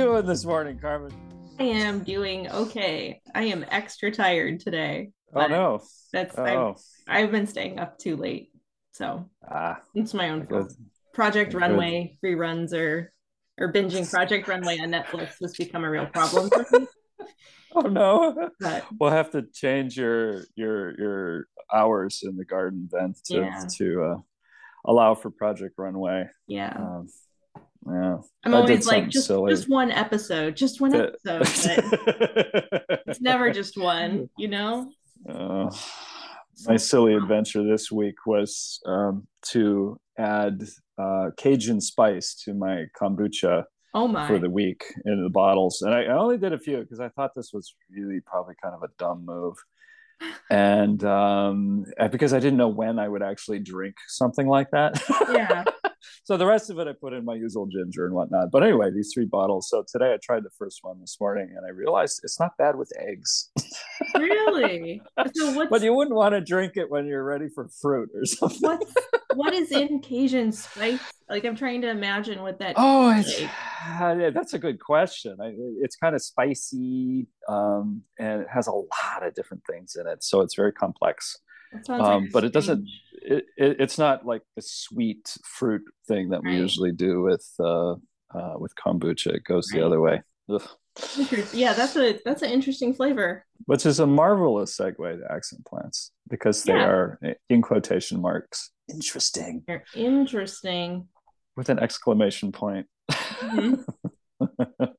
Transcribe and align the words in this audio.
doing 0.00 0.24
this 0.24 0.46
morning, 0.46 0.78
Carmen? 0.78 1.12
I 1.58 1.64
am 1.64 2.02
doing 2.02 2.48
okay. 2.50 3.20
I 3.34 3.42
am 3.44 3.66
extra 3.70 4.10
tired 4.10 4.60
today. 4.60 5.10
Oh 5.34 5.46
no. 5.46 5.80
That's 6.10 6.36
Oh, 6.38 6.74
I've, 7.06 7.24
I've 7.24 7.30
been 7.30 7.46
staying 7.46 7.78
up 7.78 7.98
too 7.98 8.16
late. 8.16 8.50
So 8.92 9.28
ah, 9.46 9.78
it's 9.94 10.14
my 10.14 10.30
own 10.30 10.46
fault. 10.46 10.72
Project 11.12 11.52
Good. 11.52 11.60
Runway 11.60 12.16
reruns 12.24 12.72
or 12.72 13.12
or 13.58 13.70
binging 13.70 14.10
Project 14.10 14.48
Runway 14.48 14.78
on 14.78 14.88
Netflix 14.90 15.34
has 15.42 15.54
become 15.54 15.84
a 15.84 15.90
real 15.90 16.06
problem 16.06 16.48
for 16.48 16.64
me. 16.78 16.86
Oh 17.72 17.82
no. 17.82 18.50
But 18.58 18.84
We'll 18.98 19.10
have 19.10 19.30
to 19.32 19.42
change 19.52 19.96
your 19.98 20.44
your 20.56 20.98
your 20.98 21.46
hours 21.72 22.22
in 22.24 22.36
the 22.36 22.44
garden 22.46 22.88
then 22.90 23.14
to 23.26 23.34
Yeah. 23.36 23.64
to 23.76 24.02
uh, 24.02 24.16
allow 24.86 25.14
for 25.14 25.30
Project 25.30 25.74
Runway. 25.76 26.24
yeah. 26.48 26.74
Um, 26.76 27.06
yeah, 27.86 28.18
I'm 28.44 28.54
always 28.54 28.86
like 28.86 29.08
just 29.08 29.26
silly. 29.26 29.52
just 29.52 29.68
one 29.68 29.90
episode, 29.90 30.56
just 30.56 30.80
one 30.80 30.94
episode. 30.94 31.46
It's 33.06 33.20
never 33.20 33.50
just 33.50 33.76
one, 33.76 34.28
you 34.38 34.48
know? 34.48 34.92
Uh, 35.28 35.70
my 36.66 36.76
silly 36.76 37.14
adventure 37.14 37.64
this 37.64 37.90
week 37.90 38.14
was 38.26 38.80
um, 38.86 39.26
to 39.46 39.98
add 40.18 40.62
uh, 40.98 41.30
Cajun 41.36 41.80
spice 41.80 42.34
to 42.44 42.54
my 42.54 42.84
kombucha 43.00 43.64
Oh 43.94 44.06
my. 44.06 44.28
for 44.28 44.38
the 44.38 44.48
week 44.50 44.84
in 45.04 45.22
the 45.24 45.30
bottles, 45.30 45.82
and 45.82 45.92
I, 45.92 46.04
I 46.04 46.16
only 46.16 46.38
did 46.38 46.52
a 46.52 46.58
few 46.58 46.78
because 46.78 47.00
I 47.00 47.08
thought 47.08 47.32
this 47.34 47.52
was 47.52 47.74
really 47.90 48.20
probably 48.20 48.54
kind 48.62 48.74
of 48.74 48.82
a 48.84 48.88
dumb 48.98 49.24
move, 49.24 49.56
and 50.50 51.02
um, 51.02 51.86
and 51.98 52.12
because 52.12 52.32
I 52.32 52.38
didn't 52.38 52.58
know 52.58 52.68
when 52.68 53.00
I 53.00 53.08
would 53.08 53.22
actually 53.22 53.58
drink 53.58 53.96
something 54.06 54.46
like 54.46 54.70
that. 54.70 55.02
yeah. 55.32 55.64
so 56.24 56.36
the 56.36 56.46
rest 56.46 56.70
of 56.70 56.78
it 56.78 56.88
I 56.88 56.92
put 56.92 57.12
in 57.12 57.24
my 57.24 57.34
usual 57.34 57.66
ginger 57.66 58.06
and 58.06 58.14
whatnot. 58.14 58.50
But 58.50 58.62
anyway, 58.62 58.90
these 58.90 59.12
three 59.14 59.26
bottles. 59.26 59.68
So 59.68 59.84
today 59.90 60.12
I 60.12 60.18
tried 60.22 60.44
the 60.44 60.50
first 60.58 60.80
one 60.82 61.00
this 61.00 61.16
morning, 61.20 61.54
and 61.56 61.66
I 61.66 61.70
realized 61.70 62.20
it's 62.22 62.38
not 62.40 62.56
bad 62.58 62.76
with 62.76 62.92
eggs. 62.98 63.50
Really? 64.14 65.02
So 65.34 65.52
what's 65.54 65.70
but 65.70 65.82
you 65.82 65.94
wouldn't 65.94 66.16
want 66.16 66.32
to 66.32 66.40
drink 66.40 66.76
it 66.76 66.90
when 66.90 67.06
you're 67.06 67.22
ready 67.22 67.48
for 67.54 67.68
fruit 67.68 68.10
or 68.14 68.24
something. 68.24 68.58
what's 68.60 68.94
what 69.34 69.52
is 69.52 69.70
in 69.72 70.00
Cajun 70.00 70.52
spice? 70.52 71.00
Like 71.28 71.44
I'm 71.44 71.54
trying 71.54 71.82
to 71.82 71.90
imagine 71.90 72.42
what 72.42 72.58
that 72.58 72.74
Oh, 72.76 73.12
it's, 73.16 73.40
yeah, 73.40 74.30
that's 74.34 74.54
a 74.54 74.58
good 74.58 74.80
question. 74.80 75.36
I, 75.40 75.52
it's 75.80 75.96
kind 75.96 76.14
of 76.14 76.22
spicy, 76.22 77.28
um, 77.48 78.02
and 78.18 78.42
it 78.42 78.48
has 78.52 78.66
a 78.66 78.72
lot 78.72 79.22
of 79.22 79.34
different 79.34 79.62
things 79.70 79.96
in 79.98 80.06
it, 80.06 80.24
so 80.24 80.40
it's 80.40 80.54
very 80.54 80.72
complex. 80.72 81.36
like 81.88 82.00
Um, 82.00 82.28
but 82.32 82.44
it 82.44 82.52
doesn't. 82.52 82.86
It, 83.22 83.44
it, 83.56 83.76
it's 83.80 83.98
not 83.98 84.24
like 84.26 84.42
the 84.56 84.62
sweet 84.62 85.36
fruit 85.44 85.82
thing 86.08 86.30
that 86.30 86.42
we 86.42 86.56
usually 86.56 86.92
do 86.92 87.22
with 87.22 87.46
uh, 87.60 87.92
uh, 88.34 88.54
with 88.58 88.74
kombucha. 88.76 89.34
It 89.34 89.44
goes 89.44 89.66
the 89.68 89.84
other 89.84 90.00
way. 90.00 90.22
Ugh. 90.48 90.62
Yeah, 91.52 91.72
that's 91.72 91.96
a 91.96 92.18
that's 92.24 92.42
an 92.42 92.50
interesting 92.50 92.94
flavor. 92.94 93.44
Which 93.66 93.86
is 93.86 94.00
a 94.00 94.06
marvelous 94.06 94.76
segue 94.76 94.96
to 95.20 95.32
accent 95.32 95.64
plants 95.66 96.10
because 96.28 96.64
they 96.64 96.72
Yeah. 96.74 96.86
are 96.88 97.20
in 97.48 97.62
quotation 97.62 98.20
marks 98.20 98.70
interesting 98.92 99.62
They're 99.68 99.84
interesting. 99.94 101.06
with 101.56 101.68
an 101.68 101.78
exclamation 101.78 102.50
point. 102.52 102.86
Mhm. 103.10 103.84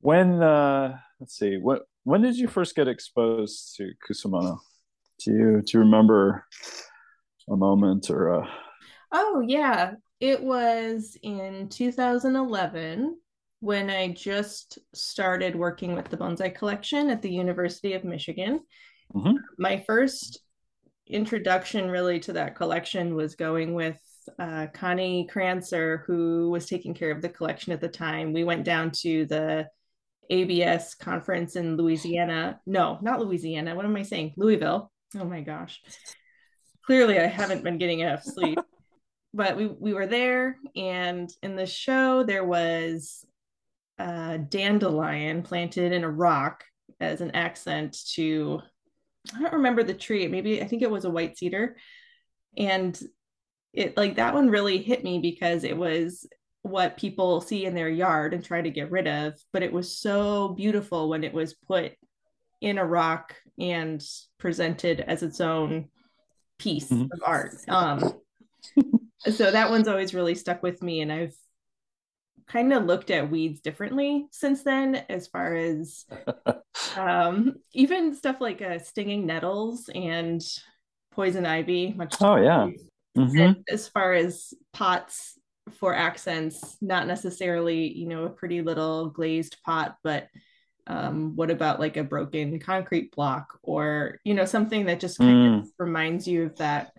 when 0.00 0.42
uh 0.42 0.98
let's 1.20 1.36
see 1.38 1.56
what 1.56 1.82
when 2.04 2.22
did 2.22 2.36
you 2.36 2.48
first 2.48 2.74
get 2.74 2.88
exposed 2.88 3.74
to 3.76 3.92
kusamono 4.06 4.58
do 5.24 5.30
you 5.32 5.62
do 5.62 5.70
you 5.74 5.80
remember 5.80 6.44
a 7.48 7.56
moment 7.56 8.10
or 8.10 8.28
a 8.28 8.48
Oh 9.12 9.44
yeah, 9.46 9.92
it 10.20 10.42
was 10.42 11.16
in 11.22 11.68
2011 11.68 13.16
when 13.60 13.88
I 13.88 14.08
just 14.08 14.78
started 14.92 15.54
working 15.54 15.94
with 15.94 16.08
the 16.08 16.16
bonsai 16.16 16.54
collection 16.54 17.10
at 17.10 17.22
the 17.22 17.30
University 17.30 17.92
of 17.94 18.04
Michigan. 18.04 18.60
Mhm. 19.14 19.36
My 19.56 19.84
first 19.86 20.40
introduction 21.06 21.90
really 21.90 22.18
to 22.20 22.32
that 22.32 22.56
collection 22.56 23.14
was 23.14 23.36
going 23.36 23.74
with 23.74 23.98
uh, 24.38 24.66
Connie 24.72 25.28
Crancer, 25.30 26.02
who 26.06 26.50
was 26.50 26.66
taking 26.66 26.94
care 26.94 27.10
of 27.10 27.22
the 27.22 27.28
collection 27.28 27.72
at 27.72 27.80
the 27.80 27.88
time. 27.88 28.32
We 28.32 28.42
went 28.42 28.64
down 28.64 28.90
to 29.02 29.26
the 29.26 29.68
ABS 30.30 30.94
conference 30.94 31.56
in 31.56 31.76
Louisiana. 31.76 32.60
No, 32.66 32.98
not 33.02 33.20
Louisiana. 33.20 33.74
What 33.74 33.84
am 33.84 33.96
I 33.96 34.02
saying? 34.02 34.34
Louisville. 34.36 34.90
Oh 35.16 35.24
my 35.24 35.42
gosh. 35.42 35.80
Clearly, 36.86 37.18
I 37.18 37.26
haven't 37.26 37.64
been 37.64 37.78
getting 37.78 38.00
enough 38.00 38.22
sleep. 38.22 38.58
but 39.34 39.56
we, 39.56 39.66
we 39.66 39.94
were 39.94 40.06
there, 40.06 40.58
and 40.76 41.30
in 41.42 41.56
the 41.56 41.66
show, 41.66 42.22
there 42.22 42.44
was 42.44 43.24
a 43.98 44.38
dandelion 44.38 45.42
planted 45.42 45.92
in 45.92 46.04
a 46.04 46.10
rock 46.10 46.64
as 47.00 47.20
an 47.20 47.32
accent 47.32 47.96
to, 48.14 48.60
I 49.34 49.40
don't 49.40 49.54
remember 49.54 49.82
the 49.82 49.94
tree. 49.94 50.28
Maybe 50.28 50.62
I 50.62 50.66
think 50.66 50.82
it 50.82 50.90
was 50.90 51.04
a 51.04 51.10
white 51.10 51.36
cedar. 51.36 51.76
And 52.56 52.98
it 53.72 53.96
like 53.96 54.16
that 54.16 54.34
one 54.34 54.48
really 54.48 54.78
hit 54.78 55.02
me 55.02 55.18
because 55.18 55.64
it 55.64 55.76
was 55.76 56.26
what 56.62 56.96
people 56.96 57.40
see 57.40 57.66
in 57.66 57.74
their 57.74 57.88
yard 57.88 58.32
and 58.32 58.44
try 58.44 58.62
to 58.62 58.70
get 58.70 58.90
rid 58.90 59.06
of, 59.06 59.34
but 59.52 59.62
it 59.62 59.72
was 59.72 59.98
so 59.98 60.48
beautiful 60.50 61.08
when 61.08 61.24
it 61.24 61.32
was 61.32 61.54
put 61.54 61.92
in 62.60 62.78
a 62.78 62.84
rock 62.84 63.34
and 63.58 64.02
presented 64.38 65.00
as 65.00 65.22
its 65.22 65.40
own 65.40 65.88
piece 66.58 66.90
Mhm. 66.90 67.10
of 67.12 67.20
art. 67.24 67.54
Um, 67.68 68.20
so 69.30 69.50
that 69.50 69.70
one's 69.70 69.88
always 69.88 70.14
really 70.14 70.34
stuck 70.34 70.62
with 70.62 70.82
me, 70.82 71.00
and 71.00 71.12
I've 71.12 71.36
kind 72.46 72.72
of 72.72 72.84
looked 72.84 73.10
at 73.10 73.30
weeds 73.30 73.60
differently 73.60 74.26
since 74.30 74.62
then, 74.62 74.96
as 75.08 75.26
far 75.28 75.54
as 75.56 76.04
um, 76.96 77.56
even 77.72 78.14
stuff 78.14 78.40
like 78.40 78.60
uh, 78.62 78.78
stinging 78.78 79.26
nettles 79.26 79.88
and 79.94 80.42
poison 81.12 81.46
ivy. 81.46 81.92
Much 81.92 82.16
Oh, 82.20 82.36
yeah. 82.36 82.68
Mhm. 83.16 83.62
as 83.68 83.88
far 83.88 84.12
as 84.12 84.52
pots 84.72 85.38
for 85.78 85.94
accents, 85.94 86.76
not 86.82 87.06
necessarily, 87.06 87.90
you 87.96 88.06
know, 88.06 88.24
a 88.24 88.30
pretty 88.30 88.60
little 88.60 89.08
glazed 89.10 89.56
pot, 89.64 89.96
but 90.02 90.28
um, 90.86 91.34
what 91.36 91.50
about 91.50 91.80
like 91.80 91.96
a 91.96 92.04
broken 92.04 92.58
concrete 92.58 93.14
block 93.14 93.58
or, 93.62 94.18
you 94.24 94.34
know, 94.34 94.44
something 94.44 94.86
that 94.86 95.00
just 95.00 95.18
kind 95.18 95.56
of 95.62 95.68
reminds 95.78 96.28
you 96.28 96.44
of 96.44 96.56
that 96.56 96.92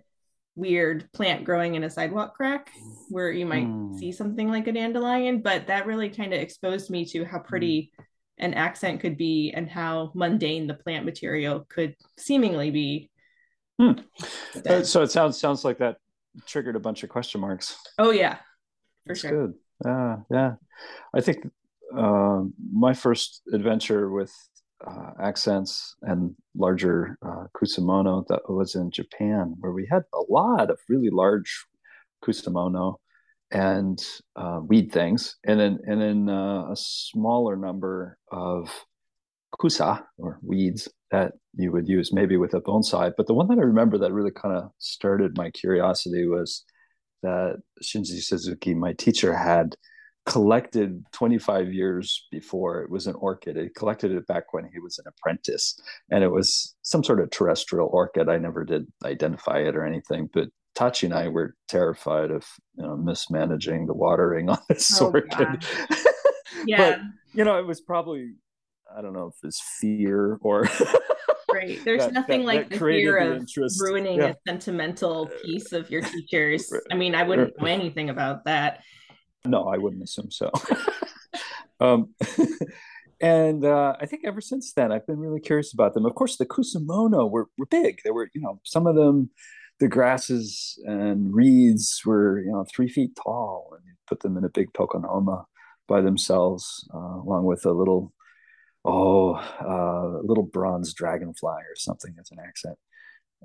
weird 0.55 1.11
plant 1.13 1.43
growing 1.43 1.75
in 1.75 1.83
a 1.83 1.89
sidewalk 1.89 2.33
crack 2.35 2.71
where 3.09 3.29
you 3.31 3.45
might 3.45 3.67
Mm. 3.67 3.99
see 3.99 4.11
something 4.11 4.49
like 4.49 4.67
a 4.67 4.71
dandelion, 4.71 5.41
but 5.41 5.67
that 5.67 5.85
really 5.85 6.09
kind 6.09 6.33
of 6.33 6.39
exposed 6.39 6.89
me 6.89 7.05
to 7.05 7.25
how 7.25 7.39
pretty 7.39 7.91
an 8.37 8.53
accent 8.53 9.01
could 9.01 9.17
be 9.17 9.51
and 9.55 9.69
how 9.69 10.11
mundane 10.15 10.67
the 10.67 10.73
plant 10.73 11.05
material 11.05 11.65
could 11.69 11.95
seemingly 12.17 12.71
be. 12.71 13.09
Hmm. 13.79 13.91
Uh, 14.67 14.83
so 14.83 15.01
it 15.03 15.11
sounds 15.11 15.37
sounds 15.37 15.63
like 15.65 15.77
that 15.79 15.97
triggered 16.45 16.75
a 16.75 16.79
bunch 16.79 17.03
of 17.03 17.09
question 17.09 17.39
marks 17.41 17.77
Oh 17.97 18.11
yeah, 18.11 18.35
for 19.05 19.09
That's 19.09 19.19
sure. 19.21 19.31
good 19.31 19.53
yeah 19.85 20.17
yeah 20.31 20.53
i 21.13 21.19
think 21.19 21.45
um 21.97 22.53
my 22.71 22.93
first 22.93 23.41
adventure 23.53 24.09
with 24.11 24.33
uh, 24.85 25.11
accents 25.21 25.95
and 26.01 26.35
larger 26.55 27.17
uh, 27.25 27.45
kusamono 27.55 28.25
that 28.27 28.41
was 28.49 28.75
in 28.75 28.91
japan 28.91 29.55
where 29.59 29.71
we 29.71 29.87
had 29.89 30.03
a 30.13 30.21
lot 30.29 30.69
of 30.69 30.77
really 30.89 31.09
large 31.09 31.65
kusamono 32.23 32.95
and 33.51 34.03
uh, 34.35 34.59
weed 34.65 34.91
things 34.91 35.37
and 35.45 35.59
then 35.59 35.79
and 35.85 36.01
then 36.01 36.29
uh, 36.29 36.71
a 36.71 36.75
smaller 36.75 37.55
number 37.55 38.17
of 38.31 38.69
kusa 39.59 40.03
or 40.17 40.39
weeds 40.41 40.89
that 41.11 41.33
you 41.55 41.71
would 41.71 41.87
use 41.87 42.11
maybe 42.11 42.37
with 42.37 42.53
a 42.53 42.61
bonsai. 42.61 43.13
But 43.15 43.27
the 43.27 43.33
one 43.33 43.47
that 43.47 43.59
i 43.59 43.61
remember 43.61 43.97
that 43.97 44.13
really 44.13 44.31
kind 44.31 44.55
of 44.55 44.71
started 44.79 45.37
my 45.37 45.49
curiosity 45.51 46.27
was 46.27 46.63
that 47.23 47.57
shinji 47.83 48.21
suzuki 48.21 48.73
my 48.73 48.93
teacher 48.93 49.35
had 49.35 49.75
collected 50.25 51.03
25 51.11 51.71
years 51.73 52.27
before 52.31 52.81
it 52.81 52.89
was 52.89 53.05
an 53.05 53.13
orchid 53.15 53.55
he 53.57 53.69
collected 53.69 54.11
it 54.11 54.25
back 54.25 54.53
when 54.53 54.65
he 54.73 54.79
was 54.79 54.97
an 54.97 55.05
apprentice 55.07 55.79
and 56.09 56.23
it 56.23 56.29
was 56.31 56.75
some 56.81 57.03
sort 57.03 57.19
of 57.19 57.29
terrestrial 57.29 57.89
orchid 57.93 58.27
i 58.27 58.37
never 58.37 58.63
did 58.65 58.87
identify 59.03 59.59
it 59.59 59.75
or 59.75 59.85
anything 59.85 60.27
but 60.33 60.49
tachi 60.75 61.03
and 61.03 61.13
i 61.13 61.27
were 61.27 61.53
terrified 61.67 62.31
of 62.31 62.43
you 62.75 62.83
know 62.83 62.97
mismanaging 62.97 63.85
the 63.85 63.93
watering 63.93 64.49
on 64.53 64.57
this 64.67 64.99
Oh, 64.99 65.11
orchid 65.11 65.63
Yeah. 66.65 66.77
but 66.77 66.99
you 67.33 67.43
know 67.43 67.59
it 67.59 67.65
was 67.67 67.81
probably 67.81 68.33
i 68.97 69.01
don't 69.03 69.13
know 69.13 69.27
if 69.27 69.35
it's 69.43 69.61
fear 69.79 70.39
or 70.41 70.67
Right. 71.53 71.79
There's 71.85 72.01
that- 72.03 72.11
nothing 72.13 72.41
that- 72.41 72.47
like 72.47 72.69
that 72.69 72.79
the 72.79 72.85
fear 72.85 73.17
of 73.17 73.37
interest. 73.37 73.79
ruining 73.81 74.17
Yeah. 74.19 74.31
a 74.31 74.35
sentimental 74.45 75.29
uh, 75.31 75.37
piece 75.41 75.71
of 75.71 75.89
your 75.89 76.01
teacher's. 76.01 76.69
I 76.91 76.95
mean, 76.95 77.15
I 77.15 77.23
wouldn't 77.23 77.57
know 77.61 77.65
anything 77.67 78.09
about 78.09 78.43
that. 78.43 78.83
No, 79.45 79.67
I 79.67 79.77
wouldn't 79.77 80.03
assume 80.03 80.31
so. 80.31 80.51
um, 81.79 82.13
and 83.21 83.65
uh, 83.65 83.95
I 83.99 84.05
think 84.05 84.23
ever 84.25 84.41
since 84.41 84.73
then, 84.73 84.91
I've 84.91 85.07
been 85.07 85.19
really 85.19 85.39
curious 85.39 85.73
about 85.73 85.93
them. 85.93 86.05
Of 86.05 86.15
course, 86.15 86.37
the 86.37 86.45
Kusamono 86.45 87.29
were, 87.29 87.47
were 87.57 87.65
big. 87.65 88.01
There 88.03 88.13
were, 88.13 88.29
you 88.33 88.41
know, 88.41 88.59
some 88.63 88.87
of 88.87 88.95
them, 88.95 89.29
the 89.79 89.87
grasses 89.87 90.79
and 90.85 91.33
reeds 91.33 92.01
were, 92.05 92.39
you 92.39 92.51
know, 92.51 92.65
three 92.73 92.89
feet 92.89 93.11
tall, 93.21 93.73
and 93.75 93.81
you 93.85 93.93
put 94.07 94.21
them 94.21 94.37
in 94.37 94.43
a 94.43 94.49
big 94.49 94.71
tokonoma. 94.73 95.45
by 95.87 96.01
themselves, 96.01 96.87
uh, 96.93 96.97
along 96.97 97.45
with 97.45 97.65
a 97.65 97.71
little, 97.71 98.13
oh, 98.83 99.33
uh, 99.33 100.21
little 100.25 100.43
bronze 100.43 100.93
dragonfly 100.93 101.51
or 101.51 101.75
something 101.75 102.15
as 102.19 102.31
an 102.31 102.37
accent. 102.45 102.77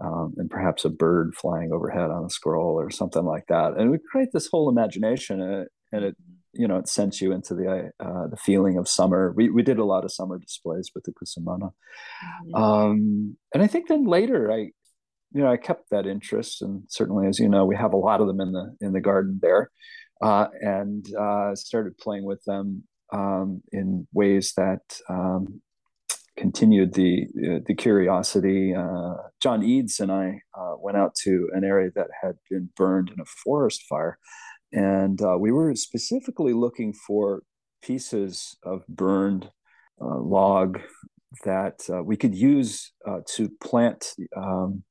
Um, 0.01 0.35
and 0.39 0.49
perhaps 0.49 0.87
a 0.87 0.89
bird 0.89 1.35
flying 1.35 1.73
overhead 1.73 2.11
on 2.11 2.25
a 2.25 2.31
scroll 2.31 2.81
or 2.81 2.91
something 2.91 3.25
like 3.25 3.47
that. 3.49 3.77
And 3.77 3.91
we 3.91 3.99
create 3.99 4.31
this 4.33 4.47
whole 4.47 4.71
imagination, 4.71 5.43
it, 5.43 5.69
and 5.93 6.05
it 6.05 6.17
you 6.53 6.67
know, 6.67 6.79
it 6.79 6.89
sends 6.89 7.21
you 7.21 7.31
into 7.31 7.55
the 7.55 7.93
uh, 8.01 8.27
the 8.27 8.37
feeling 8.37 8.77
of 8.77 8.89
summer. 8.89 9.33
We 9.37 9.51
we 9.51 9.63
did 9.63 9.79
a 9.79 9.85
lot 9.85 10.05
of 10.05 10.13
summer 10.13 10.39
displays 10.39 10.91
with 10.95 11.05
the 11.05 11.13
kusamono, 11.13 11.73
mm-hmm. 11.73 12.55
um, 12.55 13.37
and 13.55 13.63
I 13.63 13.67
think 13.67 13.89
then 13.89 14.05
later 14.05 14.51
I 14.51 14.71
you 15.33 15.43
know, 15.43 15.51
I 15.51 15.57
kept 15.57 15.91
that 15.91 16.07
interest, 16.07 16.61
and 16.63 16.83
certainly, 16.89 17.29
as 17.29 17.39
you 17.39 17.49
know, 17.49 17.65
we 17.65 17.77
have 17.77 17.93
a 17.93 17.97
lot 17.99 18.21
of 18.21 18.27
them 18.27 18.41
in 18.41 18.53
the 18.53 18.77
in 18.81 18.93
the 18.93 19.01
garden 19.01 19.39
there, 19.41 19.71
uh, 20.23 20.49
and 20.61 21.07
uh, 21.15 21.55
started 21.55 21.97
playing 21.99 22.25
with 22.25 22.43
them 22.45 22.85
um, 23.13 23.63
in 23.71 24.07
ways 24.13 24.53
that 24.57 24.81
um, 25.09 25.61
continued 26.37 26.95
the 26.95 27.27
the 27.67 27.75
curiosity. 27.75 28.75
Uh, 28.75 29.15
John 29.41 29.63
Eads 29.63 30.01
and 30.01 30.11
I 30.11 30.41
uh, 30.59 30.75
went 30.79 30.97
out 30.97 31.15
to 31.23 31.49
an 31.53 31.63
area 31.63 31.91
that 31.95 32.09
had 32.23 32.35
been 32.51 32.69
burned 32.77 33.11
in 33.11 33.21
a 33.21 33.25
forest 33.25 33.85
fire, 33.89 34.19
and 34.73 35.21
uh, 35.23 35.37
we 35.39 35.53
were 35.53 35.75
specifically 35.75 36.53
looking 36.53 36.93
for 36.93 37.43
pieces 37.83 38.57
of 38.63 38.87
burned 38.89 39.51
uh, 40.01 40.19
log 40.19 40.81
that 41.45 41.81
we 42.05 42.17
could 42.17 42.35
use 42.35 42.93
to 43.27 43.49
plant. 43.61 44.15
Um, 44.37 44.83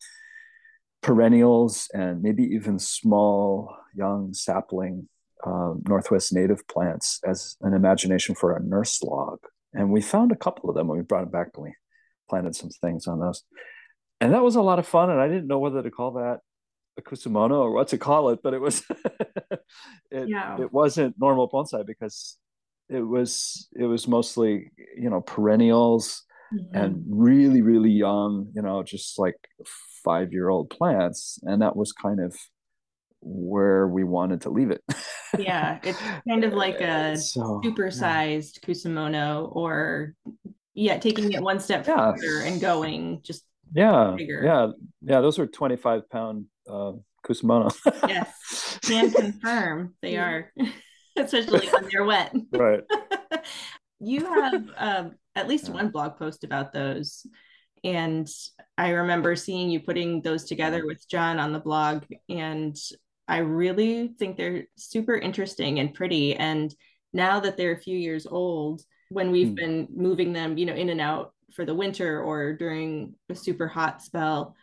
perennials 1.01 1.87
and 1.93 2.21
maybe 2.21 2.43
even 2.43 2.77
small 2.77 3.75
young 3.95 4.33
sapling 4.33 5.07
um, 5.45 5.81
northwest 5.87 6.33
native 6.33 6.67
plants 6.67 7.19
as 7.25 7.55
an 7.61 7.73
imagination 7.73 8.35
for 8.35 8.55
a 8.55 8.61
nurse 8.61 9.01
log 9.01 9.39
and 9.73 9.91
we 9.91 10.01
found 10.01 10.31
a 10.31 10.35
couple 10.35 10.69
of 10.69 10.75
them 10.75 10.89
and 10.89 10.97
we 10.97 11.03
brought 11.03 11.21
them 11.21 11.31
back 11.31 11.47
and 11.55 11.63
we 11.63 11.73
planted 12.29 12.53
some 12.53 12.69
things 12.81 13.07
on 13.07 13.19
those 13.19 13.43
and 14.19 14.33
that 14.33 14.43
was 14.43 14.55
a 14.55 14.61
lot 14.61 14.79
of 14.79 14.85
fun 14.85 15.09
and 15.09 15.21
i 15.21 15.27
didn't 15.27 15.47
know 15.47 15.59
whether 15.59 15.81
to 15.81 15.89
call 15.89 16.11
that 16.11 16.39
a 16.97 17.01
kusamono 17.01 17.59
or 17.59 17.71
what 17.71 17.87
to 17.87 17.97
call 17.97 18.29
it 18.29 18.39
but 18.43 18.53
it 18.53 18.61
was 18.61 18.83
it, 20.11 20.27
yeah. 20.27 20.59
it 20.59 20.71
wasn't 20.71 21.15
normal 21.19 21.49
bonsai 21.49 21.85
because 21.85 22.37
it 22.89 23.01
was 23.01 23.67
it 23.73 23.85
was 23.85 24.07
mostly 24.07 24.71
you 24.97 25.09
know 25.09 25.21
perennials 25.21 26.23
mm-hmm. 26.53 26.75
and 26.75 27.03
really 27.07 27.61
really 27.61 27.91
young 27.91 28.51
you 28.55 28.61
know 28.61 28.83
just 28.83 29.19
like 29.19 29.35
five 30.03 30.33
year 30.33 30.49
old 30.49 30.69
plants 30.69 31.39
and 31.43 31.61
that 31.61 31.75
was 31.75 31.91
kind 31.91 32.19
of 32.19 32.35
where 33.21 33.87
we 33.87 34.03
wanted 34.03 34.41
to 34.41 34.49
leave 34.49 34.71
it 34.71 34.81
yeah 35.37 35.79
it's 35.83 35.99
kind 36.27 36.43
of 36.43 36.53
like 36.53 36.81
a 36.81 37.17
so, 37.17 37.61
supersized 37.63 38.59
yeah. 38.61 38.73
kusamono 38.73 39.55
or 39.55 40.13
yeah 40.73 40.97
taking 40.97 41.31
it 41.33 41.41
one 41.41 41.59
step 41.59 41.85
yeah. 41.85 42.13
further 42.13 42.41
and 42.45 42.61
going 42.61 43.19
just 43.21 43.43
yeah 43.73 44.13
bigger. 44.17 44.41
yeah 44.43 44.67
yeah 45.01 45.21
those 45.21 45.37
are 45.37 45.45
25 45.45 46.09
pound 46.09 46.45
uh 46.69 46.93
kusamono 47.25 47.69
yes 48.07 48.79
can 48.83 49.11
confirm 49.11 49.93
they 50.01 50.17
are 50.17 50.51
especially 51.17 51.67
when 51.67 51.87
they're 51.91 52.05
wet 52.05 52.33
right 52.53 52.81
you 53.99 54.25
have 54.25 54.69
um, 54.77 55.15
at 55.35 55.47
least 55.47 55.69
one 55.69 55.89
blog 55.89 56.17
post 56.17 56.43
about 56.43 56.71
those 56.71 57.25
and 57.83 58.29
I 58.77 58.89
remember 58.89 59.35
seeing 59.35 59.69
you 59.69 59.79
putting 59.79 60.21
those 60.21 60.45
together 60.45 60.85
with 60.85 61.07
John 61.07 61.39
on 61.39 61.53
the 61.53 61.59
blog. 61.59 62.03
And 62.27 62.75
I 63.27 63.37
really 63.39 64.09
think 64.19 64.37
they're 64.37 64.65
super 64.75 65.15
interesting 65.15 65.79
and 65.79 65.93
pretty. 65.93 66.35
And 66.35 66.73
now 67.13 67.39
that 67.39 67.57
they're 67.57 67.73
a 67.73 67.79
few 67.79 67.97
years 67.97 68.25
old, 68.25 68.81
when 69.09 69.31
we've 69.31 69.49
mm. 69.49 69.55
been 69.55 69.87
moving 69.95 70.33
them, 70.33 70.57
you 70.57 70.65
know, 70.65 70.73
in 70.73 70.89
and 70.89 71.01
out 71.01 71.33
for 71.53 71.65
the 71.65 71.75
winter 71.75 72.21
or 72.21 72.53
during 72.53 73.15
a 73.29 73.35
super 73.35 73.67
hot 73.67 74.01
spell, 74.01 74.55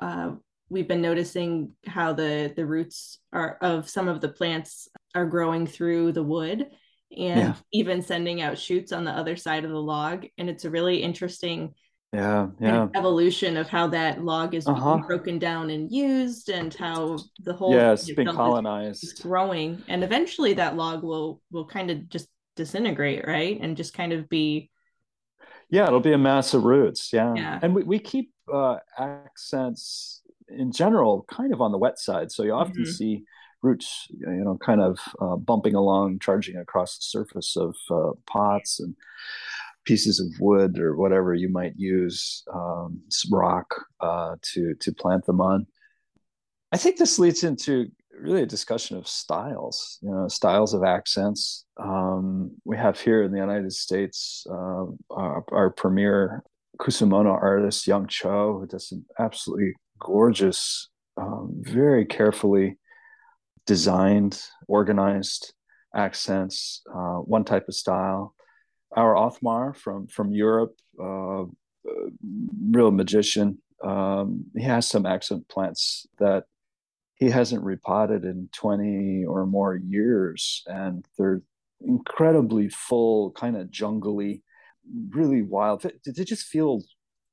uh, 0.00 0.32
we've 0.72 0.88
been 0.88 1.02
noticing 1.02 1.72
how 1.86 2.14
the 2.14 2.52
the 2.56 2.66
roots 2.66 3.18
are 3.32 3.58
of 3.60 3.88
some 3.88 4.08
of 4.08 4.20
the 4.20 4.28
plants 4.28 4.88
are 5.14 5.26
growing 5.26 5.66
through 5.66 6.12
the 6.12 6.22
wood 6.22 6.66
and 7.16 7.40
yeah. 7.40 7.54
even 7.72 8.00
sending 8.00 8.40
out 8.40 8.58
shoots 8.58 8.90
on 8.90 9.04
the 9.04 9.10
other 9.10 9.36
side 9.36 9.64
of 9.64 9.70
the 9.70 9.76
log. 9.76 10.24
And 10.38 10.48
it's 10.48 10.64
a 10.64 10.70
really 10.70 11.02
interesting 11.02 11.74
yeah 12.14 12.48
yeah 12.60 12.88
evolution 12.94 13.56
of 13.56 13.70
how 13.70 13.86
that 13.86 14.22
log 14.22 14.54
is 14.54 14.66
uh-huh. 14.66 14.98
broken 15.06 15.38
down 15.38 15.70
and 15.70 15.90
used 15.90 16.50
and 16.50 16.74
how 16.74 17.18
the 17.38 17.54
whole 17.54 17.74
yeah 17.74 17.92
it's 17.92 18.12
been 18.12 18.26
colonized 18.26 19.02
is 19.02 19.14
growing 19.14 19.82
and 19.88 20.04
eventually 20.04 20.52
that 20.52 20.76
log 20.76 21.02
will 21.02 21.40
will 21.50 21.66
kind 21.66 21.90
of 21.90 22.06
just 22.10 22.28
disintegrate 22.54 23.26
right 23.26 23.58
and 23.62 23.78
just 23.78 23.94
kind 23.94 24.12
of 24.12 24.28
be 24.28 24.70
yeah 25.70 25.86
it'll 25.86 26.00
be 26.00 26.12
a 26.12 26.18
mass 26.18 26.52
of 26.52 26.64
roots 26.64 27.14
yeah, 27.14 27.32
yeah. 27.34 27.58
and 27.62 27.74
we, 27.74 27.82
we 27.82 27.98
keep 27.98 28.30
uh, 28.52 28.76
accents 28.98 30.21
in 30.48 30.72
general 30.72 31.24
kind 31.28 31.52
of 31.52 31.60
on 31.60 31.72
the 31.72 31.78
wet 31.78 31.98
side 31.98 32.30
so 32.30 32.42
you 32.42 32.52
often 32.52 32.82
mm-hmm. 32.82 32.90
see 32.90 33.22
roots 33.62 34.06
you 34.10 34.26
know 34.44 34.58
kind 34.64 34.80
of 34.80 34.98
uh, 35.20 35.36
bumping 35.36 35.74
along 35.74 36.18
charging 36.18 36.56
across 36.56 36.96
the 36.96 37.02
surface 37.02 37.56
of 37.56 37.74
uh, 37.90 38.10
pots 38.26 38.80
and 38.80 38.94
pieces 39.84 40.20
of 40.20 40.40
wood 40.40 40.78
or 40.78 40.96
whatever 40.96 41.34
you 41.34 41.48
might 41.48 41.74
use, 41.76 42.44
um, 42.52 43.00
rock 43.30 43.74
uh, 44.00 44.36
to 44.42 44.74
to 44.80 44.92
plant 44.92 45.24
them 45.26 45.40
on. 45.40 45.66
I 46.72 46.76
think 46.76 46.96
this 46.96 47.18
leads 47.18 47.44
into 47.44 47.88
really 48.18 48.42
a 48.42 48.46
discussion 48.46 48.96
of 48.96 49.08
styles, 49.08 49.98
you 50.02 50.10
know, 50.10 50.28
styles 50.28 50.74
of 50.74 50.84
accents. 50.84 51.64
Um, 51.76 52.52
we 52.64 52.76
have 52.76 53.00
here 53.00 53.22
in 53.22 53.32
the 53.32 53.38
United 53.38 53.72
States 53.72 54.46
uh, 54.48 54.84
our, 55.10 55.44
our, 55.50 55.70
premier 55.70 56.42
Kusamono 56.78 57.32
artist, 57.32 57.86
Young 57.86 58.06
Choe, 58.06 58.58
who 58.60 58.66
does 58.66 58.88
some 58.88 59.04
absolutely 59.18 59.74
gorgeous, 60.02 60.88
um, 61.16 61.54
very 61.60 62.04
carefully 62.04 62.78
designed, 63.66 64.42
organized 64.68 65.54
accents, 65.94 66.82
uh, 66.92 67.18
one 67.18 67.44
type 67.44 67.68
of 67.68 67.74
style 67.74 68.34
our 68.96 69.14
Othmar 69.14 69.76
from 69.76 70.06
from 70.06 70.32
Europe, 70.32 70.74
uh, 71.02 71.44
real 72.70 72.90
magician. 72.90 73.58
Um, 73.82 74.44
he 74.56 74.62
has 74.64 74.86
some 74.88 75.06
accent 75.06 75.48
plants 75.48 76.06
that 76.18 76.44
he 77.14 77.30
hasn't 77.30 77.64
repotted 77.64 78.24
in 78.24 78.48
20 78.52 79.24
or 79.26 79.46
more 79.46 79.76
years, 79.76 80.62
and 80.66 81.04
they're 81.18 81.42
incredibly 81.80 82.68
full, 82.68 83.32
kind 83.32 83.56
of 83.56 83.70
jungly, 83.70 84.42
really 85.10 85.42
wild. 85.42 85.82
They, 85.82 86.12
they 86.12 86.24
just 86.24 86.46
feel 86.46 86.82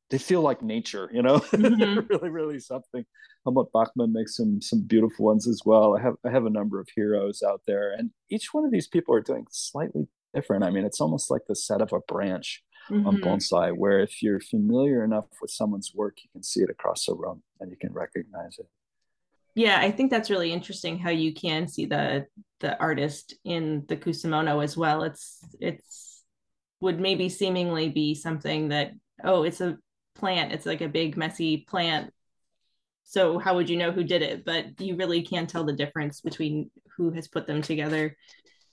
they 0.09 0.17
feel 0.17 0.41
like 0.41 0.61
nature, 0.61 1.09
you 1.13 1.21
know, 1.21 1.39
mm-hmm. 1.39 2.07
really, 2.07 2.29
really 2.29 2.59
something. 2.59 3.05
Helmut 3.45 3.71
Bachmann 3.71 4.13
makes 4.13 4.35
some 4.35 4.61
some 4.61 4.81
beautiful 4.81 5.25
ones 5.25 5.47
as 5.47 5.61
well. 5.65 5.97
I 5.97 6.01
have 6.01 6.15
I 6.25 6.31
have 6.31 6.45
a 6.45 6.49
number 6.49 6.79
of 6.79 6.89
heroes 6.95 7.43
out 7.43 7.61
there, 7.67 7.93
and 7.93 8.11
each 8.29 8.53
one 8.53 8.65
of 8.65 8.71
these 8.71 8.87
people 8.87 9.13
are 9.15 9.21
doing 9.21 9.45
slightly 9.51 10.07
different. 10.33 10.63
I 10.63 10.71
mean, 10.71 10.85
it's 10.85 11.01
almost 11.01 11.31
like 11.31 11.43
the 11.47 11.55
set 11.55 11.81
of 11.81 11.93
a 11.93 11.99
branch 12.01 12.63
mm-hmm. 12.89 13.07
on 13.07 13.17
bonsai, 13.17 13.75
where 13.75 13.99
if 13.99 14.21
you're 14.21 14.39
familiar 14.39 15.03
enough 15.03 15.25
with 15.41 15.51
someone's 15.51 15.93
work, 15.93 16.17
you 16.23 16.29
can 16.33 16.43
see 16.43 16.61
it 16.61 16.69
across 16.69 17.05
the 17.05 17.15
room 17.15 17.43
and 17.59 17.71
you 17.71 17.77
can 17.77 17.93
recognize 17.93 18.57
it. 18.59 18.67
Yeah, 19.55 19.79
I 19.79 19.91
think 19.91 20.11
that's 20.11 20.29
really 20.29 20.53
interesting 20.53 20.97
how 20.97 21.09
you 21.09 21.33
can 21.33 21.67
see 21.67 21.85
the 21.85 22.27
the 22.59 22.77
artist 22.79 23.35
in 23.43 23.85
the 23.87 23.97
Kusamono 23.97 24.63
as 24.63 24.75
well. 24.75 25.03
It's 25.03 25.39
it's 25.59 26.23
would 26.81 26.99
maybe 26.99 27.29
seemingly 27.29 27.89
be 27.89 28.15
something 28.15 28.69
that 28.69 28.91
oh, 29.23 29.43
it's 29.43 29.61
a 29.61 29.77
plant. 30.19 30.51
It's 30.51 30.65
like 30.65 30.81
a 30.81 30.89
big 30.89 31.17
messy 31.17 31.65
plant. 31.67 32.13
So 33.03 33.39
how 33.39 33.55
would 33.55 33.69
you 33.69 33.77
know 33.77 33.91
who 33.91 34.03
did 34.03 34.21
it? 34.21 34.45
But 34.45 34.79
you 34.79 34.95
really 34.95 35.23
can't 35.23 35.49
tell 35.49 35.63
the 35.63 35.73
difference 35.73 36.21
between 36.21 36.69
who 36.95 37.11
has 37.11 37.27
put 37.27 37.47
them 37.47 37.61
together 37.61 38.15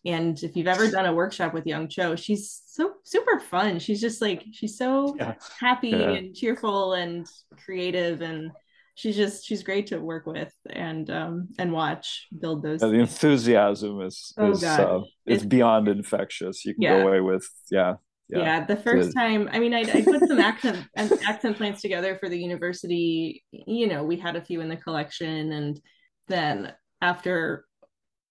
and 0.07 0.41
if 0.41 0.57
you've 0.57 0.69
ever 0.69 0.89
done 0.89 1.05
a 1.05 1.13
workshop 1.13 1.53
with 1.53 1.67
Young 1.67 1.89
Choe, 1.89 2.15
she's 2.15 2.63
so 2.65 2.95
super 3.03 3.41
fun. 3.41 3.81
She's 3.81 4.01
just 4.01 4.23
like 4.23 4.45
she's 4.53 4.79
so 4.79 5.17
yeah. 5.19 5.35
happy 5.59 5.89
yeah. 5.89 6.11
and 6.11 6.35
cheerful 6.35 6.93
and 6.93 7.27
creative 7.65 8.21
and 8.21 8.53
she's 8.95 9.17
just 9.17 9.45
she's 9.45 9.65
great 9.65 9.89
to 9.89 9.99
work 9.99 10.27
with 10.27 10.53
and 10.71 11.11
um 11.11 11.49
and 11.59 11.73
watch 11.73 12.29
build 12.39 12.63
those 12.63 12.83
yeah, 12.83 12.89
the 12.89 13.01
enthusiasm 13.01 14.01
is 14.01 14.33
oh, 14.39 14.53
is 14.53 14.65
uh, 14.65 15.01
it's, 15.27 15.45
beyond 15.45 15.87
infectious 15.87 16.65
you 16.65 16.75
can 16.75 16.83
go 16.83 17.07
away 17.07 17.21
with 17.21 17.47
yeah 17.71 17.97
yeah, 18.29 18.39
yeah 18.39 18.65
the 18.65 18.77
first 18.77 19.15
time 19.15 19.49
i 19.53 19.59
mean 19.59 19.75
I, 19.75 19.81
I 19.81 20.03
put 20.03 20.27
some 20.27 20.41
accent 20.41 20.87
and 20.97 21.13
accent 21.27 21.57
plants 21.57 21.81
together 21.81 22.17
for 22.17 22.29
the 22.29 22.39
university 22.39 23.45
you 23.51 23.87
know 23.87 24.05
we 24.05 24.17
had 24.17 24.37
a 24.37 24.45
few 24.45 24.61
in 24.61 24.69
the 24.69 24.77
collection 24.77 25.53
and 25.53 25.81
then 26.29 26.73
after 27.01 27.65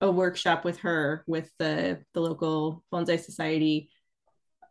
a 0.02 0.12
workshop 0.12 0.66
with 0.66 0.80
her 0.80 1.24
with 1.28 1.50
the 1.60 2.00
the 2.14 2.20
local 2.20 2.84
bonsai 2.94 3.20
society 3.20 3.90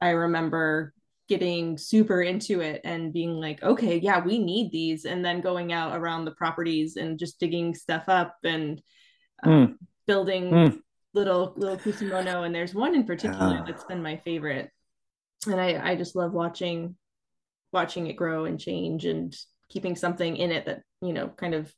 i 0.01 0.11
remember 0.11 0.93
getting 1.27 1.79
super 1.79 2.21
into 2.21 2.61
it 2.61 2.83
and 2.85 3.15
being 3.15 3.41
like 3.41 3.63
okay 3.63 3.97
yeah 3.97 4.23
we 4.23 4.39
need 4.39 4.71
these 4.71 5.07
and 5.07 5.25
then 5.25 5.41
going 5.41 5.73
out 5.73 5.97
around 5.97 6.27
the 6.27 6.31
properties 6.33 6.97
and 6.97 7.19
just 7.19 7.41
digging 7.41 7.75
stuff 7.75 8.05
up 8.09 8.37
and 8.45 8.83
uh, 9.45 9.49
mm. 9.49 9.75
building 10.07 10.51
mm. 10.51 10.79
little 11.13 11.53
little 11.57 11.77
kusamono, 11.77 12.45
and 12.45 12.55
there's 12.55 12.75
one 12.75 12.95
in 12.95 13.05
particular 13.05 13.63
that's 13.67 13.85
been 13.85 14.03
my 14.03 14.17
favorite, 14.25 14.71
and 15.47 15.61
I 15.61 15.93
I 15.93 15.97
just 15.97 16.17
love 16.17 16.33
watching 16.33 16.97
watching 17.73 18.07
it 18.07 18.17
grow 18.17 18.45
and 18.45 18.59
change 18.59 19.05
and 19.05 19.35
keeping 19.69 19.97
something 19.97 20.37
in 20.37 20.51
it 20.51 20.67
that 20.67 20.83
you 21.01 21.13
know 21.13 21.29
kind 21.29 21.55
of 21.55 21.73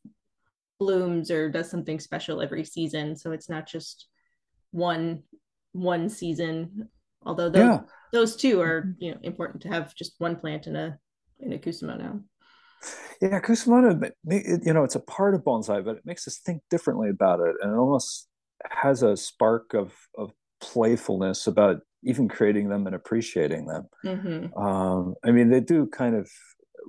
blooms 0.78 1.30
or 1.30 1.49
does 1.49 1.70
something 1.70 1.99
special 1.99 2.42
every 2.42 2.64
season. 2.64 3.16
So 3.16 3.32
it's 3.32 3.49
not 3.49 3.66
just 3.66 4.06
one 4.70 5.23
one 5.73 6.08
season. 6.08 6.88
Although 7.25 7.50
those, 7.50 7.62
yeah. 7.62 7.80
those 8.12 8.37
two 8.37 8.61
are 8.61 8.82
mm-hmm. 8.82 9.02
you 9.02 9.11
know 9.12 9.20
important 9.23 9.62
to 9.62 9.68
have 9.68 9.94
just 9.94 10.14
one 10.18 10.37
plant 10.37 10.66
in 10.66 10.76
a 10.76 10.99
in 11.40 11.52
a 11.52 11.58
kusamono. 11.58 12.23
Yeah, 13.20 13.40
kusamono, 13.40 14.11
you 14.30 14.73
know, 14.73 14.85
it's 14.85 14.94
a 14.94 15.00
part 15.00 15.35
of 15.35 15.42
bonsai, 15.42 15.85
but 15.85 15.96
it 15.96 16.02
makes 16.04 16.28
us 16.28 16.38
think 16.38 16.62
differently 16.70 17.08
about 17.08 17.40
it, 17.40 17.56
and 17.61 17.73
it 17.73 17.76
almost 17.76 18.28
has 18.70 19.02
a 19.02 19.16
spark 19.16 19.75
of 19.75 19.94
of 20.16 20.32
playfulness 20.61 21.46
about 21.46 21.80
even 22.07 22.29
creating 22.29 22.69
them 22.69 22.87
and 22.87 22.95
appreciating 22.95 23.67
them. 23.67 23.89
Mm-hmm. 24.05 24.59
Um, 24.59 25.15
I 25.25 25.33
mean, 25.33 25.51
they 25.51 25.61
do 25.61 25.87
kind 25.87 26.15
of 26.15 26.31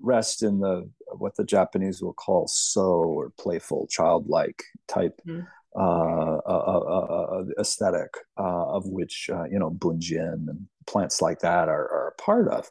rest 0.02 0.44
in 0.44 0.60
the 0.60 0.90
what 1.18 1.36
the 1.36 1.44
Japanese 1.44 2.02
will 2.02 2.14
call 2.14 2.48
so 2.48 2.84
or 2.84 3.32
playful, 3.40 3.88
childlike 3.88 4.64
type 4.88 5.20
mm-hmm. 5.28 5.42
uh, 5.76 6.38
uh, 6.38 6.80
uh, 6.80 7.44
aesthetic, 7.60 8.14
of 8.38 8.86
which 8.86 9.30
you 9.30 9.60
know 9.60 9.72
bunjin 9.72 10.48
and 10.48 10.68
plants 10.86 11.22
like 11.22 11.40
that 11.40 11.68
are, 11.68 11.88
are 11.92 12.14
a 12.18 12.22
part 12.22 12.48
of. 12.48 12.70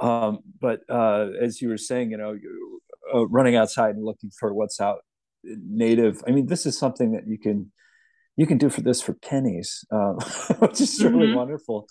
Um, 0.00 0.38
but 0.60 0.80
as 0.90 1.60
you 1.60 1.68
were 1.68 1.78
saying, 1.78 2.12
you 2.12 2.16
know, 2.16 2.38
running 3.26 3.56
outside 3.56 3.96
and 3.96 4.04
looking 4.04 4.30
for 4.30 4.54
what's 4.54 4.80
out 4.80 5.00
native. 5.44 6.22
I 6.26 6.30
mean, 6.30 6.46
this 6.46 6.66
is 6.66 6.78
something 6.78 7.12
that 7.12 7.26
you 7.26 7.38
can 7.38 7.72
you 8.38 8.46
can 8.46 8.56
do 8.56 8.70
for 8.70 8.80
this 8.80 9.02
for 9.02 9.14
pennies, 9.14 9.84
uh, 9.90 10.12
which 10.60 10.80
is 10.80 11.02
really 11.02 11.26
mm-hmm. 11.26 11.36
wonderful. 11.36 11.88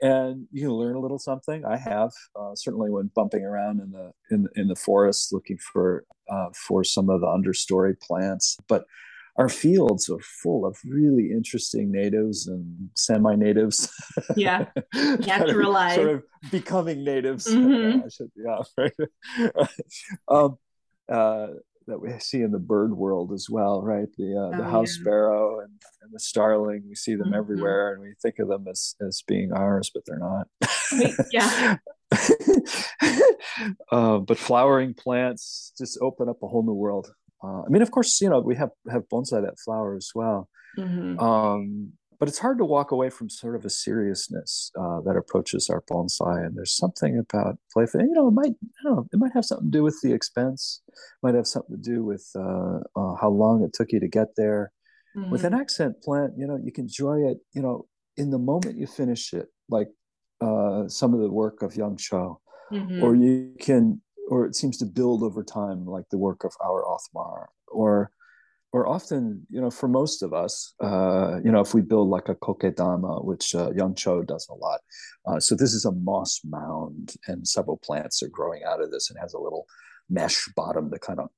And 0.00 0.46
you 0.50 0.74
learn 0.74 0.96
a 0.96 1.00
little 1.00 1.18
something. 1.18 1.64
I 1.66 1.76
have 1.76 2.12
uh, 2.34 2.54
certainly 2.54 2.90
when 2.90 3.10
bumping 3.14 3.44
around 3.44 3.80
in 3.80 3.90
the 3.90 4.12
in 4.30 4.48
in 4.56 4.68
the 4.68 4.76
forest 4.76 5.30
looking 5.30 5.58
for 5.58 6.04
uh, 6.30 6.46
for 6.54 6.84
some 6.84 7.10
of 7.10 7.20
the 7.20 7.26
understory 7.26 8.00
plants. 8.00 8.56
But 8.66 8.84
our 9.36 9.48
fields 9.48 10.08
are 10.08 10.20
full 10.20 10.64
of 10.64 10.78
really 10.84 11.32
interesting 11.32 11.90
natives 11.90 12.46
and 12.46 12.90
semi-natives. 12.94 13.90
Yeah, 14.36 14.66
naturalized, 14.94 15.96
sort 15.96 16.08
of 16.08 16.22
becoming 16.50 17.04
natives. 17.04 17.46
Mm-hmm. 17.60 18.08
Should, 18.08 18.30
yeah, 18.36 18.62
right. 18.78 19.68
um, 20.28 20.56
uh, 21.08 21.48
that 21.86 22.00
we 22.00 22.10
see 22.18 22.42
in 22.42 22.52
the 22.52 22.58
bird 22.58 22.96
world 22.96 23.32
as 23.32 23.48
well, 23.50 23.82
right? 23.82 24.08
The 24.16 24.36
uh, 24.36 24.56
the 24.56 24.64
oh, 24.64 24.70
house 24.70 24.96
yeah. 24.96 25.02
sparrow 25.02 25.60
and, 25.60 25.72
and, 26.02 26.12
the 26.12 26.20
starling, 26.20 26.84
we 26.88 26.94
see 26.94 27.14
them 27.14 27.28
mm-hmm. 27.28 27.36
everywhere, 27.36 27.92
and 27.92 28.02
we 28.02 28.14
think 28.22 28.38
of 28.38 28.48
them 28.48 28.66
as 28.68 28.94
as 29.06 29.22
being 29.26 29.52
ours, 29.52 29.90
but 29.92 30.02
they're 30.06 30.18
not. 30.18 30.48
yeah. 31.32 31.76
uh, 33.92 34.18
but 34.18 34.38
flowering 34.38 34.94
plants 34.94 35.72
just 35.78 35.98
open 36.02 36.28
up 36.28 36.42
a 36.42 36.48
whole 36.48 36.62
new 36.62 36.72
world. 36.72 37.12
Uh, 37.42 37.62
I 37.62 37.68
mean, 37.68 37.82
of 37.82 37.90
course, 37.90 38.20
you 38.20 38.28
know 38.28 38.40
we 38.40 38.56
have 38.56 38.70
have 38.90 39.08
bonsai 39.12 39.42
that 39.42 39.58
flower 39.58 39.96
as 39.96 40.10
well. 40.14 40.48
Mm-hmm. 40.78 41.18
Um, 41.18 41.92
but 42.20 42.28
it's 42.28 42.38
hard 42.38 42.58
to 42.58 42.66
walk 42.66 42.90
away 42.90 43.08
from 43.08 43.30
sort 43.30 43.56
of 43.56 43.64
a 43.64 43.70
seriousness 43.70 44.70
uh, 44.78 45.00
that 45.00 45.16
approaches 45.16 45.70
our 45.70 45.82
bonsai. 45.90 46.44
And 46.44 46.54
there's 46.54 46.76
something 46.76 47.18
about 47.18 47.58
playful, 47.72 48.02
you 48.02 48.12
know, 48.12 48.28
it 48.28 48.32
might, 48.32 48.52
know, 48.84 49.08
it 49.10 49.18
might 49.18 49.32
have 49.32 49.46
something 49.46 49.72
to 49.72 49.78
do 49.78 49.82
with 49.82 49.98
the 50.02 50.12
expense, 50.12 50.82
might 51.22 51.34
have 51.34 51.46
something 51.46 51.74
to 51.74 51.82
do 51.82 52.04
with 52.04 52.30
uh, 52.36 52.80
uh, 52.94 53.14
how 53.18 53.30
long 53.30 53.64
it 53.64 53.72
took 53.72 53.90
you 53.90 54.00
to 54.00 54.06
get 54.06 54.36
there. 54.36 54.70
Mm-hmm. 55.16 55.30
With 55.30 55.44
an 55.44 55.52
mm-hmm. 55.52 55.62
accent 55.62 56.02
plant, 56.02 56.34
you 56.36 56.46
know, 56.46 56.58
you 56.62 56.70
can 56.70 56.84
enjoy 56.84 57.20
it, 57.20 57.38
you 57.54 57.62
know, 57.62 57.86
in 58.18 58.30
the 58.30 58.38
moment 58.38 58.76
you 58.76 58.86
finish 58.86 59.32
it, 59.32 59.48
like 59.70 59.88
uh, 60.42 60.88
some 60.88 61.14
of 61.14 61.20
the 61.20 61.30
work 61.30 61.62
of 61.62 61.74
Young 61.74 61.96
Choe, 61.96 62.38
mm-hmm. 62.70 63.02
or 63.02 63.14
you 63.16 63.54
can, 63.58 64.02
or 64.28 64.44
it 64.44 64.54
seems 64.54 64.76
to 64.76 64.84
build 64.84 65.22
over 65.22 65.42
time, 65.42 65.86
like 65.86 66.04
the 66.10 66.18
work 66.18 66.44
of 66.44 66.52
our 66.62 66.84
Othmar, 66.84 67.46
or 67.66 68.12
or 68.72 68.86
often, 68.86 69.46
you 69.50 69.60
know, 69.60 69.70
for 69.70 69.88
most 69.88 70.22
of 70.22 70.32
us, 70.32 70.74
uh, 70.82 71.40
you 71.44 71.50
know, 71.50 71.60
if 71.60 71.74
we 71.74 71.80
build 71.80 72.08
like 72.08 72.28
a 72.28 72.36
kokedama, 72.36 73.24
which 73.24 73.54
uh, 73.54 73.70
Young 73.72 73.94
Choe 73.94 74.22
does 74.22 74.46
a 74.48 74.54
lot. 74.54 74.80
Uh, 75.26 75.40
so 75.40 75.54
this 75.54 75.74
is 75.74 75.84
a 75.84 75.92
moss 75.92 76.40
mound, 76.44 77.14
and 77.26 77.46
several 77.46 77.78
plants 77.78 78.22
are 78.22 78.28
growing 78.28 78.62
out 78.64 78.80
of 78.80 78.90
this, 78.90 79.10
and 79.10 79.18
has 79.18 79.34
a 79.34 79.40
little 79.40 79.66
mesh 80.08 80.48
bottom 80.54 80.90
to 80.90 80.98
kind 80.98 81.18
of 81.18 81.28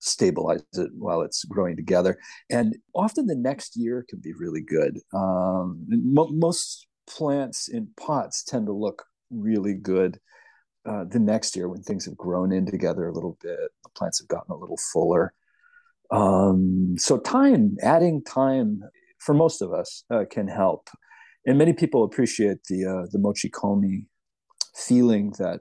stabilize 0.00 0.64
it 0.74 0.90
while 0.94 1.22
it's 1.22 1.44
growing 1.44 1.76
together. 1.76 2.18
And 2.50 2.76
often 2.94 3.26
the 3.26 3.36
next 3.36 3.76
year 3.76 4.04
can 4.08 4.18
be 4.18 4.32
really 4.34 4.62
good. 4.62 4.98
Um, 5.14 5.84
mo- 5.88 6.32
most 6.32 6.86
plants 7.06 7.68
in 7.68 7.88
pots 7.96 8.42
tend 8.42 8.66
to 8.66 8.72
look 8.72 9.04
really 9.30 9.74
good 9.74 10.18
uh, 10.84 11.04
the 11.04 11.20
next 11.20 11.56
year 11.56 11.68
when 11.68 11.82
things 11.82 12.04
have 12.04 12.16
grown 12.16 12.52
in 12.52 12.66
together 12.66 13.06
a 13.06 13.12
little 13.12 13.38
bit. 13.40 13.58
The 13.84 13.90
plants 13.94 14.20
have 14.20 14.28
gotten 14.28 14.52
a 14.52 14.56
little 14.56 14.78
fuller. 14.92 15.32
Um, 16.10 16.96
so 16.98 17.18
time, 17.18 17.76
adding 17.82 18.22
time 18.22 18.82
for 19.18 19.34
most 19.34 19.62
of 19.62 19.72
us 19.72 20.04
uh, 20.10 20.24
can 20.30 20.48
help. 20.48 20.88
And 21.46 21.58
many 21.58 21.72
people 21.72 22.04
appreciate 22.04 22.58
the 22.68 22.84
uh, 22.84 23.06
the 23.10 23.18
mochikomi 23.18 24.06
feeling 24.74 25.32
that 25.38 25.60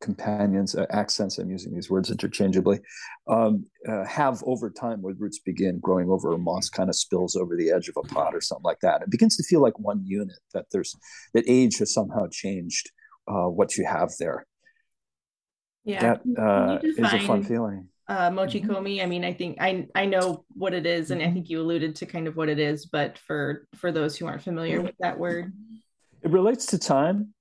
companions, 0.00 0.74
uh, 0.74 0.86
accents, 0.90 1.38
I'm 1.38 1.50
using 1.50 1.74
these 1.74 1.90
words 1.90 2.10
interchangeably, 2.10 2.80
um, 3.28 3.66
uh, 3.88 4.04
have 4.04 4.42
over 4.46 4.70
time 4.70 5.02
where 5.02 5.14
roots 5.14 5.38
begin 5.38 5.78
growing 5.78 6.08
over 6.08 6.32
a 6.32 6.38
moss 6.38 6.70
kind 6.70 6.88
of 6.88 6.96
spills 6.96 7.36
over 7.36 7.54
the 7.54 7.70
edge 7.70 7.88
of 7.88 7.96
a 7.98 8.06
pot 8.08 8.34
or 8.34 8.40
something 8.40 8.64
like 8.64 8.80
that. 8.80 9.02
It 9.02 9.10
begins 9.10 9.36
to 9.36 9.42
feel 9.42 9.60
like 9.60 9.78
one 9.78 10.02
unit, 10.04 10.38
that 10.54 10.66
there's 10.72 10.96
that 11.34 11.44
age 11.46 11.78
has 11.78 11.92
somehow 11.92 12.26
changed 12.30 12.90
uh, 13.28 13.48
what 13.48 13.76
you 13.76 13.84
have 13.84 14.10
there. 14.18 14.46
Yeah. 15.84 16.00
That 16.00 16.42
uh, 16.42 16.78
is 16.82 16.98
a 16.98 17.20
fun 17.20 17.42
feeling 17.42 17.89
uh, 18.10 18.28
mochi 18.28 18.60
mm-hmm. 18.60 18.72
komi. 18.72 19.02
I 19.02 19.06
mean, 19.06 19.24
I 19.24 19.32
think 19.32 19.58
I 19.60 19.86
I 19.94 20.04
know 20.04 20.44
what 20.54 20.74
it 20.74 20.84
is, 20.84 21.12
and 21.12 21.22
I 21.22 21.26
mm-hmm. 21.26 21.34
think 21.34 21.48
you 21.48 21.60
alluded 21.60 21.94
to 21.96 22.06
kind 22.06 22.26
of 22.26 22.36
what 22.36 22.48
it 22.48 22.58
is. 22.58 22.86
But 22.86 23.16
for 23.18 23.68
for 23.76 23.92
those 23.92 24.16
who 24.16 24.26
aren't 24.26 24.42
familiar 24.42 24.82
with 24.82 24.96
that 24.98 25.18
word, 25.18 25.52
it 26.22 26.30
relates 26.30 26.66
to 26.66 26.78
time, 26.78 27.32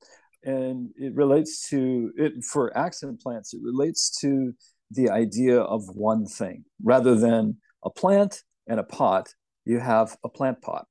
and 0.44 0.92
it 0.96 1.16
relates 1.16 1.68
to 1.70 2.12
it 2.16 2.44
for 2.44 2.76
accent 2.78 3.20
plants. 3.20 3.54
It 3.54 3.62
relates 3.64 4.20
to 4.22 4.54
the 4.92 5.10
idea 5.10 5.60
of 5.60 5.84
one 5.90 6.28
thing 6.28 6.66
rather 6.84 7.16
than 7.16 7.58
a 7.84 7.90
plant 7.90 8.44
and 8.68 8.80
a 8.80 8.84
pot. 8.84 9.34
You 9.66 9.80
have 9.80 10.16
a 10.24 10.30
plant 10.30 10.62
pot. 10.62 10.86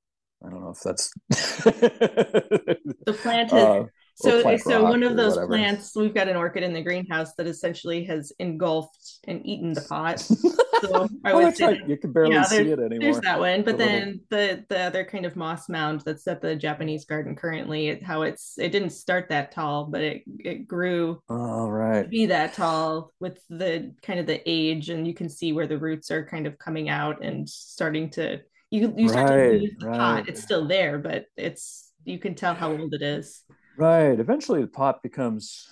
I 0.44 0.50
don't 0.50 0.60
know 0.60 0.70
if 0.70 0.80
that's 0.80 1.12
the 1.30 3.16
plant 3.22 3.50
has 3.52 3.62
uh, 3.64 3.84
so 4.20 4.56
so 4.56 4.82
one 4.82 5.02
of 5.02 5.16
those 5.16 5.36
plants 5.46 5.94
we've 5.94 6.14
got 6.14 6.28
an 6.28 6.36
orchid 6.36 6.64
in 6.64 6.72
the 6.72 6.82
greenhouse 6.82 7.34
that 7.34 7.46
essentially 7.46 8.04
has 8.04 8.32
engulfed 8.38 9.20
and 9.24 9.44
eaten 9.46 9.72
the 9.72 9.82
pot. 9.82 10.28
So 10.80 11.08
i 11.24 11.32
oh, 11.32 11.42
would 11.42 11.56
say 11.56 11.66
right. 11.66 11.88
you 11.88 11.96
can 11.96 12.12
barely 12.12 12.34
yeah, 12.34 12.44
see 12.44 12.58
it 12.58 12.78
anymore. 12.78 13.00
there's 13.00 13.20
that 13.22 13.40
one 13.40 13.64
but 13.64 13.78
then 13.78 14.20
the 14.30 14.64
the 14.68 14.78
other 14.78 15.04
kind 15.04 15.26
of 15.26 15.34
moss 15.34 15.68
mound 15.68 16.02
that's 16.02 16.28
at 16.28 16.40
the 16.40 16.54
japanese 16.54 17.04
garden 17.04 17.34
currently 17.34 17.88
it, 17.88 18.00
how 18.00 18.22
it's 18.22 18.56
it 18.58 18.68
didn't 18.68 18.90
start 18.90 19.28
that 19.28 19.50
tall 19.50 19.86
but 19.86 20.02
it 20.02 20.22
it 20.38 20.68
grew 20.68 21.20
all 21.28 21.68
right. 21.68 22.04
to 22.04 22.08
be 22.08 22.26
that 22.26 22.54
tall 22.54 23.12
with 23.18 23.42
the 23.50 23.92
kind 24.02 24.20
of 24.20 24.26
the 24.26 24.40
age 24.48 24.88
and 24.88 25.04
you 25.04 25.14
can 25.14 25.28
see 25.28 25.52
where 25.52 25.66
the 25.66 25.78
roots 25.78 26.12
are 26.12 26.24
kind 26.24 26.46
of 26.46 26.56
coming 26.60 26.88
out 26.88 27.24
and 27.24 27.48
starting 27.48 28.08
to 28.08 28.40
you 28.70 28.94
you 28.96 29.08
start 29.08 29.30
right, 29.30 29.60
to 29.60 29.70
the 29.80 29.86
right. 29.86 29.98
pot 29.98 30.28
it's 30.28 30.44
still 30.44 30.68
there 30.68 30.96
but 30.96 31.24
it's 31.36 31.90
you 32.04 32.20
can 32.20 32.36
tell 32.36 32.54
how 32.54 32.70
old 32.70 32.94
it 32.94 33.02
is 33.02 33.42
Right. 33.78 34.18
Eventually, 34.18 34.60
the 34.60 34.66
pot 34.68 35.02
becomes 35.04 35.68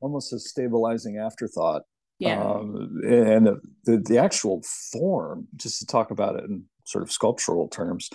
almost 0.00 0.32
a 0.32 0.38
stabilizing 0.38 1.18
afterthought. 1.18 1.82
Yeah. 2.18 2.42
Um, 2.42 3.00
and 3.06 3.46
the, 3.46 3.60
the, 3.84 3.98
the 3.98 4.18
actual 4.18 4.62
form, 4.92 5.46
just 5.54 5.78
to 5.80 5.86
talk 5.86 6.10
about 6.10 6.36
it 6.36 6.44
in 6.44 6.64
sort 6.84 7.02
of 7.02 7.12
sculptural 7.12 7.68
terms, 7.68 8.08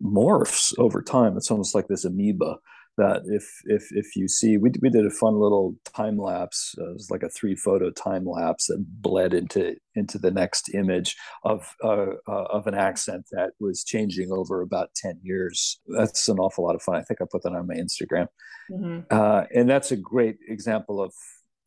morphs 0.00 0.72
over 0.78 1.02
time. 1.02 1.36
It's 1.36 1.50
almost 1.50 1.74
like 1.74 1.88
this 1.88 2.04
amoeba 2.04 2.58
that 2.96 3.22
if 3.26 3.60
if 3.64 3.88
if 3.92 4.16
you 4.16 4.28
see 4.28 4.56
we, 4.56 4.70
we 4.80 4.90
did 4.90 5.06
a 5.06 5.10
fun 5.10 5.34
little 5.34 5.74
time 5.94 6.16
lapse 6.16 6.74
uh, 6.78 6.90
it 6.90 6.94
was 6.94 7.10
like 7.10 7.22
a 7.22 7.28
three 7.28 7.56
photo 7.56 7.90
time 7.90 8.24
lapse 8.24 8.66
that 8.66 8.84
bled 9.00 9.34
into 9.34 9.76
into 9.94 10.18
the 10.18 10.30
next 10.30 10.74
image 10.74 11.16
of 11.44 11.74
uh, 11.82 12.06
uh, 12.28 12.44
of 12.50 12.66
an 12.66 12.74
accent 12.74 13.26
that 13.32 13.50
was 13.60 13.84
changing 13.84 14.30
over 14.30 14.60
about 14.60 14.90
10 14.96 15.20
years 15.22 15.80
that's 15.88 16.28
an 16.28 16.38
awful 16.38 16.64
lot 16.64 16.74
of 16.74 16.82
fun 16.82 16.96
i 16.96 17.02
think 17.02 17.20
i 17.20 17.24
put 17.30 17.42
that 17.42 17.52
on 17.52 17.66
my 17.66 17.74
instagram 17.74 18.26
mm-hmm. 18.70 19.00
Uh, 19.10 19.44
and 19.54 19.68
that's 19.68 19.92
a 19.92 19.96
great 19.96 20.36
example 20.48 21.00
of 21.00 21.12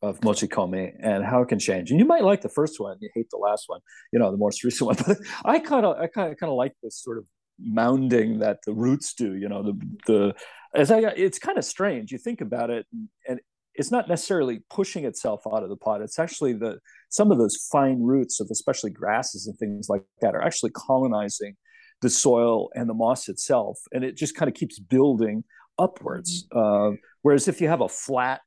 of 0.02 0.20
mochikomi 0.20 0.92
and 1.00 1.24
how 1.24 1.42
it 1.42 1.48
can 1.48 1.58
change. 1.58 1.90
And 1.90 1.98
you 1.98 2.06
might 2.06 2.22
like 2.22 2.40
the 2.40 2.48
first 2.48 2.78
one, 2.78 2.96
you 3.00 3.10
hate 3.14 3.28
the 3.30 3.36
last 3.36 3.64
one, 3.66 3.80
you 4.12 4.18
know, 4.18 4.30
the 4.30 4.36
most 4.36 4.62
recent 4.62 4.86
one. 4.86 4.96
But 5.06 5.18
I 5.44 5.58
kind 5.58 5.84
of, 5.84 5.96
I 5.96 6.06
kind 6.06 6.32
of, 6.32 6.38
kind 6.38 6.50
of 6.50 6.56
like 6.56 6.74
this 6.82 7.02
sort 7.02 7.18
of 7.18 7.24
mounding 7.62 8.38
that 8.40 8.58
the 8.64 8.72
roots 8.72 9.14
do. 9.14 9.34
You 9.34 9.48
know, 9.48 9.62
the 9.62 9.96
the 10.06 10.34
as 10.74 10.90
I 10.90 10.98
it's 10.98 11.38
kind 11.38 11.58
of 11.58 11.64
strange. 11.64 12.12
You 12.12 12.18
think 12.18 12.40
about 12.40 12.70
it, 12.70 12.86
and 13.28 13.40
it's 13.74 13.90
not 13.90 14.08
necessarily 14.08 14.60
pushing 14.70 15.04
itself 15.04 15.42
out 15.46 15.62
of 15.62 15.68
the 15.68 15.76
pot. 15.76 16.02
It's 16.02 16.18
actually 16.18 16.54
the 16.54 16.78
some 17.08 17.30
of 17.30 17.38
those 17.38 17.56
fine 17.70 18.02
roots 18.02 18.40
of 18.40 18.48
especially 18.50 18.90
grasses 18.90 19.46
and 19.46 19.56
things 19.58 19.88
like 19.88 20.02
that 20.20 20.34
are 20.34 20.42
actually 20.42 20.70
colonizing 20.70 21.56
the 22.00 22.10
soil 22.10 22.70
and 22.74 22.88
the 22.88 22.94
moss 22.94 23.28
itself, 23.28 23.78
and 23.92 24.04
it 24.04 24.16
just 24.16 24.36
kind 24.36 24.48
of 24.48 24.54
keeps 24.54 24.78
building 24.78 25.44
upwards. 25.78 26.46
Mm-hmm. 26.52 26.94
Uh, 26.94 26.96
whereas 27.22 27.48
if 27.48 27.60
you 27.60 27.68
have 27.68 27.80
a 27.80 27.88
flat 27.88 28.40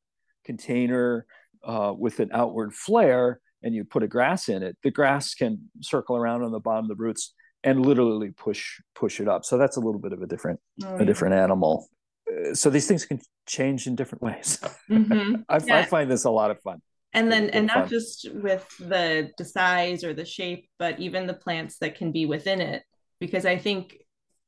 container 0.45 1.25
uh, 1.63 1.93
with 1.97 2.19
an 2.19 2.29
outward 2.33 2.73
flare 2.73 3.39
and 3.63 3.75
you 3.75 3.83
put 3.83 4.03
a 4.03 4.07
grass 4.07 4.49
in 4.49 4.63
it, 4.63 4.77
the 4.83 4.91
grass 4.91 5.33
can 5.33 5.69
circle 5.81 6.15
around 6.15 6.43
on 6.43 6.51
the 6.51 6.59
bottom 6.59 6.85
of 6.85 6.89
the 6.89 7.01
roots 7.01 7.33
and 7.63 7.85
literally 7.85 8.31
push 8.31 8.79
push 8.95 9.19
it 9.19 9.27
up. 9.27 9.45
So 9.45 9.57
that's 9.57 9.77
a 9.77 9.79
little 9.79 9.99
bit 9.99 10.13
of 10.13 10.21
a 10.21 10.27
different 10.27 10.59
oh, 10.83 10.95
yeah. 10.95 11.01
a 11.01 11.05
different 11.05 11.35
animal. 11.35 11.87
Uh, 12.29 12.53
so 12.53 12.69
these 12.69 12.87
things 12.87 13.05
can 13.05 13.19
change 13.47 13.87
in 13.87 13.95
different 13.95 14.21
ways. 14.27 14.59
Mm-hmm. 14.89 15.41
I, 15.49 15.59
yeah. 15.65 15.77
I, 15.77 15.83
find 15.83 16.09
this 16.09 16.25
a 16.25 16.31
lot 16.31 16.51
of 16.51 16.61
fun. 16.61 16.81
And 17.13 17.29
then, 17.29 17.49
and 17.49 17.67
not 17.67 17.75
fun. 17.75 17.89
just 17.89 18.31
with 18.33 18.67
the 18.79 19.31
the 19.37 19.45
size 19.45 20.03
or 20.03 20.13
the 20.13 20.25
shape, 20.25 20.69
but 20.79 20.99
even 20.99 21.27
the 21.27 21.33
plants 21.33 21.77
that 21.79 21.95
can 21.95 22.11
be 22.11 22.25
within 22.25 22.61
it. 22.61 22.83
Because 23.19 23.45
I 23.45 23.57
think 23.57 23.97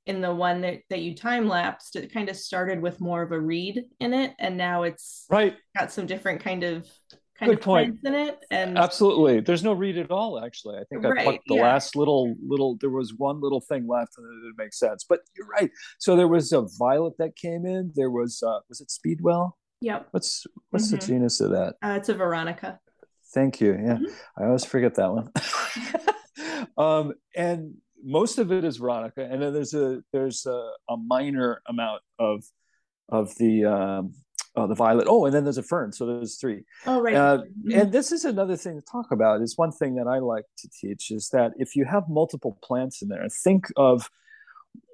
in 0.06 0.22
the 0.22 0.34
one 0.34 0.62
that, 0.62 0.80
that 0.90 1.00
you 1.00 1.16
time 1.16 1.48
lapsed, 1.48 1.96
it 1.96 2.14
kind 2.14 2.30
of 2.30 2.36
started 2.36 2.82
with 2.82 3.00
more 3.00 3.22
of 3.22 3.32
a 3.32 3.40
reed 3.40 3.84
in 4.00 4.14
it, 4.14 4.34
and 4.40 4.58
now 4.58 4.84
it's 4.84 5.26
right 5.30 5.56
got 5.78 5.92
some 5.92 6.06
different 6.06 6.42
kind 6.42 6.64
of 6.64 6.88
kind 7.38 7.50
Good 7.50 7.60
of 7.60 7.64
point. 7.64 8.00
in 8.04 8.14
it. 8.14 8.40
And 8.52 8.78
absolutely, 8.78 9.40
there's 9.42 9.64
no 9.64 9.74
read 9.74 9.98
at 9.98 10.12
all. 10.12 10.44
Actually, 10.44 10.78
I 10.78 10.84
think 10.90 11.06
I 11.06 11.10
right, 11.10 11.24
plucked 11.24 11.48
the 11.48 11.56
yeah. 11.56 11.64
last 11.64 11.96
little 11.96 12.36
little. 12.46 12.78
There 12.80 12.90
was 12.90 13.14
one 13.16 13.42
little 13.42 13.62
thing 13.62 13.88
left, 13.88 14.14
and 14.18 14.26
it 14.26 14.48
didn't 14.48 14.58
make 14.58 14.74
sense. 14.74 15.04
But 15.08 15.22
you're 15.36 15.48
right. 15.48 15.72
So 16.00 16.16
there 16.16 16.28
was 16.28 16.52
a 16.52 16.66
violet 16.78 17.14
that 17.20 17.36
came 17.36 17.66
in. 17.66 17.92
There 17.96 18.12
was 18.12 18.44
uh 18.44 18.60
was 18.70 18.82
it 18.82 18.92
Speedwell? 18.92 19.58
Yep. 19.82 20.08
What's 20.12 20.46
what's 20.70 20.88
mm-hmm. 20.88 20.96
the 20.96 21.06
genus 21.06 21.42
of 21.42 21.52
that? 21.52 21.76
Uh, 21.84 21.96
it's 21.98 22.10
a 22.10 22.14
Veronica. 22.14 22.80
Thank 23.34 23.60
you. 23.60 23.74
Yeah, 23.74 23.96
mm-hmm. 23.96 24.14
I 24.38 24.46
always 24.46 24.66
forget 24.66 24.96
that 24.96 25.12
one. 25.12 25.32
um, 26.78 27.14
and 27.36 27.76
most 28.04 28.38
of 28.38 28.52
it 28.52 28.64
is 28.64 28.78
Veronica, 28.78 29.24
and 29.24 29.42
then 29.42 29.54
there's 29.54 29.74
a 29.74 30.02
there's 30.12 30.46
a, 30.46 30.72
a 30.90 30.98
minor 30.98 31.62
amount 31.68 32.02
of 32.20 32.44
of 33.10 33.36
the 33.38 33.66
um, 33.66 34.14
uh, 34.56 34.68
the 34.68 34.76
violet. 34.76 35.08
Oh, 35.10 35.26
and 35.26 35.34
then 35.34 35.44
there's 35.44 35.58
a 35.58 35.64
fern. 35.64 35.92
So 35.92 36.06
there's 36.06 36.38
three. 36.38 36.64
Oh, 36.86 37.02
right. 37.02 37.16
Uh, 37.16 37.38
mm-hmm. 37.38 37.80
And 37.80 37.92
this 37.92 38.12
is 38.12 38.26
another 38.26 38.56
thing 38.56 38.80
to 38.80 38.86
talk 38.86 39.12
about. 39.12 39.42
Is 39.42 39.58
one 39.58 39.72
thing 39.72 39.96
that 39.96 40.08
I 40.08 40.20
like 40.20 40.46
to 40.60 40.70
teach 40.70 41.12
is 41.12 41.30
that 41.30 41.54
if 41.58 41.76
you 41.76 41.86
have 41.86 42.04
multiple 42.10 42.58
plants 42.64 43.02
in 43.02 43.10
there, 43.10 43.26
think 43.44 43.66
of 43.76 44.10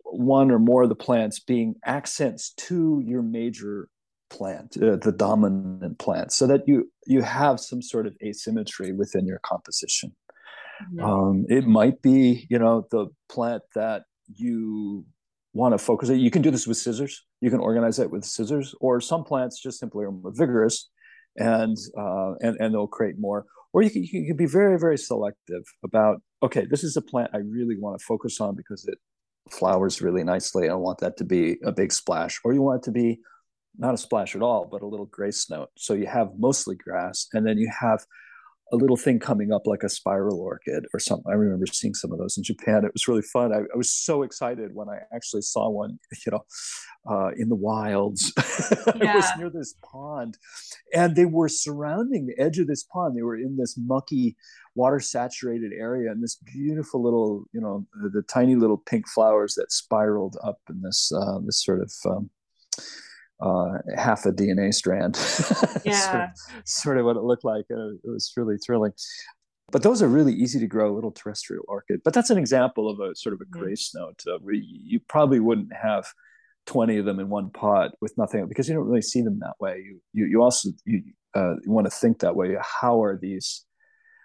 one 0.04 0.52
or 0.52 0.60
more 0.60 0.84
of 0.84 0.90
the 0.90 0.96
plants 0.96 1.40
being 1.40 1.76
accents 1.86 2.52
to 2.52 3.02
your 3.06 3.22
major 3.22 3.90
plant, 4.30 4.78
uh, 4.82 4.96
the 4.96 5.12
dominant 5.12 6.00
plant, 6.00 6.32
so 6.32 6.48
that 6.48 6.68
you 6.68 6.92
you 7.06 7.22
have 7.22 7.60
some 7.60 7.82
sort 7.82 8.08
of 8.08 8.16
asymmetry 8.24 8.92
within 8.92 9.26
your 9.26 9.40
composition. 9.44 10.16
Mm-hmm. 10.94 11.04
Um, 11.04 11.46
it 11.50 11.68
might 11.68 12.02
be, 12.02 12.48
you 12.50 12.58
know, 12.58 12.88
the 12.92 13.08
plant 13.28 13.64
that 13.76 14.04
you 14.34 15.06
want 15.54 15.74
to 15.74 15.78
focus. 15.78 16.10
You 16.10 16.32
can 16.32 16.42
do 16.42 16.52
this 16.52 16.68
with 16.68 16.78
scissors. 16.78 17.26
You 17.42 17.50
can 17.50 17.60
organize 17.60 18.00
it 18.00 18.12
with 18.12 18.26
scissors, 18.26 18.76
or 18.82 19.00
some 19.00 19.24
plants 19.24 19.62
just 19.62 19.80
simply 19.80 20.06
are 20.06 20.12
more 20.12 20.32
vigorous, 20.34 20.90
and 21.38 21.78
uh, 21.98 22.34
and 22.42 22.58
and 22.60 22.74
they'll 22.74 22.88
create 22.88 23.16
more. 23.18 23.46
Or 23.72 23.84
you 23.84 23.90
can, 23.90 24.04
you 24.04 24.26
can 24.26 24.38
be 24.38 24.46
very 24.46 24.78
very 24.80 24.98
selective 24.98 25.64
about. 25.84 26.22
Okay, 26.42 26.66
this 26.70 26.84
is 26.84 26.98
a 26.98 27.02
plant 27.02 27.32
I 27.34 27.38
really 27.38 27.78
want 27.78 28.00
to 28.00 28.06
focus 28.06 28.40
on 28.42 28.56
because 28.56 28.88
it 28.88 28.98
flowers 29.50 30.02
really 30.02 30.24
nicely. 30.24 30.70
I 30.70 30.76
want 30.76 31.00
that 31.00 31.18
to 31.18 31.26
be 31.26 31.58
a 31.64 31.72
big 31.72 31.92
splash, 31.92 32.40
or 32.44 32.54
you 32.54 32.62
want 32.62 32.84
it 32.84 32.86
to 32.86 32.92
be 32.92 33.20
not 33.78 33.94
a 33.94 33.98
splash 33.98 34.36
at 34.36 34.42
all, 34.42 34.68
but 34.70 34.82
a 34.82 34.88
little 34.88 35.06
grace 35.06 35.50
note. 35.50 35.70
So 35.78 35.94
you 35.94 36.08
have 36.08 36.32
mostly 36.38 36.76
grass, 36.76 37.28
and 37.34 37.46
then 37.46 37.58
you 37.58 37.72
have 37.80 38.06
a 38.72 38.76
little 38.76 38.98
thing 38.98 39.20
coming 39.20 39.52
up 39.52 39.66
like 39.66 39.84
a 39.84 39.90
spiral 39.90 40.40
orchid 40.40 40.86
or 40.94 41.00
something. 41.00 41.32
I 41.32 41.36
remember 41.36 41.66
seeing 41.66 41.94
some 41.94 42.12
of 42.12 42.20
those 42.20 42.38
in 42.38 42.44
Japan. 42.44 42.86
It 42.86 42.94
was 42.94 43.08
really 43.08 43.22
fun. 43.22 43.54
I, 43.54 43.60
I 43.60 43.78
was 43.78 43.92
so 43.92 44.24
excited 44.24 44.74
when 44.74 44.90
I 44.90 45.00
actually 45.14 45.42
saw 45.42 45.70
one, 45.70 46.00
you 46.26 46.32
know, 46.32 46.46
uh, 47.10 47.32
in 47.38 47.50
the 47.50 47.56
wilds. 47.56 48.34
Yeah. 49.00 49.14
it 49.14 49.16
was 49.16 49.32
near 49.38 49.50
this 49.50 49.76
pond, 49.84 50.38
and 50.94 51.16
they 51.16 51.26
were 51.26 51.48
surrounding 51.48 52.26
the 52.26 52.38
edge 52.38 52.60
of 52.60 52.68
this 52.68 52.84
pond. 52.84 53.16
They 53.16 53.22
were 53.22 53.36
in 53.36 53.56
this 53.56 53.76
mucky, 53.78 54.36
water 54.76 55.00
saturated 55.00 55.72
area, 55.74 56.12
and 56.12 56.22
this 56.22 56.36
beautiful 56.36 57.02
little, 57.02 57.46
you 57.54 57.62
know, 57.62 57.86
the, 58.02 58.10
the, 58.10 58.22
tiny 58.24 58.56
little 58.56 58.78
pink 58.78 59.08
flowers 59.08 59.56
that 59.56 59.72
spiraled 59.72 60.38
up 60.44 60.60
in 60.70 60.82
this 60.82 61.12
uh, 61.16 61.40
this 61.46 61.64
sort 61.64 61.82
of 61.82 61.94
um, 62.06 62.30
uh, 63.42 63.78
half 63.96 64.26
a 64.26 64.32
DNA 64.32 64.74
strand. 64.74 65.18
Yeah. 65.86 65.94
sort, 65.94 66.24
of, 66.24 66.30
sort, 66.66 66.98
of, 66.98 67.06
what 67.06 67.16
it 67.16 67.24
looked 67.24 67.46
like. 67.46 67.66
Uh, 67.72 67.94
it 68.04 68.10
was 68.10 68.34
really 68.36 68.58
thrilling. 68.58 68.92
But 69.72 69.84
those 69.84 70.02
are 70.02 70.08
really 70.08 70.34
easy 70.34 70.60
to 70.60 70.68
grow, 70.68 70.94
little 70.94 71.12
terrestrial 71.12 71.64
orchid. 71.68 72.02
But 72.04 72.14
that's 72.14 72.30
an 72.30 72.38
example 72.38 72.90
of 72.90 73.00
a 73.00 73.16
sort 73.16 73.34
of 73.34 73.42
a 73.42 73.46
mm-hmm. 73.46 73.60
grace 73.60 73.92
note. 73.96 74.22
Uh, 74.28 74.40
where 74.42 74.56
you 74.56 75.00
probably 75.08 75.40
wouldn't 75.40 75.74
have 75.74 76.06
20 76.66 76.98
of 76.98 77.06
them 77.06 77.20
in 77.20 77.30
one 77.30 77.50
pot 77.50 77.92
with 78.02 78.18
nothing 78.18 78.48
because 78.48 78.68
you 78.68 78.76
don't 78.76 78.88
really 78.88 79.02
see 79.02 79.22
them 79.22 79.40
that 79.40 79.56
way. 79.60 79.82
You 79.84 80.02
you, 80.14 80.26
you 80.26 80.42
also 80.42 80.70
you, 80.86 81.02
uh, 81.36 81.56
you 81.64 81.72
want 81.72 81.86
to 81.86 81.92
think 81.92 82.20
that 82.20 82.36
way. 82.36 82.56
How 82.62 83.02
are 83.04 83.18
these 83.18 83.66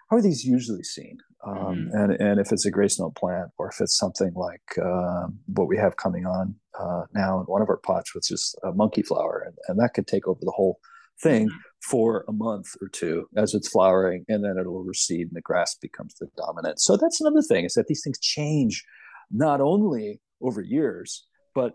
how 0.09 0.17
are 0.17 0.21
these 0.21 0.43
usually 0.43 0.83
seen? 0.83 1.17
Um, 1.45 1.55
mm-hmm. 1.55 1.97
and, 1.97 2.11
and 2.13 2.39
if 2.39 2.51
it's 2.51 2.65
a 2.65 2.71
grace 2.71 2.99
note 2.99 3.15
plant 3.15 3.51
or 3.57 3.69
if 3.69 3.79
it's 3.79 3.97
something 3.97 4.33
like 4.35 4.63
uh, 4.83 5.27
what 5.45 5.67
we 5.67 5.77
have 5.77 5.95
coming 5.97 6.25
on 6.25 6.55
uh, 6.79 7.03
now 7.13 7.39
in 7.39 7.45
one 7.45 7.61
of 7.61 7.69
our 7.69 7.77
pots, 7.77 8.15
which 8.15 8.31
is 8.31 8.55
a 8.63 8.71
monkey 8.71 9.03
flower, 9.03 9.43
and, 9.45 9.55
and 9.67 9.79
that 9.79 9.93
could 9.93 10.07
take 10.07 10.27
over 10.27 10.39
the 10.41 10.51
whole 10.51 10.79
thing 11.21 11.47
mm-hmm. 11.47 11.57
for 11.89 12.25
a 12.27 12.31
month 12.31 12.67
or 12.81 12.87
two 12.89 13.27
as 13.37 13.53
it's 13.53 13.69
flowering, 13.69 14.25
and 14.27 14.43
then 14.43 14.57
it'll 14.59 14.83
recede 14.83 15.27
and 15.27 15.35
the 15.35 15.41
grass 15.41 15.75
becomes 15.75 16.15
the 16.15 16.27
dominant. 16.35 16.79
So 16.79 16.97
that's 16.97 17.21
another 17.21 17.41
thing 17.41 17.65
is 17.65 17.73
that 17.73 17.87
these 17.87 18.01
things 18.03 18.19
change 18.19 18.83
not 19.31 19.61
only 19.61 20.19
over 20.41 20.61
years, 20.61 21.25
but 21.53 21.73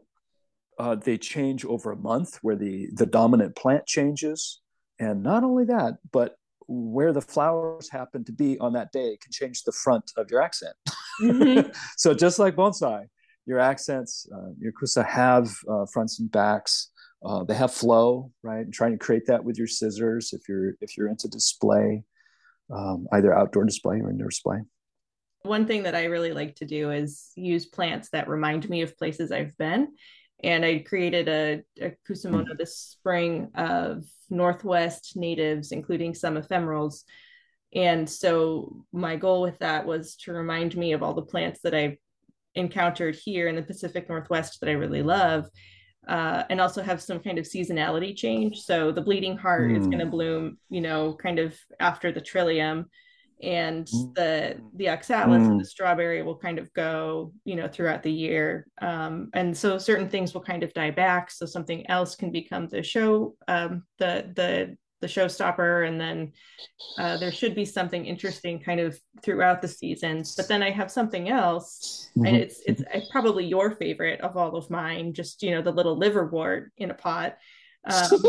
uh, 0.78 0.94
they 0.94 1.18
change 1.18 1.64
over 1.64 1.92
a 1.92 1.96
month 1.96 2.38
where 2.42 2.56
the 2.56 2.88
the 2.94 3.06
dominant 3.06 3.54
plant 3.54 3.86
changes, 3.86 4.60
and 4.98 5.22
not 5.22 5.44
only 5.44 5.64
that, 5.64 5.98
but 6.10 6.36
where 6.72 7.12
the 7.12 7.20
flowers 7.20 7.90
happen 7.90 8.24
to 8.24 8.32
be 8.32 8.56
on 8.60 8.72
that 8.74 8.92
day 8.92 9.18
can 9.20 9.32
change 9.32 9.64
the 9.64 9.72
front 9.72 10.12
of 10.16 10.30
your 10.30 10.40
accent. 10.40 10.74
Mm-hmm. 11.20 11.70
so 11.96 12.14
just 12.14 12.38
like 12.38 12.54
bonsai, 12.54 13.06
your 13.44 13.58
accents, 13.58 14.24
uh, 14.32 14.50
your 14.56 14.72
kusa 14.72 15.04
have 15.04 15.52
uh, 15.68 15.84
fronts 15.92 16.20
and 16.20 16.30
backs. 16.30 16.90
Uh, 17.24 17.42
they 17.42 17.54
have 17.54 17.74
flow, 17.74 18.30
right? 18.44 18.60
And 18.60 18.72
trying 18.72 18.92
to 18.92 18.98
create 18.98 19.26
that 19.26 19.44
with 19.44 19.58
your 19.58 19.66
scissors 19.66 20.32
if 20.32 20.48
you're 20.48 20.74
if 20.80 20.96
you're 20.96 21.08
into 21.08 21.28
display, 21.28 22.04
um, 22.72 23.06
either 23.12 23.36
outdoor 23.36 23.64
display 23.64 24.00
or 24.00 24.08
indoor 24.08 24.28
display. 24.28 24.58
One 25.42 25.66
thing 25.66 25.82
that 25.82 25.96
I 25.96 26.04
really 26.04 26.32
like 26.32 26.54
to 26.56 26.66
do 26.66 26.92
is 26.92 27.30
use 27.34 27.66
plants 27.66 28.10
that 28.10 28.28
remind 28.28 28.68
me 28.70 28.82
of 28.82 28.96
places 28.96 29.32
I've 29.32 29.56
been 29.58 29.88
and 30.42 30.64
I 30.64 30.78
created 30.78 31.28
a, 31.28 31.62
a 31.80 31.92
kusamono 32.08 32.56
this 32.56 32.76
spring 32.76 33.50
of 33.54 34.04
Northwest 34.30 35.16
natives, 35.16 35.72
including 35.72 36.14
some 36.14 36.36
ephemerals. 36.36 37.02
And 37.74 38.08
so 38.08 38.84
my 38.92 39.16
goal 39.16 39.42
with 39.42 39.58
that 39.58 39.86
was 39.86 40.16
to 40.16 40.32
remind 40.32 40.76
me 40.76 40.92
of 40.92 41.02
all 41.02 41.14
the 41.14 41.22
plants 41.22 41.60
that 41.62 41.74
I've 41.74 41.98
encountered 42.54 43.14
here 43.14 43.48
in 43.48 43.54
the 43.54 43.62
Pacific 43.62 44.08
Northwest 44.08 44.60
that 44.60 44.68
I 44.68 44.72
really 44.72 45.02
love, 45.02 45.48
uh, 46.08 46.44
and 46.50 46.60
also 46.60 46.82
have 46.82 47.00
some 47.00 47.20
kind 47.20 47.38
of 47.38 47.44
seasonality 47.44 48.16
change. 48.16 48.60
So 48.60 48.90
the 48.90 49.02
bleeding 49.02 49.36
heart 49.36 49.70
mm. 49.70 49.78
is 49.78 49.86
going 49.86 50.00
to 50.00 50.06
bloom, 50.06 50.58
you 50.68 50.80
know, 50.80 51.14
kind 51.14 51.38
of 51.38 51.56
after 51.78 52.10
the 52.10 52.20
trillium 52.20 52.86
and 53.42 53.86
mm. 53.86 54.14
the 54.14 54.56
the 54.76 54.88
oxalis 54.88 55.42
mm. 55.42 55.50
and 55.50 55.60
the 55.60 55.64
strawberry 55.64 56.22
will 56.22 56.36
kind 56.36 56.58
of 56.58 56.72
go 56.72 57.32
you 57.44 57.56
know 57.56 57.68
throughout 57.68 58.02
the 58.02 58.12
year 58.12 58.66
um, 58.82 59.28
and 59.34 59.56
so 59.56 59.78
certain 59.78 60.08
things 60.08 60.34
will 60.34 60.40
kind 60.40 60.62
of 60.62 60.72
die 60.74 60.90
back 60.90 61.30
so 61.30 61.46
something 61.46 61.88
else 61.88 62.14
can 62.14 62.30
become 62.30 62.68
the 62.68 62.82
show 62.82 63.34
um, 63.48 63.82
the 63.98 64.30
the 64.36 64.76
the 65.00 65.06
showstopper 65.06 65.88
and 65.88 65.98
then 65.98 66.30
uh, 66.98 67.16
there 67.16 67.32
should 67.32 67.54
be 67.54 67.64
something 67.64 68.04
interesting 68.04 68.60
kind 68.60 68.80
of 68.80 68.98
throughout 69.22 69.62
the 69.62 69.68
seasons 69.68 70.34
but 70.36 70.46
then 70.46 70.62
i 70.62 70.70
have 70.70 70.90
something 70.90 71.30
else 71.30 72.10
mm-hmm. 72.10 72.26
and 72.26 72.36
it's 72.36 72.60
it's 72.66 72.82
probably 73.10 73.46
your 73.46 73.70
favorite 73.70 74.20
of 74.20 74.36
all 74.36 74.54
of 74.56 74.68
mine 74.68 75.14
just 75.14 75.42
you 75.42 75.52
know 75.52 75.62
the 75.62 75.72
little 75.72 75.98
liverwort 75.98 76.66
in 76.76 76.90
a 76.90 76.94
pot 76.94 77.38
um, 77.86 78.22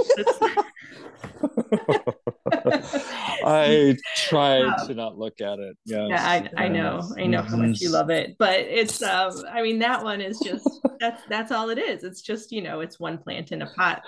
I 3.45 3.97
tried 4.15 4.63
um, 4.63 4.87
to 4.87 4.93
not 4.93 5.17
look 5.17 5.41
at 5.41 5.59
it. 5.59 5.77
Yes. 5.85 6.07
Yeah, 6.09 6.49
I, 6.57 6.65
I 6.65 6.67
know, 6.67 7.01
I 7.17 7.25
know 7.25 7.41
how 7.41 7.57
much 7.57 7.81
you 7.81 7.89
love 7.89 8.09
it, 8.09 8.35
but 8.37 8.59
it's, 8.59 9.01
um, 9.01 9.33
I 9.51 9.61
mean, 9.61 9.79
that 9.79 10.03
one 10.03 10.21
is 10.21 10.39
just 10.39 10.69
that's 10.99 11.21
that's 11.29 11.51
all 11.51 11.69
it 11.69 11.77
is. 11.77 12.03
It's 12.03 12.21
just 12.21 12.51
you 12.51 12.61
know, 12.61 12.79
it's 12.79 12.99
one 12.99 13.17
plant 13.17 13.51
in 13.51 13.61
a 13.61 13.67
pot. 13.67 14.03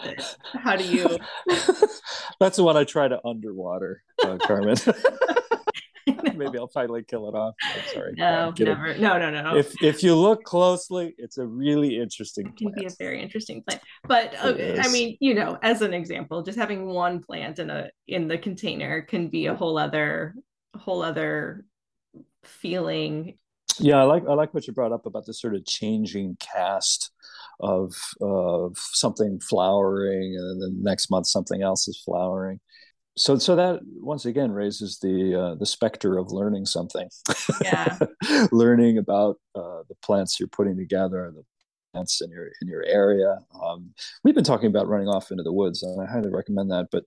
How 0.54 0.76
do 0.76 0.86
you? 0.86 1.18
that's 2.40 2.58
the 2.58 2.64
one 2.64 2.78
I 2.78 2.84
try 2.84 3.08
to 3.08 3.20
underwater, 3.26 4.04
uh, 4.24 4.38
Carmen. 4.38 4.78
Maybe 6.36 6.58
I'll 6.58 6.68
finally 6.68 7.04
kill 7.04 7.30
it 7.30 7.36
off. 7.36 7.56
I'm 7.64 7.94
sorry. 7.94 8.14
No, 8.18 8.54
never. 8.60 8.98
No, 8.98 9.18
no, 9.18 9.30
no. 9.30 9.56
If 9.56 9.82
if 9.82 10.04
you 10.04 10.16
look 10.16 10.44
closely, 10.44 11.16
it's 11.18 11.38
a 11.38 11.46
really 11.46 12.00
interesting. 12.00 12.46
Plant. 12.46 12.56
It 12.56 12.64
can 12.64 12.74
plant. 12.74 12.80
be 12.80 12.86
a 12.86 13.06
very 13.06 13.22
interesting 13.22 13.64
plant. 13.64 13.82
But 14.08 14.36
uh, 14.36 14.82
I 14.82 14.88
mean, 14.90 15.18
you 15.20 15.34
know, 15.34 15.58
as 15.62 15.82
an 15.82 15.94
example, 15.94 16.44
just 16.44 16.58
having 16.58 16.86
one 16.86 17.22
plant 17.22 17.60
in 17.60 17.70
a 17.70 17.90
in 18.08 18.28
the 18.28 18.38
container 18.38 19.02
can 19.02 19.30
be 19.30 19.48
a 19.48 19.56
whole 19.56 19.78
other 19.78 20.36
whole 20.76 21.04
other 21.04 21.66
feeling 22.44 23.38
Yeah, 23.80 23.98
I 23.98 24.04
like 24.04 24.24
I 24.28 24.34
like 24.34 24.54
what 24.54 24.68
you 24.68 24.74
brought 24.74 24.92
up 24.92 25.06
about 25.06 25.26
the 25.26 25.34
sort 25.34 25.56
of 25.56 25.66
changing 25.66 26.38
cast 26.40 27.12
of 27.60 27.94
of 28.22 28.78
something 28.78 29.40
flowering, 29.40 30.36
and 30.38 30.62
then 30.62 30.84
next 30.84 31.10
month 31.10 31.28
something 31.28 31.62
else 31.62 31.88
is 31.88 32.02
flowering. 32.04 32.60
So 33.16 33.38
so 33.38 33.56
that 33.56 33.82
once 33.84 34.26
again 34.26 34.52
raises 34.52 35.00
the 35.00 35.36
uh, 35.40 35.56
the 35.56 35.66
specter 35.66 36.18
of 36.18 36.32
learning 36.32 36.66
something. 36.66 37.10
Yeah, 37.62 38.00
learning 38.52 38.98
about 38.98 39.40
uh, 39.56 39.84
the 39.88 39.96
plants 40.04 40.40
you're 40.40 40.50
putting 40.50 40.76
together, 40.76 41.32
the 41.36 41.44
plants 41.94 42.22
in 42.22 42.32
your 42.32 42.48
in 42.62 42.68
your 42.68 42.84
area. 42.86 43.38
Um, 43.62 43.94
we've 44.24 44.34
been 44.34 44.44
talking 44.44 44.68
about 44.68 44.88
running 44.88 45.08
off 45.08 45.30
into 45.30 45.44
the 45.44 45.54
woods, 45.54 45.84
and 45.84 46.02
I 46.02 46.12
highly 46.12 46.32
recommend 46.32 46.72
that. 46.72 46.88
But 46.92 47.04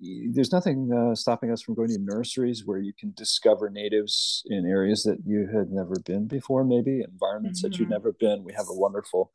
there's 0.00 0.52
nothing 0.52 0.92
uh, 0.92 1.14
stopping 1.14 1.50
us 1.50 1.62
from 1.62 1.74
going 1.74 1.88
to 1.88 1.98
nurseries 1.98 2.64
where 2.64 2.78
you 2.78 2.92
can 2.92 3.12
discover 3.16 3.68
natives 3.68 4.44
in 4.46 4.66
areas 4.66 5.02
that 5.02 5.18
you 5.26 5.48
had 5.52 5.70
never 5.70 5.94
been 6.04 6.26
before, 6.26 6.64
maybe 6.64 7.02
environments 7.02 7.60
mm-hmm. 7.60 7.70
that 7.70 7.78
you've 7.78 7.88
never 7.88 8.12
been. 8.12 8.44
We 8.44 8.52
have 8.52 8.68
a 8.68 8.74
wonderful 8.74 9.32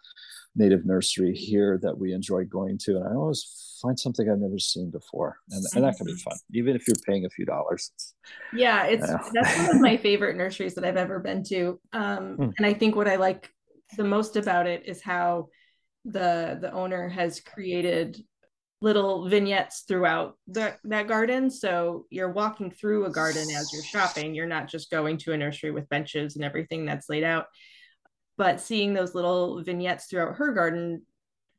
native 0.56 0.86
nursery 0.86 1.34
here 1.36 1.80
that 1.82 1.98
we 1.98 2.14
enjoy 2.14 2.46
going 2.46 2.78
to, 2.78 2.96
and 2.96 3.08
I 3.08 3.14
always 3.14 3.80
find 3.82 4.00
something 4.00 4.30
I've 4.30 4.40
never 4.40 4.60
seen 4.60 4.90
before, 4.90 5.38
and, 5.50 5.66
and 5.76 5.84
that 5.84 5.98
can 5.98 6.06
be 6.06 6.16
fun, 6.16 6.38
even 6.54 6.76
if 6.76 6.88
you're 6.88 6.96
paying 7.06 7.26
a 7.26 7.30
few 7.30 7.46
dollars. 7.46 7.92
Yeah, 8.54 8.86
it's 8.86 9.08
that's 9.34 9.58
one 9.58 9.76
of 9.76 9.82
my 9.82 9.98
favorite 9.98 10.38
nurseries 10.38 10.76
that 10.76 10.86
I've 10.86 10.98
ever 10.98 11.20
been 11.20 11.44
to, 11.46 11.80
um, 11.92 12.38
mm. 12.38 12.54
and 12.58 12.66
I 12.66 12.74
think 12.74 12.96
what 12.96 13.08
I 13.08 13.18
like 13.18 13.50
the 13.98 14.04
most 14.04 14.38
about 14.38 14.68
it 14.68 14.84
is 14.86 15.02
how 15.02 15.50
the 16.06 16.58
the 16.62 16.72
owner 16.72 17.10
has 17.10 17.40
created 17.40 18.24
little 18.84 19.30
vignettes 19.30 19.86
throughout 19.88 20.38
the, 20.46 20.76
that 20.84 21.08
garden. 21.08 21.50
So 21.50 22.06
you're 22.10 22.34
walking 22.34 22.70
through 22.70 23.06
a 23.06 23.10
garden 23.10 23.48
as 23.56 23.72
you're 23.72 23.82
shopping. 23.82 24.36
You're 24.36 24.46
not 24.46 24.68
just 24.68 24.92
going 24.92 25.18
to 25.20 25.32
a 25.32 25.38
nursery 25.38 25.72
with 25.72 25.88
benches 25.88 26.36
and 26.36 26.44
everything 26.44 26.86
that's 26.86 27.08
laid 27.08 27.24
out. 27.24 27.46
But 28.38 28.60
seeing 28.60 28.94
those 28.94 29.16
little 29.16 29.64
vignettes 29.64 30.08
throughout 30.08 30.36
her 30.36 30.52
garden 30.52 31.04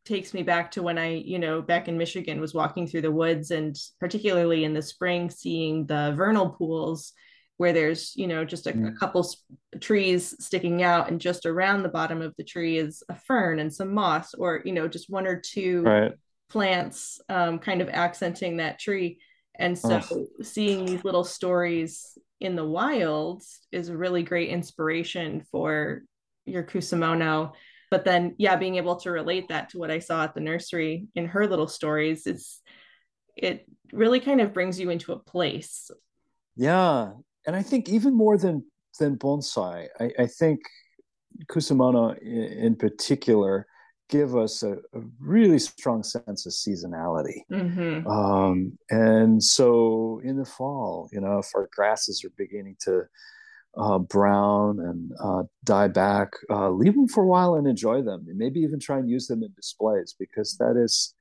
takes 0.04 0.34
me 0.34 0.42
back 0.42 0.72
to 0.72 0.82
when 0.82 0.98
I, 0.98 1.14
you 1.14 1.38
know, 1.38 1.62
back 1.62 1.88
in 1.88 1.96
Michigan 1.96 2.42
was 2.42 2.52
walking 2.52 2.86
through 2.86 3.00
the 3.00 3.10
woods 3.10 3.50
and 3.50 3.74
particularly 3.98 4.64
in 4.64 4.74
the 4.74 4.82
spring, 4.82 5.30
seeing 5.30 5.86
the 5.86 6.12
vernal 6.14 6.50
pools 6.50 7.14
where 7.56 7.72
there's, 7.72 8.14
you 8.16 8.26
know, 8.26 8.44
just 8.44 8.66
a, 8.66 8.70
a 8.70 8.74
mm. 8.74 8.98
couple 8.98 9.26
trees 9.80 10.36
sticking 10.44 10.82
out 10.82 11.08
and 11.08 11.22
just 11.22 11.46
around 11.46 11.84
the 11.84 11.88
bottom 11.88 12.20
of 12.20 12.34
the 12.36 12.44
tree 12.44 12.76
is 12.76 13.02
a 13.08 13.14
fern 13.14 13.60
and 13.60 13.72
some 13.72 13.94
moss 13.94 14.34
or, 14.34 14.60
you 14.66 14.72
know, 14.72 14.86
just 14.86 15.08
one 15.08 15.26
or 15.26 15.40
two 15.40 15.82
right 15.84 16.12
plants 16.54 17.20
um, 17.28 17.58
kind 17.58 17.82
of 17.82 17.88
accenting 17.88 18.58
that 18.58 18.78
tree. 18.78 19.18
And 19.58 19.76
so 19.76 20.00
oh. 20.08 20.26
seeing 20.40 20.86
these 20.86 21.02
little 21.02 21.24
stories 21.24 22.16
in 22.40 22.54
the 22.54 22.64
wild 22.64 23.42
is 23.72 23.88
a 23.88 23.96
really 23.96 24.22
great 24.22 24.50
inspiration 24.50 25.44
for 25.50 26.04
your 26.46 26.62
kusamono. 26.62 27.54
But 27.90 28.04
then, 28.04 28.36
yeah, 28.38 28.54
being 28.54 28.76
able 28.76 28.94
to 29.00 29.10
relate 29.10 29.48
that 29.48 29.70
to 29.70 29.78
what 29.78 29.90
I 29.90 29.98
saw 29.98 30.22
at 30.22 30.34
the 30.34 30.40
nursery 30.40 31.08
in 31.16 31.26
her 31.26 31.48
little 31.48 31.66
stories, 31.66 32.24
it's 32.24 32.62
it 33.36 33.66
really 33.92 34.20
kind 34.20 34.40
of 34.40 34.54
brings 34.54 34.78
you 34.78 34.90
into 34.90 35.12
a 35.12 35.18
place. 35.18 35.90
Yeah, 36.54 37.14
and 37.48 37.56
I 37.56 37.62
think 37.62 37.88
even 37.88 38.16
more 38.16 38.38
than 38.38 38.64
than 39.00 39.18
bonsai, 39.18 39.88
I, 39.98 40.10
I 40.20 40.26
think 40.28 40.60
kusamono 41.50 42.16
in, 42.18 42.42
in 42.66 42.76
particular 42.76 43.66
give 44.08 44.36
us 44.36 44.62
a, 44.62 44.72
a 44.72 45.00
really 45.20 45.58
strong 45.58 46.02
sense 46.02 46.46
of 46.46 46.52
seasonality. 46.52 47.40
Mm-hmm. 47.50 48.06
Um, 48.06 48.78
and 48.90 49.42
so 49.42 50.20
in 50.24 50.36
the 50.36 50.44
fall, 50.44 51.08
you 51.12 51.20
know, 51.20 51.38
if 51.38 51.48
our 51.54 51.68
grasses 51.72 52.24
are 52.24 52.32
beginning 52.36 52.76
to 52.80 53.04
uh, 53.76 53.98
brown 53.98 54.78
and 54.80 55.12
uh, 55.22 55.42
die 55.64 55.88
back, 55.88 56.32
uh, 56.50 56.70
leave 56.70 56.94
them 56.94 57.08
for 57.08 57.24
a 57.24 57.26
while 57.26 57.54
and 57.54 57.66
enjoy 57.66 58.02
them. 58.02 58.26
And 58.28 58.38
maybe 58.38 58.60
even 58.60 58.78
try 58.78 58.98
and 58.98 59.08
use 59.08 59.26
them 59.26 59.42
in 59.42 59.52
displays 59.54 60.14
because 60.18 60.56
that 60.58 60.76
is 60.76 61.14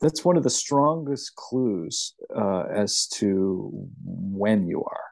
that's 0.00 0.24
one 0.24 0.38
of 0.38 0.42
the 0.42 0.50
strongest 0.50 1.34
clues 1.36 2.14
uh, 2.34 2.64
as 2.72 3.06
to 3.08 3.70
when 4.02 4.66
you 4.66 4.82
are. 4.82 5.04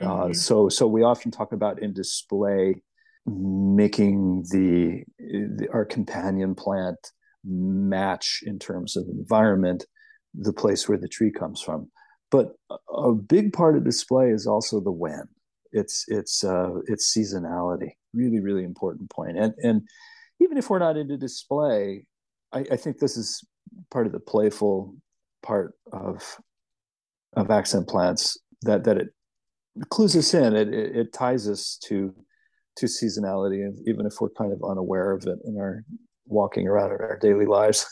Uh, 0.00 0.24
mm-hmm. 0.24 0.32
so 0.32 0.68
so 0.68 0.86
we 0.86 1.02
often 1.02 1.30
talk 1.30 1.52
about 1.52 1.80
in 1.80 1.92
display 1.92 2.82
making 3.26 4.44
the, 4.50 5.02
the, 5.18 5.68
our 5.72 5.84
companion 5.84 6.54
plant 6.54 6.98
match 7.44 8.40
in 8.44 8.58
terms 8.58 8.96
of 8.96 9.04
environment 9.08 9.84
the 10.34 10.52
place 10.52 10.88
where 10.88 10.98
the 10.98 11.08
tree 11.08 11.30
comes 11.30 11.60
from. 11.60 11.90
But 12.30 12.54
a 12.92 13.12
big 13.12 13.52
part 13.52 13.76
of 13.76 13.84
display 13.84 14.30
is 14.30 14.46
also 14.46 14.80
the 14.80 14.90
when. 14.90 15.28
It's 15.72 16.04
it's 16.08 16.42
uh, 16.42 16.70
it's 16.86 17.16
seasonality. 17.16 17.90
Really 18.12 18.40
really 18.40 18.64
important 18.64 19.10
point. 19.10 19.38
And 19.38 19.54
and 19.58 19.82
even 20.40 20.56
if 20.56 20.70
we're 20.70 20.78
not 20.80 20.96
into 20.96 21.16
display 21.16 22.06
I, 22.54 22.64
I 22.70 22.76
think 22.76 22.98
this 22.98 23.16
is 23.16 23.44
part 23.90 24.06
of 24.06 24.12
the 24.12 24.20
playful 24.20 24.94
part 25.42 25.74
of 25.92 26.38
of 27.34 27.50
accent 27.50 27.88
plants 27.88 28.38
that 28.62 28.84
that 28.84 28.96
it 28.96 29.08
clues 29.90 30.16
us 30.16 30.32
in. 30.32 30.54
It, 30.54 30.72
it, 30.72 30.96
it 30.96 31.12
ties 31.12 31.48
us 31.48 31.78
to 31.84 32.14
to 32.76 32.86
seasonality, 32.86 33.72
even 33.86 34.06
if 34.06 34.14
we're 34.20 34.30
kind 34.30 34.52
of 34.52 34.62
unaware 34.68 35.12
of 35.12 35.26
it 35.26 35.38
in 35.44 35.56
our 35.58 35.84
walking 36.26 36.66
around 36.66 36.92
in 36.92 37.00
our 37.00 37.18
daily 37.18 37.46
lives. 37.46 37.86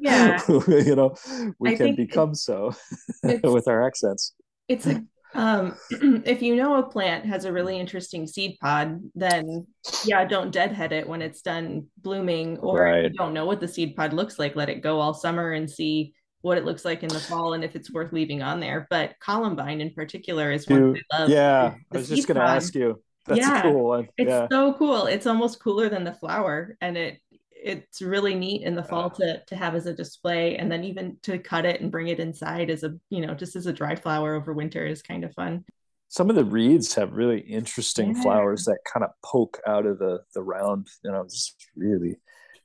Yeah, 0.00 0.40
you 0.48 0.94
know, 0.94 1.14
we 1.58 1.72
I 1.72 1.76
can 1.76 1.94
become 1.94 2.34
so 2.34 2.74
with 3.42 3.68
our 3.68 3.86
accents. 3.86 4.32
It's 4.68 4.86
a 4.86 5.02
um, 5.34 5.76
if 6.24 6.42
you 6.42 6.56
know 6.56 6.76
a 6.76 6.82
plant 6.82 7.26
has 7.26 7.44
a 7.44 7.52
really 7.52 7.78
interesting 7.78 8.26
seed 8.26 8.56
pod, 8.60 9.00
then 9.14 9.66
yeah, 10.04 10.24
don't 10.24 10.50
deadhead 10.50 10.92
it 10.92 11.08
when 11.08 11.22
it's 11.22 11.42
done 11.42 11.86
blooming, 11.98 12.58
or 12.58 12.82
right. 12.82 13.04
you 13.04 13.10
don't 13.10 13.34
know 13.34 13.46
what 13.46 13.60
the 13.60 13.68
seed 13.68 13.96
pod 13.96 14.12
looks 14.12 14.38
like, 14.38 14.56
let 14.56 14.68
it 14.68 14.80
go 14.80 15.00
all 15.00 15.14
summer 15.14 15.52
and 15.52 15.70
see 15.70 16.14
what 16.42 16.58
it 16.58 16.64
looks 16.64 16.84
like 16.84 17.02
in 17.02 17.08
the 17.08 17.18
fall 17.18 17.54
and 17.54 17.64
if 17.64 17.74
it's 17.74 17.90
worth 17.90 18.12
leaving 18.12 18.42
on 18.42 18.60
there. 18.60 18.86
But 18.90 19.14
columbine 19.18 19.80
in 19.80 19.92
particular 19.92 20.52
is 20.52 20.68
one 20.68 20.96
I 21.12 21.18
love. 21.18 21.30
Yeah, 21.30 21.74
I 21.92 21.96
was 21.96 22.08
just 22.08 22.28
going 22.28 22.36
to 22.36 22.44
ask 22.44 22.74
you 22.74 23.02
that's 23.26 23.40
yeah, 23.40 23.62
cool 23.62 24.06
It's 24.16 24.28
yeah. 24.28 24.46
so 24.50 24.74
cool. 24.74 25.06
It's 25.06 25.26
almost 25.26 25.60
cooler 25.60 25.88
than 25.88 26.04
the 26.04 26.14
flower, 26.14 26.76
and 26.80 26.96
it 26.96 27.20
it's 27.50 28.02
really 28.02 28.34
neat 28.34 28.62
in 28.62 28.74
the 28.74 28.84
fall 28.84 29.08
to 29.10 29.42
to 29.46 29.56
have 29.56 29.74
as 29.74 29.86
a 29.86 29.94
display, 29.94 30.56
and 30.56 30.70
then 30.70 30.84
even 30.84 31.16
to 31.22 31.38
cut 31.38 31.64
it 31.64 31.80
and 31.80 31.90
bring 31.90 32.08
it 32.08 32.20
inside 32.20 32.70
as 32.70 32.84
a 32.84 32.94
you 33.10 33.26
know 33.26 33.34
just 33.34 33.56
as 33.56 33.66
a 33.66 33.72
dry 33.72 33.94
flower 33.94 34.34
over 34.34 34.52
winter 34.52 34.86
is 34.86 35.02
kind 35.02 35.24
of 35.24 35.34
fun. 35.34 35.64
Some 36.08 36.30
of 36.30 36.36
the 36.36 36.44
reeds 36.44 36.94
have 36.94 37.12
really 37.12 37.40
interesting 37.40 38.14
yeah. 38.14 38.22
flowers 38.22 38.64
that 38.66 38.78
kind 38.92 39.02
of 39.02 39.10
poke 39.24 39.60
out 39.66 39.86
of 39.86 39.98
the 39.98 40.20
the 40.34 40.42
round. 40.42 40.88
You 41.02 41.12
know, 41.12 41.24
just 41.24 41.56
really 41.74 42.16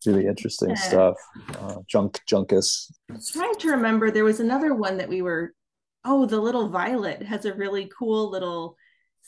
really 0.06 0.28
interesting 0.28 0.76
stuff. 0.76 1.16
Uh, 1.60 1.78
junk 1.88 2.20
juncus. 2.26 2.92
I'm 3.10 3.20
trying 3.34 3.56
to 3.56 3.72
remember, 3.72 4.12
there 4.12 4.24
was 4.24 4.40
another 4.40 4.74
one 4.74 4.98
that 4.98 5.10
we 5.10 5.22
were. 5.22 5.54
Oh, 6.06 6.26
the 6.26 6.40
little 6.40 6.70
violet 6.70 7.22
has 7.24 7.44
a 7.44 7.54
really 7.54 7.92
cool 7.98 8.30
little 8.30 8.78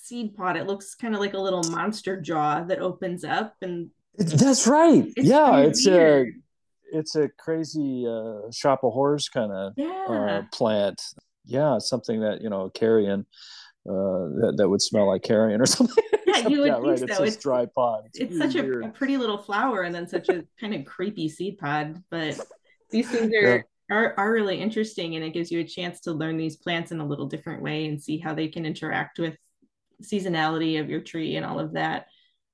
seed 0.02 0.36
pod. 0.36 0.58
It 0.58 0.68
looks 0.68 0.96
kind 0.96 1.14
of 1.14 1.20
like 1.20 1.34
a 1.34 1.40
little 1.40 1.64
monster 1.64 2.20
jaw 2.20 2.64
that 2.64 2.80
opens 2.80 3.24
up 3.24 3.56
and 3.62 3.90
that's 4.18 4.68
right. 4.68 5.06
It's 5.16 5.28
yeah, 5.28 5.58
it's 5.60 5.86
weird. 5.86 6.28
a 6.28 6.98
it's 6.98 7.16
a 7.16 7.30
crazy 7.30 8.06
uh, 8.08 8.52
shop 8.52 8.84
of 8.84 8.94
horrors 8.94 9.30
kind 9.30 9.52
of 9.52 9.74
yeah. 9.78 10.06
uh, 10.10 10.44
plant. 10.52 11.02
Yeah, 11.46 11.78
something 11.80 12.22
that 12.22 12.42
you 12.42 12.50
know 12.50 12.70
carrion 12.70 13.26
uh, 13.88 14.28
that 14.42 14.56
that 14.58 14.70
would 14.70 14.82
smell 14.82 15.08
like 15.08 15.24
carrion 15.24 15.62
or 15.62 15.66
something. 15.78 16.04
Yeah, 16.28 16.48
you 16.48 16.62
would 16.62 16.68
yeah, 16.68 16.76
think 16.76 16.88
right. 16.88 17.00
so. 17.00 17.24
It's, 17.24 17.36
it's 17.36 17.44
dry 17.44 17.66
pod. 17.74 18.04
It's, 18.08 18.20
it's 18.20 18.38
such 18.38 18.56
a, 18.56 18.80
a, 18.82 18.90
pretty 18.90 19.18
little 19.18 19.38
flower 19.38 19.84
and 19.84 19.94
then 19.94 20.08
such 20.08 20.30
a 20.30 20.44
kind 20.60 20.74
of 20.74 20.86
creepy 20.86 21.30
seed 21.30 21.58
pod. 21.58 22.04
But 22.10 22.40
these 22.90 23.10
things 23.10 23.34
are. 23.34 23.58
Yeah. 23.58 23.62
Are, 23.90 24.14
are 24.18 24.32
really 24.32 24.58
interesting 24.58 25.18
and 25.18 25.26
it 25.26 25.32
gives 25.32 25.52
you 25.52 25.60
a 25.60 25.66
chance 25.66 26.00
to 26.02 26.14
learn 26.14 26.38
these 26.38 26.56
plants 26.56 26.94
in 26.94 27.02
a 27.02 27.06
little 27.06 27.26
different 27.26 27.62
way 27.62 27.88
and 27.88 28.02
see 28.02 28.18
how 28.18 28.34
they 28.34 28.48
can 28.48 28.66
interact 28.66 29.20
with 29.20 29.36
seasonality 30.02 30.80
of 30.80 30.90
your 30.90 31.02
tree 31.02 31.36
and 31.36 31.46
all 31.46 31.60
of 31.60 31.74
that. 31.74 32.08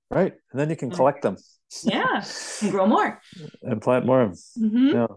Right. 0.09 0.33
And 0.51 0.59
then 0.59 0.69
you 0.69 0.75
can 0.75 0.91
collect 0.91 1.21
them. 1.21 1.37
yeah. 1.83 2.23
And 2.61 2.71
grow 2.71 2.87
more. 2.87 3.21
and 3.61 3.81
plant 3.81 4.05
more. 4.05 4.31
Mm-hmm. 4.57 4.87
Yeah. 4.87 5.07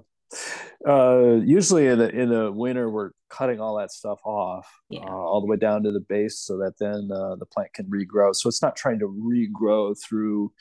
Uh, 0.87 1.41
usually 1.45 1.89
in 1.89 1.99
the 1.99 2.09
in 2.09 2.29
the 2.29 2.53
winter 2.53 2.89
we're 2.89 3.11
cutting 3.29 3.61
all 3.61 3.77
that 3.77 3.91
stuff 3.91 4.21
off 4.25 4.67
yeah. 4.89 5.01
uh, 5.01 5.11
all 5.11 5.41
the 5.41 5.47
way 5.47 5.57
down 5.57 5.83
to 5.83 5.91
the 5.91 6.01
base 6.01 6.39
so 6.39 6.57
that 6.57 6.73
then 6.79 7.11
uh, 7.13 7.35
the 7.35 7.45
plant 7.47 7.73
can 7.75 7.85
regrow 7.87 8.35
so 8.35 8.49
it's 8.49 8.63
not 8.63 8.77
trying 8.77 8.99
to 9.01 9.09
regrow 9.09 9.95
through 10.01 10.53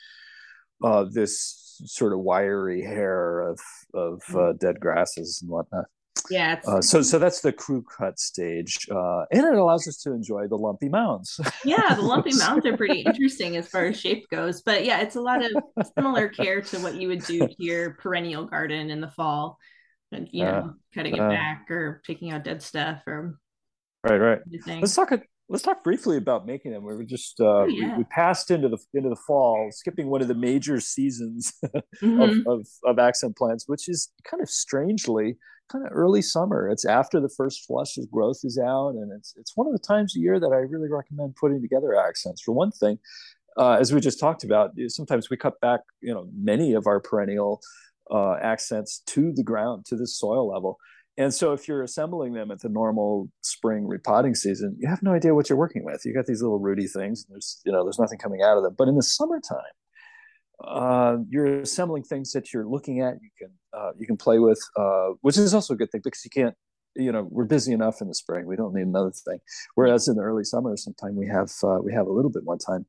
uh, 0.82 1.04
this 1.04 1.80
sort 1.86 2.12
of 2.12 2.18
wiry 2.18 2.82
hair 2.82 3.40
of 3.40 3.60
of 3.94 4.20
uh, 4.30 4.38
mm-hmm. 4.38 4.56
dead 4.58 4.80
grasses 4.80 5.38
and 5.40 5.50
whatnot 5.50 5.86
yeah. 6.30 6.60
Uh, 6.66 6.80
so 6.80 7.02
so 7.02 7.18
that's 7.18 7.40
the 7.40 7.52
crew 7.52 7.82
cut 7.82 8.18
stage, 8.18 8.86
uh, 8.90 9.24
and 9.32 9.46
it 9.46 9.54
allows 9.54 9.86
us 9.86 9.98
to 9.98 10.12
enjoy 10.12 10.46
the 10.46 10.56
lumpy 10.56 10.88
mounds. 10.88 11.40
yeah, 11.64 11.94
the 11.94 12.02
lumpy 12.02 12.34
mounds 12.38 12.66
are 12.66 12.76
pretty 12.76 13.00
interesting 13.00 13.56
as 13.56 13.68
far 13.68 13.86
as 13.86 14.00
shape 14.00 14.28
goes, 14.30 14.62
but 14.62 14.84
yeah, 14.84 15.00
it's 15.00 15.16
a 15.16 15.20
lot 15.20 15.42
of 15.44 15.52
similar 15.96 16.28
care 16.28 16.60
to 16.60 16.78
what 16.80 16.94
you 16.94 17.08
would 17.08 17.24
do 17.24 17.46
to 17.46 17.54
your 17.58 17.94
perennial 17.94 18.44
garden 18.46 18.90
in 18.90 19.00
the 19.00 19.10
fall, 19.10 19.58
and 20.12 20.28
you 20.32 20.44
know, 20.44 20.50
uh, 20.50 20.72
cutting 20.94 21.14
it 21.14 21.20
uh. 21.20 21.28
back 21.28 21.70
or 21.70 22.02
taking 22.06 22.32
out 22.32 22.44
dead 22.44 22.62
stuff 22.62 23.02
or 23.06 23.38
right, 24.04 24.18
right. 24.18 24.38
Let's 24.66 24.94
talk. 24.94 25.12
let's 25.48 25.62
talk 25.62 25.84
briefly 25.84 26.16
about 26.16 26.46
making 26.46 26.72
them. 26.72 26.84
We 26.84 26.94
were 26.94 27.04
just 27.04 27.40
uh, 27.40 27.44
oh, 27.44 27.66
yeah. 27.66 27.92
we, 27.92 27.98
we, 27.98 28.04
passed 28.04 28.50
into 28.50 28.68
the 28.68 28.78
into 28.94 29.08
the 29.08 29.20
fall, 29.26 29.68
skipping 29.72 30.08
one 30.08 30.22
of 30.22 30.28
the 30.28 30.34
major 30.34 30.80
seasons 30.80 31.52
mm-hmm. 32.02 32.20
of, 32.20 32.30
of, 32.46 32.66
of 32.84 32.98
accent 32.98 33.36
plants, 33.36 33.64
which 33.66 33.88
is 33.88 34.10
kind 34.24 34.42
of 34.42 34.48
strangely 34.48 35.36
kind 35.70 35.86
of 35.86 35.92
early 35.92 36.22
summer. 36.22 36.68
It's 36.68 36.84
after 36.84 37.20
the 37.20 37.28
first 37.28 37.66
flush 37.66 37.96
of 37.98 38.10
growth 38.10 38.40
is 38.44 38.58
out, 38.58 38.90
and 38.90 39.12
it's 39.12 39.34
it's 39.36 39.56
one 39.56 39.66
of 39.66 39.72
the 39.72 39.78
times 39.78 40.16
a 40.16 40.20
year 40.20 40.40
that 40.40 40.52
I 40.52 40.58
really 40.58 40.88
recommend 40.88 41.36
putting 41.36 41.60
together 41.60 41.94
accents. 41.94 42.42
For 42.42 42.52
one 42.52 42.70
thing, 42.70 42.98
uh, 43.56 43.72
as 43.72 43.92
we 43.92 44.00
just 44.00 44.20
talked 44.20 44.44
about, 44.44 44.72
sometimes 44.88 45.30
we 45.30 45.36
cut 45.36 45.60
back, 45.60 45.80
you 46.00 46.12
know, 46.14 46.28
many 46.34 46.74
of 46.74 46.86
our 46.86 47.00
perennial 47.00 47.60
uh, 48.10 48.34
accents 48.42 49.02
to 49.06 49.32
the 49.32 49.42
ground, 49.42 49.86
to 49.86 49.96
the 49.96 50.06
soil 50.06 50.48
level 50.48 50.78
and 51.20 51.34
so 51.34 51.52
if 51.52 51.68
you're 51.68 51.82
assembling 51.82 52.32
them 52.32 52.50
at 52.50 52.60
the 52.60 52.70
normal 52.70 53.28
spring 53.42 53.86
repotting 53.86 54.34
season, 54.34 54.74
you 54.78 54.88
have 54.88 55.02
no 55.02 55.12
idea 55.12 55.34
what 55.34 55.50
you're 55.50 55.58
working 55.58 55.84
with. 55.84 56.02
You 56.06 56.14
got 56.14 56.24
these 56.24 56.40
little 56.40 56.58
rooty 56.58 56.86
things, 56.86 57.26
and 57.28 57.34
there's 57.34 57.60
you 57.64 57.70
know 57.70 57.84
there's 57.84 57.98
nothing 57.98 58.18
coming 58.18 58.40
out 58.42 58.56
of 58.56 58.62
them. 58.62 58.74
But 58.78 58.88
in 58.88 58.96
the 58.96 59.02
summertime, 59.02 59.58
uh, 60.64 61.18
you're 61.28 61.60
assembling 61.60 62.02
things 62.02 62.32
that 62.32 62.52
you're 62.52 62.66
looking 62.66 63.00
at. 63.00 63.14
You 63.22 63.30
can 63.38 63.50
uh, 63.72 63.92
you 63.98 64.06
can 64.06 64.16
play 64.16 64.38
with, 64.38 64.60
uh, 64.76 65.10
which 65.20 65.36
is 65.36 65.54
also 65.54 65.74
a 65.74 65.76
good 65.76 65.90
thing 65.90 66.00
because 66.02 66.24
you 66.24 66.30
can't. 66.30 66.54
You 66.96 67.12
know, 67.12 67.28
we're 67.30 67.44
busy 67.44 67.72
enough 67.72 68.00
in 68.00 68.08
the 68.08 68.14
spring. 68.14 68.46
We 68.46 68.56
don't 68.56 68.74
need 68.74 68.82
another 68.82 69.12
thing. 69.12 69.38
Whereas 69.76 70.08
in 70.08 70.16
the 70.16 70.22
early 70.22 70.42
summer, 70.42 70.76
sometimes 70.76 71.14
we 71.16 71.28
have 71.28 71.50
uh, 71.62 71.78
we 71.82 71.92
have 71.92 72.06
a 72.06 72.12
little 72.12 72.30
bit 72.30 72.42
more 72.44 72.58
time, 72.58 72.84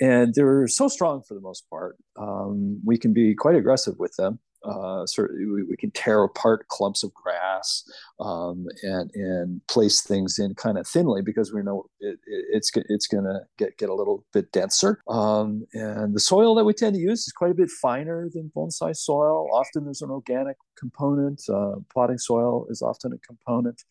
and 0.00 0.34
they're 0.34 0.66
so 0.68 0.88
strong 0.88 1.22
for 1.22 1.34
the 1.34 1.40
most 1.40 1.68
part. 1.68 1.96
Um, 2.18 2.80
we 2.84 2.96
can 2.96 3.12
be 3.12 3.34
quite 3.34 3.56
aggressive 3.56 3.98
with 3.98 4.14
them 4.16 4.40
uh, 4.66 5.06
sort 5.06 5.30
of, 5.30 5.36
we, 5.36 5.62
we, 5.62 5.76
can 5.76 5.90
tear 5.92 6.22
apart 6.24 6.66
clumps 6.68 7.04
of 7.04 7.14
grass 7.14 7.88
um, 8.20 8.66
and 8.82 9.10
and 9.14 9.66
place 9.68 10.02
things 10.02 10.38
in 10.38 10.54
kind 10.54 10.76
of 10.76 10.86
thinly 10.86 11.22
because 11.22 11.52
we 11.52 11.62
know 11.62 11.86
it, 12.00 12.18
it, 12.26 12.44
it's 12.52 12.70
it's 12.88 13.06
going 13.06 13.24
to 13.24 13.40
get 13.58 13.78
get 13.78 13.88
a 13.88 13.94
little 13.94 14.24
bit 14.32 14.50
denser. 14.52 15.00
Um, 15.08 15.66
and 15.72 16.14
the 16.14 16.20
soil 16.20 16.54
that 16.56 16.64
we 16.64 16.72
tend 16.72 16.94
to 16.94 17.00
use 17.00 17.26
is 17.26 17.32
quite 17.32 17.52
a 17.52 17.54
bit 17.54 17.70
finer 17.70 18.28
than 18.32 18.50
bonsai 18.56 18.96
soil. 18.96 19.48
Often 19.52 19.84
there's 19.84 20.02
an 20.02 20.10
organic 20.10 20.56
component. 20.76 21.42
Uh, 21.48 21.76
potting 21.94 22.18
soil 22.18 22.66
is 22.68 22.82
often 22.82 23.12
a 23.12 23.18
component 23.18 23.82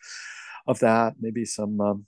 of 0.68 0.80
that. 0.80 1.14
Maybe 1.20 1.46
some. 1.46 1.80
Um, 1.80 2.06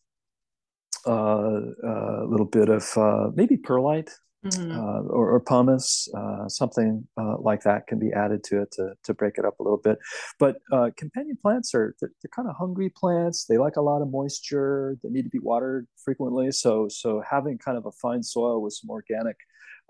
uh, 1.05 1.61
a 1.83 1.87
uh, 1.87 2.25
little 2.25 2.45
bit 2.45 2.67
of 2.67 2.85
uh, 2.97 3.29
maybe 3.33 3.55
perlite 3.55 4.11
mm-hmm. 4.49 4.71
uh, 4.71 5.01
or, 5.01 5.31
or, 5.31 5.39
pumice, 5.39 6.07
uh, 6.15 6.47
something 6.47 7.07
uh, 7.17 7.37
like 7.39 7.61
that 7.63 7.87
can 7.87 7.99
be 7.99 8.11
added 8.11 8.43
to 8.45 8.61
it 8.61 8.71
to, 8.71 8.93
to 9.03 9.13
break 9.13 9.37
it 9.37 9.45
up 9.45 9.59
a 9.59 9.63
little 9.63 9.77
bit. 9.77 9.99
But 10.39 10.57
uh, 10.71 10.91
companion 10.97 11.37
plants 11.41 11.73
are 11.73 11.95
they're, 11.99 12.11
they're, 12.21 12.31
kind 12.35 12.49
of 12.49 12.55
hungry 12.55 12.89
plants. 12.89 13.45
They 13.45 13.57
like 13.57 13.75
a 13.75 13.81
lot 13.81 14.01
of 14.01 14.09
moisture. 14.09 14.97
They 15.03 15.09
need 15.09 15.23
to 15.23 15.29
be 15.29 15.39
watered 15.39 15.87
frequently. 16.03 16.51
So 16.51 16.87
so 16.89 17.23
having 17.29 17.57
kind 17.57 17.77
of 17.77 17.85
a 17.85 17.91
fine 17.91 18.23
soil 18.23 18.61
with 18.61 18.73
some 18.73 18.89
organic 18.89 19.37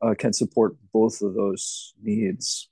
uh, 0.01 0.13
can 0.17 0.33
support 0.33 0.75
both 0.93 1.21
of 1.21 1.33
those 1.33 1.93
needs. 2.01 2.69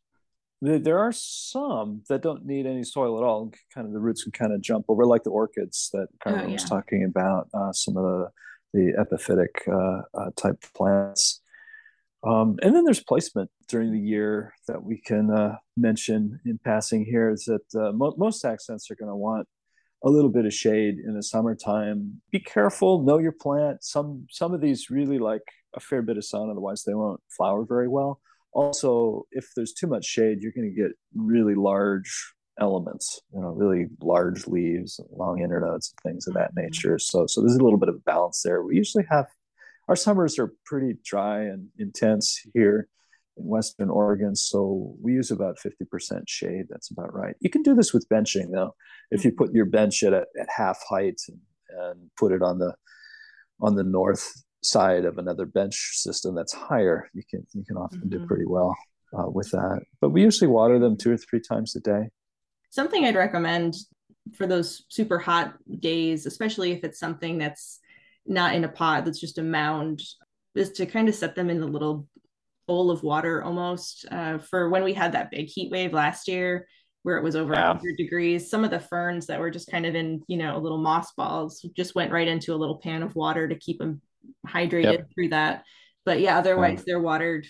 There 0.61 0.97
are 0.99 1.11
some 1.11 2.01
that 2.09 2.21
don't 2.21 2.45
need 2.45 2.65
any 2.65 2.83
soil 2.83 3.17
at 3.17 3.23
all. 3.23 3.51
Kind 3.73 3.85
of 3.85 3.93
the 3.93 3.99
roots 3.99 4.23
can 4.23 4.31
kind 4.31 4.53
of 4.53 4.61
jump 4.61 4.85
over, 4.87 5.05
like 5.05 5.23
the 5.23 5.29
orchids 5.29 5.89
that 5.93 6.07
Carmen 6.23 6.45
oh, 6.45 6.47
yeah. 6.47 6.53
was 6.53 6.63
talking 6.63 7.03
about. 7.03 7.49
Uh, 7.53 7.71
some 7.71 7.97
of 7.97 8.03
the 8.03 8.29
the 8.73 8.93
epiphytic 8.99 9.67
uh, 9.67 10.01
uh, 10.17 10.31
type 10.35 10.63
plants. 10.73 11.41
Um, 12.25 12.57
and 12.63 12.75
then 12.75 12.85
there's 12.85 13.03
placement 13.03 13.51
during 13.67 13.91
the 13.91 13.99
year 13.99 14.53
that 14.67 14.83
we 14.83 14.99
can 14.99 15.29
uh, 15.29 15.57
mention 15.77 16.39
in 16.45 16.59
passing 16.63 17.05
here 17.05 17.29
is 17.29 17.45
that 17.45 17.79
uh, 17.79 17.91
mo- 17.91 18.15
most 18.17 18.43
accents 18.43 18.89
are 18.89 18.95
going 18.95 19.11
to 19.11 19.15
want 19.15 19.47
a 20.03 20.09
little 20.09 20.29
bit 20.29 20.45
of 20.45 20.53
shade 20.53 20.95
in 21.05 21.13
the 21.13 21.23
summertime. 21.23 22.21
Be 22.31 22.39
careful, 22.39 23.03
know 23.03 23.19
your 23.19 23.31
plant. 23.31 23.83
Some 23.83 24.25
some 24.29 24.53
of 24.53 24.61
these 24.61 24.89
really 24.89 25.19
like 25.19 25.43
a 25.75 25.79
fair 25.79 26.01
bit 26.01 26.17
of 26.17 26.25
sun, 26.25 26.49
otherwise 26.49 26.83
they 26.83 26.93
won't 26.93 27.21
flower 27.35 27.65
very 27.65 27.87
well. 27.87 28.19
Also, 28.53 29.25
if 29.31 29.49
there's 29.55 29.73
too 29.73 29.87
much 29.87 30.05
shade, 30.05 30.39
you're 30.41 30.51
going 30.51 30.69
to 30.69 30.81
get 30.81 30.91
really 31.13 31.55
large 31.55 32.33
elements, 32.59 33.19
you 33.33 33.41
know, 33.41 33.49
really 33.49 33.87
large 33.99 34.47
leaves, 34.47 34.99
long 35.11 35.39
internodes, 35.39 35.91
and 35.91 35.99
things 36.03 36.27
of 36.27 36.33
that 36.35 36.51
mm-hmm. 36.51 36.61
nature. 36.61 36.97
So 36.97 37.27
so 37.27 37.41
there's 37.41 37.55
a 37.55 37.63
little 37.63 37.79
bit 37.79 37.89
of 37.89 38.03
balance 38.05 38.41
there. 38.43 38.63
We 38.63 38.75
usually 38.75 39.05
have 39.09 39.27
our 39.87 39.95
summers 39.95 40.39
are 40.39 40.53
pretty 40.65 40.97
dry 41.03 41.41
and 41.41 41.67
intense 41.77 42.39
here 42.53 42.87
in 43.37 43.45
Western 43.45 43.89
Oregon. 43.89 44.35
So 44.35 44.95
we 45.01 45.13
use 45.13 45.31
about 45.31 45.57
50% 45.57 46.23
shade. 46.27 46.65
That's 46.69 46.91
about 46.91 47.13
right. 47.13 47.35
You 47.39 47.49
can 47.49 47.61
do 47.61 47.75
this 47.75 47.93
with 47.93 48.07
benching 48.09 48.51
though. 48.51 48.75
If 49.11 49.23
you 49.23 49.31
put 49.31 49.53
your 49.53 49.65
bench 49.65 50.03
at, 50.03 50.13
a, 50.13 50.25
at 50.39 50.47
half 50.55 50.79
height 50.89 51.21
and, 51.27 51.39
and 51.69 52.09
put 52.17 52.31
it 52.31 52.41
on 52.41 52.59
the 52.59 52.73
on 53.61 53.75
the 53.75 53.83
north 53.83 54.33
side 54.63 55.05
of 55.05 55.17
another 55.17 55.45
bench 55.45 55.91
system 55.93 56.35
that's 56.35 56.53
higher, 56.53 57.09
you 57.13 57.23
can 57.29 57.45
you 57.53 57.63
can 57.63 57.77
often 57.77 57.99
mm-hmm. 57.99 58.09
do 58.09 58.27
pretty 58.27 58.45
well 58.45 58.75
uh, 59.17 59.29
with 59.29 59.49
that. 59.51 59.81
But 60.01 60.09
we 60.09 60.23
usually 60.23 60.49
water 60.49 60.79
them 60.79 60.97
two 60.97 61.13
or 61.13 61.17
three 61.17 61.41
times 61.41 61.75
a 61.75 61.79
day. 61.79 62.09
Something 62.71 63.05
I'd 63.05 63.15
recommend 63.15 63.75
for 64.33 64.47
those 64.47 64.83
super 64.89 65.19
hot 65.19 65.53
days, 65.79 66.25
especially 66.25 66.71
if 66.71 66.83
it's 66.83 66.99
something 66.99 67.37
that's 67.37 67.79
not 68.25 68.55
in 68.55 68.63
a 68.63 68.69
pot 68.69 69.05
that's 69.05 69.19
just 69.19 69.37
a 69.37 69.43
mound 69.43 70.01
is 70.55 70.71
to 70.71 70.85
kind 70.85 71.09
of 71.09 71.15
set 71.15 71.35
them 71.35 71.49
in 71.49 71.61
a 71.61 71.65
little 71.65 72.07
bowl 72.67 72.89
of 72.89 73.03
water 73.03 73.43
almost. 73.43 74.05
Uh, 74.11 74.37
for 74.39 74.69
when 74.69 74.83
we 74.83 74.93
had 74.93 75.11
that 75.11 75.31
big 75.31 75.47
heat 75.47 75.71
wave 75.71 75.93
last 75.93 76.27
year 76.27 76.67
where 77.03 77.17
it 77.17 77.23
was 77.23 77.35
over 77.35 77.53
yeah. 77.53 77.67
100 77.67 77.97
degrees 77.97 78.49
some 78.49 78.63
of 78.63 78.71
the 78.71 78.79
ferns 78.79 79.27
that 79.27 79.39
were 79.39 79.51
just 79.51 79.69
kind 79.69 79.85
of 79.85 79.93
in 79.93 80.23
you 80.27 80.37
know 80.37 80.57
little 80.57 80.79
moss 80.79 81.11
balls 81.13 81.63
just 81.75 81.93
went 81.93 82.11
right 82.11 82.27
into 82.27 82.51
a 82.51 82.57
little 82.57 82.79
pan 82.79 83.03
of 83.03 83.15
water 83.15 83.47
to 83.47 83.53
keep 83.53 83.77
them 83.77 84.01
hydrated 84.47 84.83
yep. 84.83 85.07
through 85.13 85.29
that. 85.29 85.63
But 86.03 86.19
yeah 86.19 86.37
otherwise 86.37 86.83
they're 86.83 86.99
watered 86.99 87.47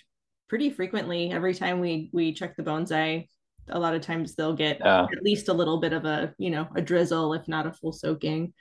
pretty 0.49 0.69
frequently. 0.69 1.31
Every 1.31 1.53
time 1.53 1.79
we 1.79 2.09
we 2.11 2.33
check 2.33 2.55
the 2.55 2.63
bonsai 2.63 3.27
a 3.69 3.79
lot 3.79 3.95
of 3.95 4.01
times 4.01 4.35
they'll 4.35 4.55
get 4.55 4.81
at 5.11 5.23
least 5.23 5.49
a 5.49 5.53
little 5.53 5.79
bit 5.79 5.93
of 5.93 6.05
a 6.05 6.33
you 6.37 6.49
know 6.49 6.67
a 6.75 6.81
drizzle 6.81 7.33
if 7.33 7.47
not 7.47 7.65
a 7.65 7.71
full 7.71 7.91
soaking 7.91 8.53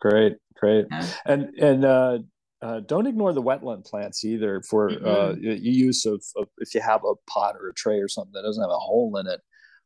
Great, 0.00 0.36
great, 0.54 0.86
yeah. 0.90 1.06
and 1.26 1.54
and 1.58 1.84
uh, 1.84 2.18
uh, 2.60 2.80
don't 2.80 3.06
ignore 3.06 3.32
the 3.32 3.42
wetland 3.42 3.84
plants 3.84 4.24
either 4.24 4.62
for 4.62 4.90
mm-hmm. 4.90 5.06
uh, 5.06 5.32
use 5.40 6.06
of, 6.06 6.22
of, 6.36 6.48
if 6.58 6.74
you 6.74 6.80
have 6.80 7.02
a 7.04 7.14
pot 7.30 7.54
or 7.60 7.68
a 7.68 7.74
tray 7.74 7.98
or 7.98 8.08
something 8.08 8.32
that 8.32 8.42
doesn't 8.42 8.62
have 8.62 8.70
a 8.70 8.78
hole 8.78 9.16
in 9.16 9.26
it. 9.26 9.40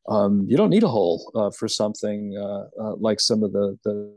Um, 0.08 0.46
you 0.48 0.56
don't 0.56 0.70
need 0.70 0.82
a 0.82 0.88
hole 0.88 1.30
uh, 1.36 1.50
for 1.56 1.68
something 1.68 2.36
uh, 2.36 2.82
uh, 2.82 2.96
like 2.96 3.20
some 3.20 3.44
of 3.44 3.52
the, 3.52 3.78
the 3.84 4.12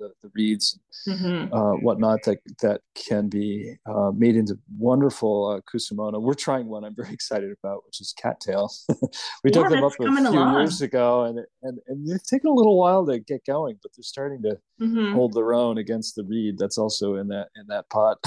the, 0.00 0.10
the 0.22 0.30
reeds, 0.34 0.80
mm-hmm. 1.06 1.52
uh, 1.54 1.74
whatnot 1.76 2.22
that 2.24 2.38
that 2.62 2.80
can 2.94 3.28
be 3.28 3.76
uh, 3.86 4.10
made 4.16 4.34
into 4.34 4.58
wonderful 4.78 5.46
uh, 5.46 5.60
kusamono. 5.70 6.20
We're 6.20 6.34
trying 6.34 6.66
one 6.66 6.84
I'm 6.84 6.96
very 6.96 7.12
excited 7.12 7.54
about, 7.62 7.84
which 7.86 8.00
is 8.00 8.12
cattail. 8.12 8.72
we 8.88 8.96
yeah, 9.44 9.50
took 9.52 9.68
them 9.68 9.84
up 9.84 9.92
a 9.92 9.96
few 9.96 10.08
along. 10.08 10.54
years 10.56 10.80
ago, 10.80 11.24
and 11.24 11.40
and 11.62 11.78
and 11.86 12.08
they've 12.08 12.24
taken 12.24 12.50
a 12.50 12.54
little 12.54 12.76
while 12.76 13.06
to 13.06 13.20
get 13.20 13.44
going, 13.46 13.78
but 13.82 13.92
they're 13.94 14.02
starting 14.02 14.42
to 14.42 14.58
mm-hmm. 14.80 15.12
hold 15.12 15.34
their 15.34 15.52
own 15.52 15.78
against 15.78 16.16
the 16.16 16.24
reed 16.24 16.58
that's 16.58 16.78
also 16.78 17.16
in 17.16 17.28
that 17.28 17.48
in 17.54 17.66
that 17.68 17.88
pot. 17.90 18.18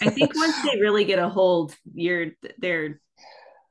I 0.00 0.10
think 0.10 0.34
once 0.36 0.54
they 0.62 0.80
really 0.80 1.04
get 1.04 1.18
a 1.18 1.28
hold, 1.28 1.74
you're 1.92 2.28
they're 2.58 3.00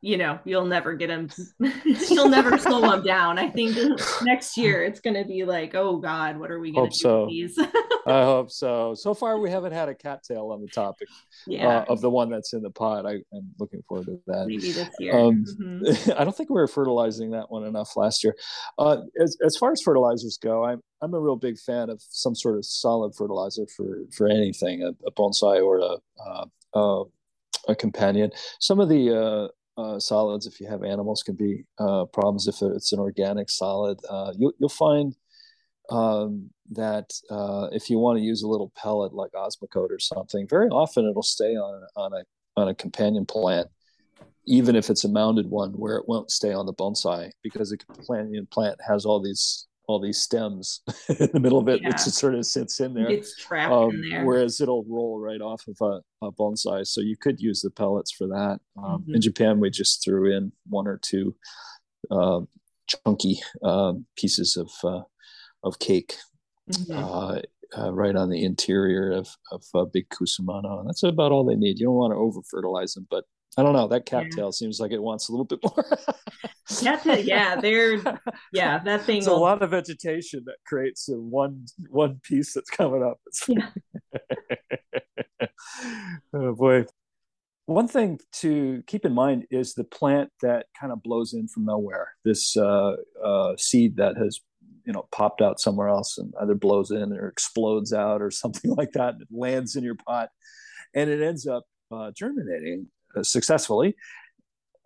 you 0.05 0.17
know 0.17 0.37
you'll 0.45 0.67
never 0.67 0.93
get 0.93 1.07
them 1.07 1.27
you'll 2.11 2.29
never 2.29 2.59
slow 2.59 2.79
them 2.79 3.03
down 3.03 3.39
i 3.39 3.49
think 3.49 3.75
next 4.21 4.55
year 4.55 4.83
it's 4.83 4.99
going 4.99 5.15
to 5.15 5.25
be 5.25 5.43
like 5.43 5.73
oh 5.73 5.97
god 5.97 6.37
what 6.37 6.51
are 6.51 6.59
we 6.59 6.71
going 6.71 6.91
to 6.91 6.95
do 6.95 7.01
so. 7.01 7.25
these 7.27 7.57
i 8.05 8.21
hope 8.21 8.51
so 8.51 8.93
so 8.93 9.15
far 9.15 9.39
we 9.39 9.49
haven't 9.49 9.71
had 9.71 9.89
a 9.89 9.95
cattail 9.95 10.51
on 10.51 10.61
the 10.61 10.67
topic 10.67 11.07
yeah. 11.47 11.79
uh, 11.79 11.85
of 11.89 12.01
the 12.01 12.09
one 12.09 12.29
that's 12.29 12.53
in 12.53 12.61
the 12.61 12.69
pot 12.69 13.07
I, 13.07 13.13
am 13.33 13.49
looking 13.59 13.81
forward 13.89 14.05
to 14.05 14.21
that 14.27 14.45
maybe 14.45 14.71
this 14.71 14.89
year 14.99 15.17
um, 15.17 15.43
mm-hmm. 15.59 16.11
i 16.15 16.23
don't 16.23 16.37
think 16.37 16.51
we 16.51 16.61
were 16.61 16.67
fertilizing 16.67 17.31
that 17.31 17.49
one 17.49 17.65
enough 17.65 17.97
last 17.97 18.23
year 18.23 18.35
uh, 18.77 18.97
as, 19.19 19.35
as 19.43 19.57
far 19.57 19.71
as 19.71 19.81
fertilizers 19.81 20.37
go 20.37 20.63
i'm 20.63 20.81
I'm 21.01 21.13
a 21.13 21.19
real 21.19 21.35
big 21.35 21.59
fan 21.59 21.89
of 21.89 22.01
some 22.09 22.33
sort 22.33 22.57
of 22.57 22.65
solid 22.65 23.13
fertilizer 23.15 23.67
for 23.75 24.05
for 24.15 24.27
anything, 24.27 24.81
a, 24.81 24.87
a 25.05 25.11
bonsai 25.11 25.63
or 25.63 25.77
a 25.77 25.97
uh, 26.25 26.45
uh, 26.73 27.03
a 27.67 27.75
companion. 27.75 28.31
Some 28.59 28.79
of 28.79 28.89
the 28.89 29.11
uh, 29.11 29.47
uh, 29.77 29.99
solids, 29.99 30.45
if 30.47 30.59
you 30.59 30.67
have 30.67 30.83
animals, 30.83 31.23
can 31.23 31.35
be 31.35 31.63
uh, 31.79 32.05
problems 32.05 32.47
if 32.47 32.61
it's 32.61 32.91
an 32.91 32.99
organic 32.99 33.49
solid. 33.49 33.99
Uh, 34.09 34.33
you'll, 34.37 34.53
you'll 34.59 34.69
find 34.69 35.15
um, 35.89 36.49
that 36.71 37.11
uh, 37.29 37.67
if 37.71 37.89
you 37.89 37.99
want 37.99 38.17
to 38.17 38.23
use 38.23 38.41
a 38.41 38.47
little 38.47 38.71
pellet 38.75 39.13
like 39.13 39.31
Osmocote 39.31 39.91
or 39.91 39.99
something, 39.99 40.47
very 40.47 40.69
often 40.69 41.05
it'll 41.05 41.23
stay 41.23 41.55
on 41.55 41.83
on 41.95 42.13
a 42.13 42.23
on 42.57 42.69
a 42.69 42.75
companion 42.75 43.25
plant, 43.25 43.67
even 44.45 44.75
if 44.75 44.89
it's 44.89 45.03
a 45.03 45.09
mounded 45.09 45.49
one, 45.49 45.71
where 45.73 45.97
it 45.97 46.07
won't 46.07 46.31
stay 46.31 46.53
on 46.53 46.65
the 46.65 46.73
bonsai 46.73 47.31
because 47.43 47.71
a 47.71 47.77
companion 47.77 48.47
plant 48.49 48.79
has 48.87 49.05
all 49.05 49.21
these 49.21 49.67
all 49.87 49.99
these 49.99 50.19
stems 50.19 50.81
in 51.09 51.29
the 51.33 51.39
middle 51.39 51.59
of 51.59 51.67
it, 51.67 51.81
yeah. 51.81 51.89
which 51.89 51.99
sort 51.99 52.35
of 52.35 52.45
sits 52.45 52.79
in 52.79 52.93
there. 52.93 53.09
It's 53.09 53.35
trapped 53.35 53.71
um, 53.71 53.91
in 53.91 54.09
there. 54.09 54.25
Whereas 54.25 54.61
it'll 54.61 54.85
roll 54.87 55.19
right 55.19 55.41
off 55.41 55.63
of 55.67 55.77
a, 55.81 56.25
a, 56.25 56.31
bonsai. 56.31 56.85
So 56.85 57.01
you 57.01 57.17
could 57.17 57.39
use 57.39 57.61
the 57.61 57.71
pellets 57.71 58.11
for 58.11 58.27
that. 58.27 58.59
Um, 58.77 59.01
mm-hmm. 59.01 59.15
In 59.15 59.21
Japan, 59.21 59.59
we 59.59 59.69
just 59.69 60.03
threw 60.03 60.35
in 60.35 60.51
one 60.67 60.87
or 60.87 60.97
two 60.97 61.35
uh, 62.11 62.41
chunky 62.87 63.39
uh, 63.63 63.93
pieces 64.15 64.57
of 64.57 64.71
uh, 64.83 65.03
of 65.63 65.79
cake. 65.79 66.15
Mm-hmm. 66.71 66.93
Uh, 66.97 67.41
uh, 67.77 67.91
right 67.93 68.15
on 68.15 68.29
the 68.29 68.43
interior 68.43 69.11
of 69.11 69.27
of 69.51 69.63
uh, 69.73 69.85
big 69.85 70.07
kusamono. 70.09 70.79
and 70.79 70.87
that's 70.87 71.03
about 71.03 71.31
all 71.31 71.43
they 71.43 71.55
need. 71.55 71.79
You 71.79 71.87
don't 71.87 71.95
want 71.95 72.11
to 72.11 72.17
over 72.17 72.41
fertilize 72.49 72.93
them, 72.93 73.07
but 73.09 73.25
I 73.57 73.63
don't 73.63 73.73
know. 73.73 73.87
That 73.87 74.05
cattail 74.05 74.45
yeah. 74.45 74.51
seems 74.51 74.79
like 74.79 74.91
it 74.91 75.01
wants 75.01 75.29
a 75.29 75.31
little 75.31 75.45
bit 75.45 75.59
more. 75.63 75.85
yeah, 77.23 77.55
they're 77.55 78.01
yeah, 78.51 78.79
that 78.79 79.03
thing. 79.03 79.19
It's 79.19 79.27
will... 79.27 79.37
a 79.37 79.39
lot 79.39 79.61
of 79.61 79.71
vegetation 79.71 80.43
that 80.45 80.57
creates 80.65 81.07
a 81.07 81.13
one 81.13 81.65
one 81.89 82.19
piece 82.23 82.53
that's 82.53 82.69
coming 82.69 83.03
up. 83.03 83.19
Yeah. 83.47 83.69
oh 86.33 86.53
boy. 86.53 86.85
One 87.67 87.87
thing 87.87 88.19
to 88.33 88.83
keep 88.85 89.05
in 89.05 89.13
mind 89.13 89.47
is 89.49 89.73
the 89.73 89.85
plant 89.85 90.29
that 90.41 90.67
kind 90.79 90.93
of 90.93 91.01
blows 91.01 91.33
in 91.33 91.47
from 91.47 91.65
nowhere. 91.65 92.09
This 92.23 92.55
uh, 92.57 92.97
uh, 93.23 93.55
seed 93.57 93.95
that 93.97 94.17
has 94.17 94.41
you 94.85 94.91
know 94.91 95.07
popped 95.11 95.41
out 95.41 95.59
somewhere 95.61 95.87
else 95.87 96.17
and 96.17 96.33
either 96.41 96.55
blows 96.55 96.91
in 96.91 97.13
or 97.13 97.27
explodes 97.27 97.93
out 97.93 98.21
or 98.21 98.31
something 98.31 98.75
like 98.75 98.91
that. 98.93 99.13
And 99.13 99.21
it 99.21 99.27
lands 99.31 99.77
in 99.77 99.83
your 99.85 99.95
pot, 99.95 100.29
and 100.93 101.09
it 101.09 101.21
ends 101.21 101.47
up 101.47 101.63
uh, 101.89 102.11
germinating 102.11 102.87
successfully 103.23 103.95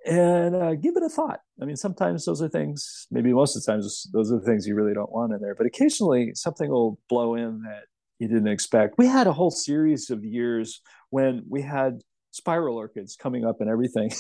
and 0.05 0.55
uh, 0.55 0.75
give 0.75 0.95
it 0.95 1.03
a 1.03 1.09
thought. 1.09 1.41
I 1.61 1.65
mean, 1.65 1.75
sometimes 1.75 2.25
those 2.25 2.41
are 2.41 2.49
things, 2.49 3.07
maybe 3.11 3.33
most 3.33 3.55
of 3.55 3.63
the 3.63 3.71
times, 3.71 4.07
those 4.13 4.31
are 4.31 4.39
the 4.39 4.45
things 4.45 4.65
you 4.65 4.75
really 4.75 4.93
don't 4.93 5.11
want 5.11 5.33
in 5.33 5.41
there. 5.41 5.55
But 5.55 5.67
occasionally, 5.67 6.31
something 6.35 6.69
will 6.69 6.99
blow 7.09 7.35
in 7.35 7.61
that 7.63 7.83
you 8.19 8.27
didn't 8.27 8.47
expect. 8.47 8.95
We 8.97 9.07
had 9.07 9.27
a 9.27 9.33
whole 9.33 9.51
series 9.51 10.09
of 10.09 10.23
years 10.23 10.81
when 11.09 11.43
we 11.49 11.61
had 11.61 12.01
spiral 12.31 12.77
orchids 12.77 13.15
coming 13.15 13.45
up 13.45 13.59
and 13.59 13.69
everything. 13.69 14.11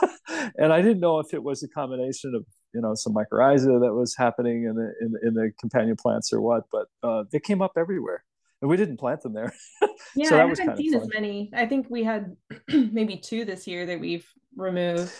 and 0.58 0.72
I 0.72 0.82
didn't 0.82 1.00
know 1.00 1.18
if 1.18 1.32
it 1.34 1.42
was 1.42 1.62
a 1.62 1.68
combination 1.68 2.34
of 2.34 2.44
you 2.74 2.80
know 2.80 2.94
some 2.94 3.14
mycorrhiza 3.14 3.80
that 3.80 3.94
was 3.94 4.14
happening 4.16 4.64
in 4.64 4.74
the 4.74 4.92
in, 5.00 5.28
in 5.28 5.34
the 5.34 5.50
companion 5.60 5.96
plants 5.96 6.32
or 6.32 6.40
what, 6.40 6.64
but 6.70 6.86
uh, 7.02 7.24
they 7.30 7.40
came 7.40 7.62
up 7.62 7.72
everywhere 7.76 8.24
we 8.60 8.76
didn't 8.76 8.98
plant 8.98 9.22
them 9.22 9.32
there. 9.32 9.54
yeah, 10.16 10.28
so 10.28 10.36
I 10.36 10.40
haven't 10.40 10.76
seen 10.76 10.94
as 10.94 11.08
many. 11.12 11.50
I 11.54 11.66
think 11.66 11.86
we 11.88 12.02
had 12.02 12.36
maybe 12.68 13.16
two 13.16 13.44
this 13.44 13.66
year 13.66 13.86
that 13.86 14.00
we've 14.00 14.26
removed. 14.56 15.12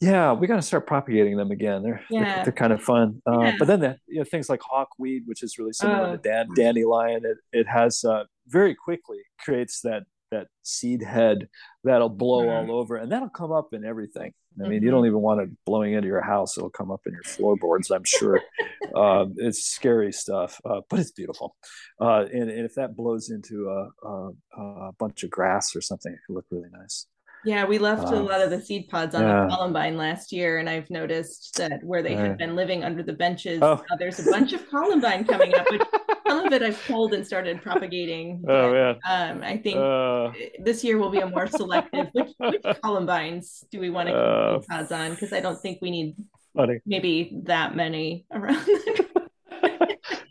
Yeah, 0.00 0.32
we 0.32 0.48
got 0.48 0.56
to 0.56 0.62
start 0.62 0.88
propagating 0.88 1.36
them 1.36 1.52
again. 1.52 1.84
They're 1.84 2.02
yeah. 2.10 2.24
they're, 2.24 2.44
they're 2.46 2.52
kind 2.52 2.72
of 2.72 2.82
fun. 2.82 3.22
Uh, 3.24 3.40
yeah. 3.40 3.56
But 3.56 3.68
then 3.68 3.80
the 3.80 3.96
you 4.08 4.18
know 4.18 4.24
things 4.24 4.48
like 4.48 4.60
hawkweed, 4.60 5.22
which 5.26 5.44
is 5.44 5.58
really 5.58 5.72
similar 5.72 6.06
oh. 6.06 6.12
to 6.12 6.18
dan- 6.18 6.48
dandelion, 6.56 7.24
it 7.24 7.38
it 7.52 7.68
has 7.68 8.04
uh, 8.04 8.24
very 8.48 8.74
quickly 8.74 9.18
creates 9.38 9.80
that 9.82 10.02
that 10.32 10.48
seed 10.62 11.02
head 11.02 11.48
that'll 11.84 12.08
blow 12.08 12.48
all 12.48 12.72
over, 12.72 12.96
and 12.96 13.12
that'll 13.12 13.30
come 13.30 13.52
up 13.52 13.72
in 13.72 13.84
everything. 13.84 14.32
I 14.58 14.62
mean, 14.62 14.78
mm-hmm. 14.78 14.84
you 14.84 14.90
don't 14.90 15.06
even 15.06 15.20
want 15.20 15.40
it 15.40 15.48
blowing 15.64 15.94
into 15.94 16.08
your 16.08 16.20
house; 16.20 16.58
it'll 16.58 16.70
come 16.70 16.90
up 16.90 17.00
in 17.06 17.12
your 17.12 17.22
floorboards. 17.22 17.90
I'm 17.90 18.04
sure. 18.04 18.40
um, 18.94 19.34
it's 19.36 19.64
scary 19.64 20.12
stuff, 20.12 20.60
uh, 20.64 20.80
but 20.90 20.98
it's 20.98 21.12
beautiful. 21.12 21.56
Uh, 22.00 22.26
and, 22.32 22.50
and, 22.50 22.64
if 22.66 22.74
that 22.74 22.96
blows 22.96 23.30
into 23.30 23.68
a, 23.68 24.06
a, 24.06 24.30
a, 24.60 24.92
bunch 24.98 25.22
of 25.22 25.30
grass 25.30 25.74
or 25.74 25.80
something, 25.80 26.12
it 26.12 26.18
could 26.26 26.34
look 26.34 26.46
really 26.50 26.68
nice. 26.72 27.06
Yeah, 27.44 27.64
we 27.64 27.78
left 27.78 28.04
a 28.04 28.20
lot 28.20 28.40
of 28.40 28.50
the 28.50 28.60
seed 28.60 28.88
pods 28.88 29.16
on 29.16 29.22
yeah. 29.22 29.44
the 29.44 29.56
columbine 29.56 29.96
last 29.96 30.30
year, 30.30 30.58
and 30.58 30.70
I've 30.70 30.88
noticed 30.90 31.56
that 31.56 31.82
where 31.82 32.02
they 32.02 32.14
right. 32.14 32.26
had 32.26 32.38
been 32.38 32.54
living 32.54 32.84
under 32.84 33.02
the 33.02 33.12
benches, 33.12 33.58
oh. 33.62 33.82
there's 33.98 34.24
a 34.24 34.30
bunch 34.30 34.52
of 34.52 34.68
columbine 34.68 35.24
coming 35.24 35.52
up. 35.54 35.66
Which 35.70 35.82
some 36.32 36.46
of 36.46 36.52
it 36.52 36.62
I've 36.62 36.82
pulled 36.86 37.12
and 37.14 37.26
started 37.26 37.62
propagating. 37.62 38.44
Oh 38.52 38.72
yeah. 38.74 38.94
Um, 39.08 39.42
I 39.42 39.56
think 39.56 39.76
uh, 39.76 40.30
this 40.58 40.84
year 40.84 40.98
will 40.98 41.10
be 41.10 41.20
a 41.20 41.28
more 41.28 41.46
selective. 41.46 42.08
Which, 42.12 42.32
which 42.38 42.62
columbines 42.82 43.64
do 43.70 43.80
we 43.80 43.88
want 43.88 44.08
to 44.08 44.14
uh, 44.14 44.86
on? 44.90 45.10
Because 45.12 45.32
I 45.32 45.40
don't 45.40 45.60
think 45.60 45.78
we 45.80 45.90
need 45.90 46.16
funny. 46.54 46.80
maybe 46.84 47.40
that 47.44 47.74
many 47.74 48.26
around. 48.32 48.66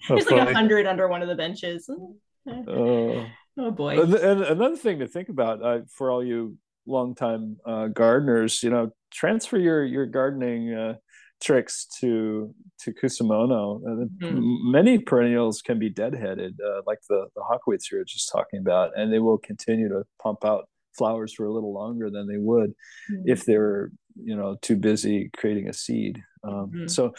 There's 0.09 0.29
like 0.29 0.49
a 0.49 0.53
hundred 0.53 0.85
under 0.85 1.07
one 1.07 1.21
of 1.21 1.29
the 1.29 1.35
benches. 1.35 1.89
Uh, 1.89 2.53
oh 2.67 3.71
boy! 3.71 4.01
And, 4.01 4.13
and, 4.13 4.41
another 4.43 4.77
thing 4.77 4.99
to 4.99 5.07
think 5.07 5.29
about 5.29 5.63
uh, 5.63 5.79
for 5.87 6.11
all 6.11 6.23
you 6.23 6.57
longtime 6.85 7.57
uh, 7.65 7.87
gardeners, 7.87 8.61
you 8.61 8.69
know, 8.69 8.91
transfer 9.11 9.57
your 9.57 9.83
your 9.83 10.05
gardening 10.05 10.73
uh, 10.73 10.95
tricks 11.41 11.85
to 11.99 12.53
to 12.81 12.93
Kusamono. 12.93 13.81
Mm-hmm. 13.81 14.71
Many 14.71 14.99
perennials 14.99 15.61
can 15.61 15.79
be 15.79 15.91
deadheaded, 15.91 16.53
uh, 16.65 16.81
like 16.85 16.99
the 17.09 17.27
the 17.35 17.41
hawkweeds 17.41 17.91
you 17.91 17.97
were 17.97 18.05
just 18.05 18.31
talking 18.31 18.59
about, 18.59 18.91
and 18.95 19.11
they 19.11 19.19
will 19.19 19.37
continue 19.37 19.89
to 19.89 20.03
pump 20.21 20.45
out 20.45 20.69
flowers 20.97 21.33
for 21.33 21.45
a 21.45 21.51
little 21.51 21.73
longer 21.73 22.09
than 22.09 22.27
they 22.27 22.37
would 22.37 22.71
mm-hmm. 23.11 23.23
if 23.25 23.45
they 23.45 23.57
were, 23.57 23.91
you 24.15 24.35
know, 24.35 24.57
too 24.61 24.75
busy 24.75 25.29
creating 25.35 25.69
a 25.69 25.73
seed. 25.73 26.21
Um, 26.43 26.53
mm-hmm. 26.53 26.87
So 26.87 27.13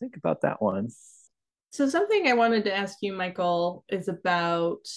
think 0.00 0.16
about 0.16 0.42
that 0.42 0.60
one. 0.60 0.88
So 1.70 1.88
something 1.88 2.26
I 2.26 2.32
wanted 2.34 2.64
to 2.64 2.76
ask 2.76 2.98
you, 3.00 3.12
Michael, 3.12 3.84
is 3.88 4.08
about 4.08 4.88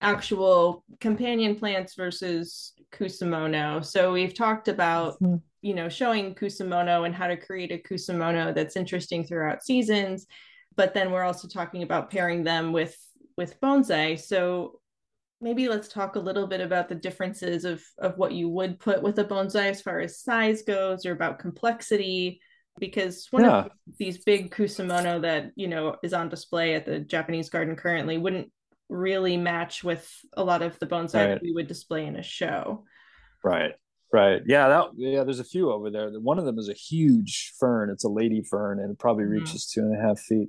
actual 0.00 0.84
companion 1.00 1.56
plants 1.56 1.94
versus 1.94 2.74
kusamono. 2.92 3.84
So 3.84 4.12
we've 4.12 4.34
talked 4.34 4.68
about, 4.68 5.14
mm-hmm. 5.22 5.36
you 5.62 5.74
know, 5.74 5.88
showing 5.88 6.34
kusamono 6.34 7.06
and 7.06 7.14
how 7.14 7.26
to 7.26 7.36
create 7.36 7.72
a 7.72 7.78
kusamono 7.78 8.54
that's 8.54 8.76
interesting 8.76 9.24
throughout 9.24 9.64
seasons, 9.64 10.26
but 10.76 10.94
then 10.94 11.10
we're 11.10 11.24
also 11.24 11.48
talking 11.48 11.82
about 11.82 12.10
pairing 12.10 12.44
them 12.44 12.72
with 12.72 12.96
with 13.36 13.60
bonsai. 13.60 14.18
So 14.18 14.80
maybe 15.40 15.68
let's 15.68 15.88
talk 15.88 16.16
a 16.16 16.20
little 16.20 16.46
bit 16.46 16.60
about 16.60 16.88
the 16.88 16.94
differences 16.94 17.64
of 17.64 17.82
of 17.98 18.18
what 18.18 18.32
you 18.32 18.48
would 18.48 18.78
put 18.78 19.02
with 19.02 19.18
a 19.18 19.24
bonsai 19.24 19.70
as 19.70 19.82
far 19.82 20.00
as 20.00 20.20
size 20.20 20.62
goes 20.62 21.06
or 21.06 21.12
about 21.12 21.38
complexity 21.38 22.40
because 22.78 23.26
one 23.30 23.44
yeah. 23.44 23.64
of 23.64 23.70
these 23.98 24.18
big 24.24 24.54
kusumono 24.54 25.20
that 25.22 25.50
you 25.56 25.68
know 25.68 25.96
is 26.02 26.12
on 26.12 26.28
display 26.28 26.74
at 26.74 26.86
the 26.86 27.00
Japanese 27.00 27.50
garden 27.50 27.76
currently 27.76 28.18
wouldn't 28.18 28.50
really 28.88 29.36
match 29.36 29.84
with 29.84 30.10
a 30.34 30.44
lot 30.44 30.62
of 30.62 30.78
the 30.78 30.86
bonsai 30.86 31.14
right. 31.14 31.26
that 31.28 31.42
we 31.42 31.52
would 31.52 31.66
display 31.66 32.06
in 32.06 32.16
a 32.16 32.22
show. 32.22 32.84
Right. 33.44 33.72
Right. 34.12 34.40
Yeah. 34.46 34.68
That. 34.68 34.86
Yeah. 34.96 35.24
There's 35.24 35.40
a 35.40 35.44
few 35.44 35.70
over 35.70 35.90
there. 35.90 36.10
One 36.10 36.38
of 36.38 36.44
them 36.44 36.58
is 36.58 36.68
a 36.68 36.74
huge 36.74 37.52
fern. 37.58 37.90
It's 37.90 38.04
a 38.04 38.08
lady 38.08 38.42
fern, 38.42 38.80
and 38.80 38.92
it 38.92 38.98
probably 38.98 39.24
mm-hmm. 39.24 39.34
reaches 39.34 39.66
mm-hmm. 39.66 39.80
two 39.80 39.86
and 39.86 39.98
a 39.98 40.02
half 40.02 40.18
feet 40.18 40.48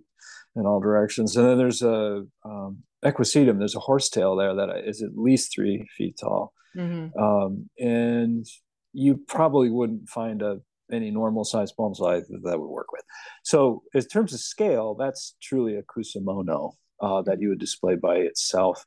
in 0.56 0.66
all 0.66 0.80
directions. 0.80 1.36
And 1.36 1.48
then 1.48 1.58
there's 1.58 1.82
a 1.82 2.26
um, 2.46 2.84
equisetum. 3.04 3.60
There's 3.60 3.76
a 3.76 3.80
horsetail 3.80 4.36
there 4.36 4.56
that 4.56 4.84
is 4.86 5.02
at 5.02 5.18
least 5.18 5.54
three 5.54 5.88
feet 5.98 6.18
tall. 6.20 6.54
Mm-hmm. 6.76 7.20
Um, 7.22 7.70
and 7.78 8.46
you 8.94 9.18
probably 9.28 9.70
wouldn't 9.70 10.10
find 10.10 10.42
a 10.42 10.62
any 10.92 11.12
normal 11.12 11.44
size 11.44 11.72
bonsai 11.78 12.24
that 12.44 12.60
would 12.60 12.68
work 12.68 12.92
with. 12.92 13.04
So, 13.44 13.84
in 13.94 14.02
terms 14.04 14.34
of 14.34 14.40
scale, 14.40 14.96
that's 14.96 15.36
truly 15.42 15.76
a 15.76 15.84
kusamono 15.84 16.74
uh, 17.02 17.22
that 17.24 17.42
you 17.42 17.50
would 17.50 17.60
display 17.60 17.96
by 17.96 18.16
itself. 18.16 18.86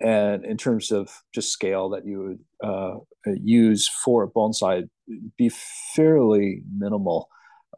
And 0.00 0.44
in 0.44 0.56
terms 0.56 0.92
of 0.92 1.10
just 1.34 1.52
scale 1.52 1.88
that 1.90 2.06
you 2.06 2.38
would 2.62 2.68
uh, 2.68 2.98
use 3.26 3.88
for 4.04 4.22
a 4.22 4.30
bonsai, 4.30 4.88
be 5.36 5.50
fairly 5.94 6.62
minimal 6.76 7.28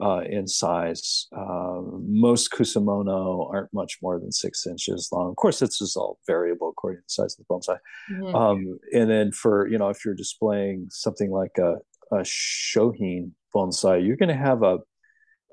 uh, 0.00 0.22
in 0.28 0.46
size. 0.46 1.26
Uh, 1.36 1.80
most 2.06 2.50
kusamono 2.50 3.52
aren't 3.52 3.72
much 3.72 3.98
more 4.02 4.18
than 4.18 4.32
six 4.32 4.66
inches 4.66 5.08
long. 5.12 5.30
Of 5.30 5.36
course, 5.36 5.58
this 5.58 5.80
is 5.80 5.96
all 5.96 6.18
variable 6.26 6.70
according 6.70 6.98
to 6.98 7.02
the 7.02 7.10
size 7.10 7.38
of 7.38 7.46
the 7.46 7.54
bonsai. 7.54 7.78
Mm-hmm. 8.10 8.34
Um, 8.34 8.78
and 8.92 9.10
then 9.10 9.32
for 9.32 9.66
you 9.68 9.78
know, 9.78 9.88
if 9.88 10.04
you're 10.04 10.14
displaying 10.14 10.86
something 10.90 11.30
like 11.30 11.58
a, 11.58 11.76
a 12.12 12.20
shohin 12.22 13.32
bonsai, 13.54 14.04
you're 14.04 14.16
going 14.16 14.30
to 14.30 14.34
have 14.34 14.62
a 14.62 14.78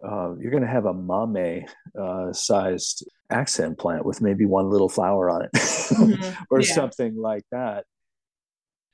uh, 0.08 0.36
you're 0.40 0.52
going 0.52 0.64
to 0.64 0.70
have 0.70 0.86
a 0.86 0.94
mame 0.94 1.66
uh, 2.00 2.32
sized 2.32 3.06
accent 3.30 3.78
plant 3.78 4.06
with 4.06 4.22
maybe 4.22 4.46
one 4.46 4.70
little 4.70 4.90
flower 4.90 5.30
on 5.30 5.44
it 5.44 5.52
mm-hmm. 5.54 6.44
or 6.50 6.62
yeah. 6.62 6.74
something 6.74 7.16
like 7.16 7.44
that 7.52 7.86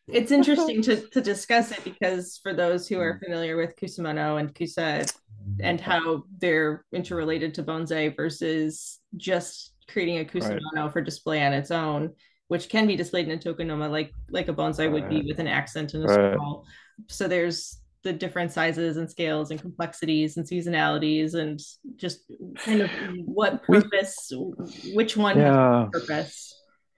it's 0.07 0.31
interesting 0.31 0.81
to, 0.81 0.97
to 1.11 1.21
discuss 1.21 1.71
it 1.71 1.83
because 1.83 2.39
for 2.41 2.53
those 2.53 2.87
who 2.87 2.99
are 2.99 3.13
mm. 3.13 3.19
familiar 3.23 3.55
with 3.55 3.75
kusamono 3.75 4.39
and 4.39 4.53
kusa 4.53 5.11
and 5.59 5.79
how 5.79 6.23
they're 6.39 6.83
interrelated 6.93 7.53
to 7.53 7.63
bonsai 7.63 8.15
versus 8.15 8.99
just 9.17 9.73
creating 9.87 10.19
a 10.19 10.25
kusamono 10.25 10.61
right. 10.75 10.91
for 10.91 11.01
display 11.01 11.43
on 11.43 11.53
its 11.53 11.71
own 11.71 12.11
which 12.47 12.69
can 12.69 12.85
be 12.87 12.95
displayed 12.95 13.27
in 13.27 13.37
a 13.37 13.41
tokonoma 13.41 13.89
like 13.89 14.11
like 14.29 14.47
a 14.47 14.53
bonsai 14.53 14.79
right. 14.79 14.91
would 14.91 15.09
be 15.09 15.21
with 15.27 15.39
an 15.39 15.47
accent 15.47 15.93
and 15.93 16.03
a 16.03 16.07
right. 16.07 16.33
scroll 16.33 16.65
so 17.07 17.27
there's 17.27 17.82
the 18.03 18.13
different 18.13 18.51
sizes 18.51 18.97
and 18.97 19.09
scales 19.09 19.49
and 19.49 19.59
complexities 19.59 20.37
and 20.37 20.45
seasonalities 20.45 21.33
and 21.35 21.59
just 21.95 22.31
kind 22.57 22.81
of 22.81 22.89
what 23.25 23.63
purpose 23.63 24.31
we, 24.31 24.93
which 24.93 25.15
one 25.15 25.37
yeah. 25.37 25.87
purpose 25.91 26.53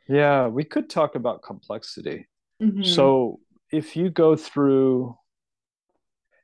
yeah 0.10 0.48
we 0.48 0.64
could 0.64 0.90
talk 0.90 1.16
about 1.16 1.44
complexity 1.44 2.28
mm-hmm. 2.62 2.84
so 2.84 3.40
if 3.72 3.96
you 3.96 4.10
go 4.10 4.36
through 4.36 5.16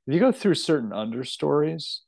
if 0.07 0.13
you 0.13 0.19
go 0.19 0.31
through 0.31 0.55
certain 0.55 0.93
understories 0.93 2.01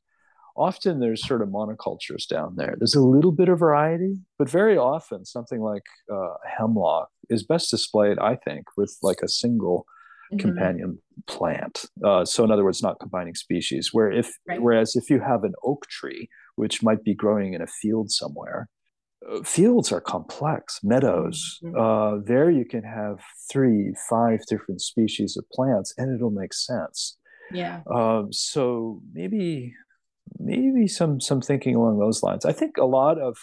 often 0.56 0.99
there's 0.99 1.26
sort 1.26 1.41
of 1.41 1.49
monocultures 1.49 2.28
down 2.28 2.56
there 2.56 2.76
there's 2.78 2.95
a 2.95 3.01
little 3.01 3.32
bit 3.32 3.49
of 3.49 3.58
variety 3.58 4.20
but 4.38 4.47
very 4.47 4.78
often 4.78 5.26
something 5.26 5.60
like 5.60 5.84
uh, 6.12 6.34
hemlock 6.58 7.10
is 7.30 7.43
best 7.43 7.72
displayed 7.72 8.20
i 8.20 8.36
think 8.36 8.66
with 8.78 8.95
like 9.01 9.22
a 9.24 9.28
single 9.28 9.88
mm-hmm. 10.34 10.47
companion 10.47 10.99
plant. 11.27 11.86
Uh, 12.03 12.25
so 12.25 12.43
in 12.43 12.51
other 12.51 12.63
words, 12.63 12.81
not 12.81 12.99
combining 12.99 13.36
species. 13.36 13.89
Where 13.91 14.11
if 14.11 14.34
right. 14.47 14.61
whereas 14.61 14.95
if 14.95 15.09
you 15.09 15.19
have 15.19 15.43
an 15.43 15.53
oak 15.63 15.88
tree, 15.88 16.29
which 16.55 16.84
might 16.84 17.03
be 17.03 17.13
growing 17.13 17.53
in 17.53 17.61
a 17.61 17.67
field 17.67 18.11
somewhere, 18.11 18.67
fields 19.43 19.91
are 19.91 20.01
complex 20.01 20.79
meadows 20.84 21.59
mm-hmm. 21.63 21.77
uh, 21.79 22.21
there 22.25 22.49
you 22.49 22.65
can 22.65 22.84
have 22.84 23.19
three 23.51 23.93
five 24.09 24.39
different 24.47 24.81
species 24.81 25.38
of 25.38 25.45
plants 25.49 25.93
and 25.97 26.13
it'll 26.13 26.29
make 26.29 26.53
sense 26.53 27.17
yeah 27.51 27.81
um, 27.93 28.31
so 28.31 29.01
maybe 29.13 29.73
maybe 30.39 30.88
some 30.88 31.19
some 31.19 31.41
thinking 31.41 31.75
along 31.75 31.99
those 31.99 32.23
lines 32.23 32.45
i 32.45 32.51
think 32.51 32.77
a 32.77 32.86
lot 32.86 33.19
of 33.19 33.38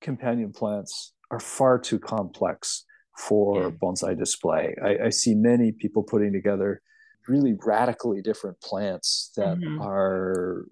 companion 0.00 0.52
plants 0.52 1.12
are 1.30 1.40
far 1.40 1.78
too 1.78 1.98
complex 1.98 2.84
for 3.16 3.70
bonsai 3.70 4.18
display 4.18 4.74
I, 4.82 5.06
I, 5.06 5.10
see 5.10 5.34
many 5.34 5.70
people 5.70 6.02
putting 6.02 6.32
together 6.32 6.82
really 7.28 7.54
radically 7.64 8.22
different 8.22 8.60
plants 8.60 9.30
that 9.36 9.58
mm-hmm. 9.58 9.80
are 9.80 10.66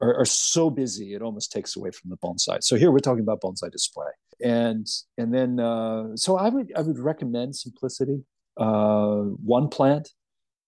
are, 0.00 0.20
are, 0.20 0.24
so 0.24 0.70
busy 0.70 1.14
it 1.14 1.22
almost 1.22 1.52
takes 1.52 1.76
away 1.76 1.90
from 1.90 2.10
the 2.10 2.16
bonsai. 2.16 2.62
So 2.62 2.76
here 2.76 2.90
we're 2.90 2.98
talking 2.98 3.22
about 3.22 3.40
bonsai 3.40 3.70
display, 3.70 4.10
and 4.42 4.86
and 5.18 5.32
then 5.32 5.60
uh, 5.60 6.16
so 6.16 6.36
I 6.36 6.48
would 6.48 6.72
I 6.76 6.82
would 6.82 6.98
recommend 6.98 7.56
simplicity. 7.56 8.24
Uh, 8.56 9.22
one 9.42 9.68
plant, 9.68 10.10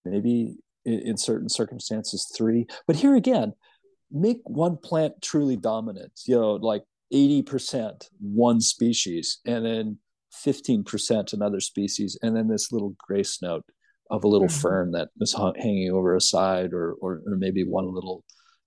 maybe 0.04 0.56
in, 0.84 1.00
in 1.00 1.16
certain 1.16 1.48
circumstances 1.48 2.32
three, 2.36 2.66
but 2.86 2.96
here 2.96 3.14
again, 3.14 3.52
make 4.10 4.40
one 4.44 4.76
plant 4.76 5.20
truly 5.20 5.56
dominant. 5.56 6.12
You 6.26 6.36
know, 6.36 6.52
like 6.52 6.84
eighty 7.12 7.42
percent 7.42 8.08
one 8.20 8.60
species, 8.60 9.38
and 9.44 9.64
then 9.64 9.98
fifteen 10.32 10.84
percent 10.84 11.32
another 11.32 11.60
species, 11.60 12.18
and 12.22 12.36
then 12.36 12.48
this 12.48 12.72
little 12.72 12.94
grace 12.98 13.40
note 13.42 13.64
of 14.10 14.24
a 14.24 14.28
little 14.28 14.48
mm-hmm. 14.48 14.60
fern 14.60 14.92
that 14.92 15.08
is 15.20 15.34
hanging 15.34 15.90
over 15.90 16.16
a 16.16 16.20
side, 16.20 16.72
or, 16.72 16.92
or 16.94 17.22
or 17.26 17.36
maybe 17.36 17.64
one 17.64 17.92
little 17.92 18.24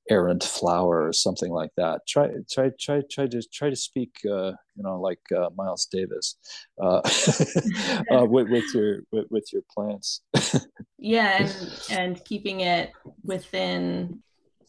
errant 0.10 0.44
flower 0.44 1.08
or 1.08 1.14
something 1.14 1.52
like 1.52 1.72
that. 1.78 2.02
Try 2.08 2.30
try 2.52 2.72
try 2.80 3.02
try 3.10 3.28
to 3.28 3.42
try 3.52 3.70
to 3.70 3.76
speak 3.76 4.12
uh, 4.26 4.52
you 4.76 4.84
know 4.84 5.00
like 5.00 5.20
uh, 5.36 5.50
Miles 5.56 5.86
Davis 5.86 6.36
uh, 6.82 6.98
uh, 8.12 8.26
with, 8.26 8.50
with, 8.50 8.74
your 8.74 9.00
with, 9.12 9.26
with 9.30 9.52
your 9.52 9.64
plants. 9.74 10.22
yeah, 10.98 11.44
and 11.44 11.82
and 11.92 12.26
keeping 12.26 12.62
it 12.62 12.92
within 13.24 14.22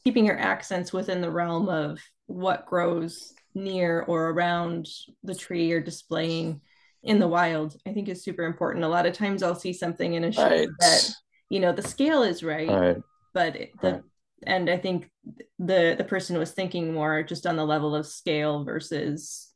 keeping 0.05 0.25
your 0.25 0.39
accents 0.39 0.93
within 0.93 1.21
the 1.21 1.31
realm 1.31 1.69
of 1.69 2.01
what 2.27 2.67
grows 2.67 3.35
near 3.55 4.03
or 4.03 4.31
around 4.31 4.87
the 5.25 5.35
tree 5.35 5.67
you're 5.67 5.81
displaying 5.81 6.61
in 7.07 7.19
the 7.19 7.29
wild. 7.29 7.77
I 7.87 7.93
think 7.93 8.09
is 8.09 8.23
super 8.23 8.45
important. 8.45 8.85
A 8.85 8.89
lot 8.89 9.07
of 9.07 9.15
times 9.15 9.43
I'll 9.43 9.55
see 9.55 9.73
something 9.73 10.15
in 10.15 10.25
a 10.25 10.33
show 10.33 10.49
right. 10.49 10.69
that 10.81 11.13
you 11.49 11.61
know 11.61 11.73
the 11.73 11.83
scale 11.83 12.23
is 12.23 12.43
right, 12.43 12.69
right. 12.69 13.03
but 13.33 13.55
the 13.81 13.93
right 13.93 14.03
and 14.45 14.69
I 14.69 14.77
think 14.77 15.11
the 15.59 15.95
the 15.97 16.05
person 16.05 16.39
was 16.39 16.53
thinking 16.53 16.93
more 16.93 17.23
just 17.23 17.47
on 17.47 17.57
the 17.57 17.65
level 17.65 17.95
of 17.95 18.07
scale 18.07 18.65
versus 18.65 19.53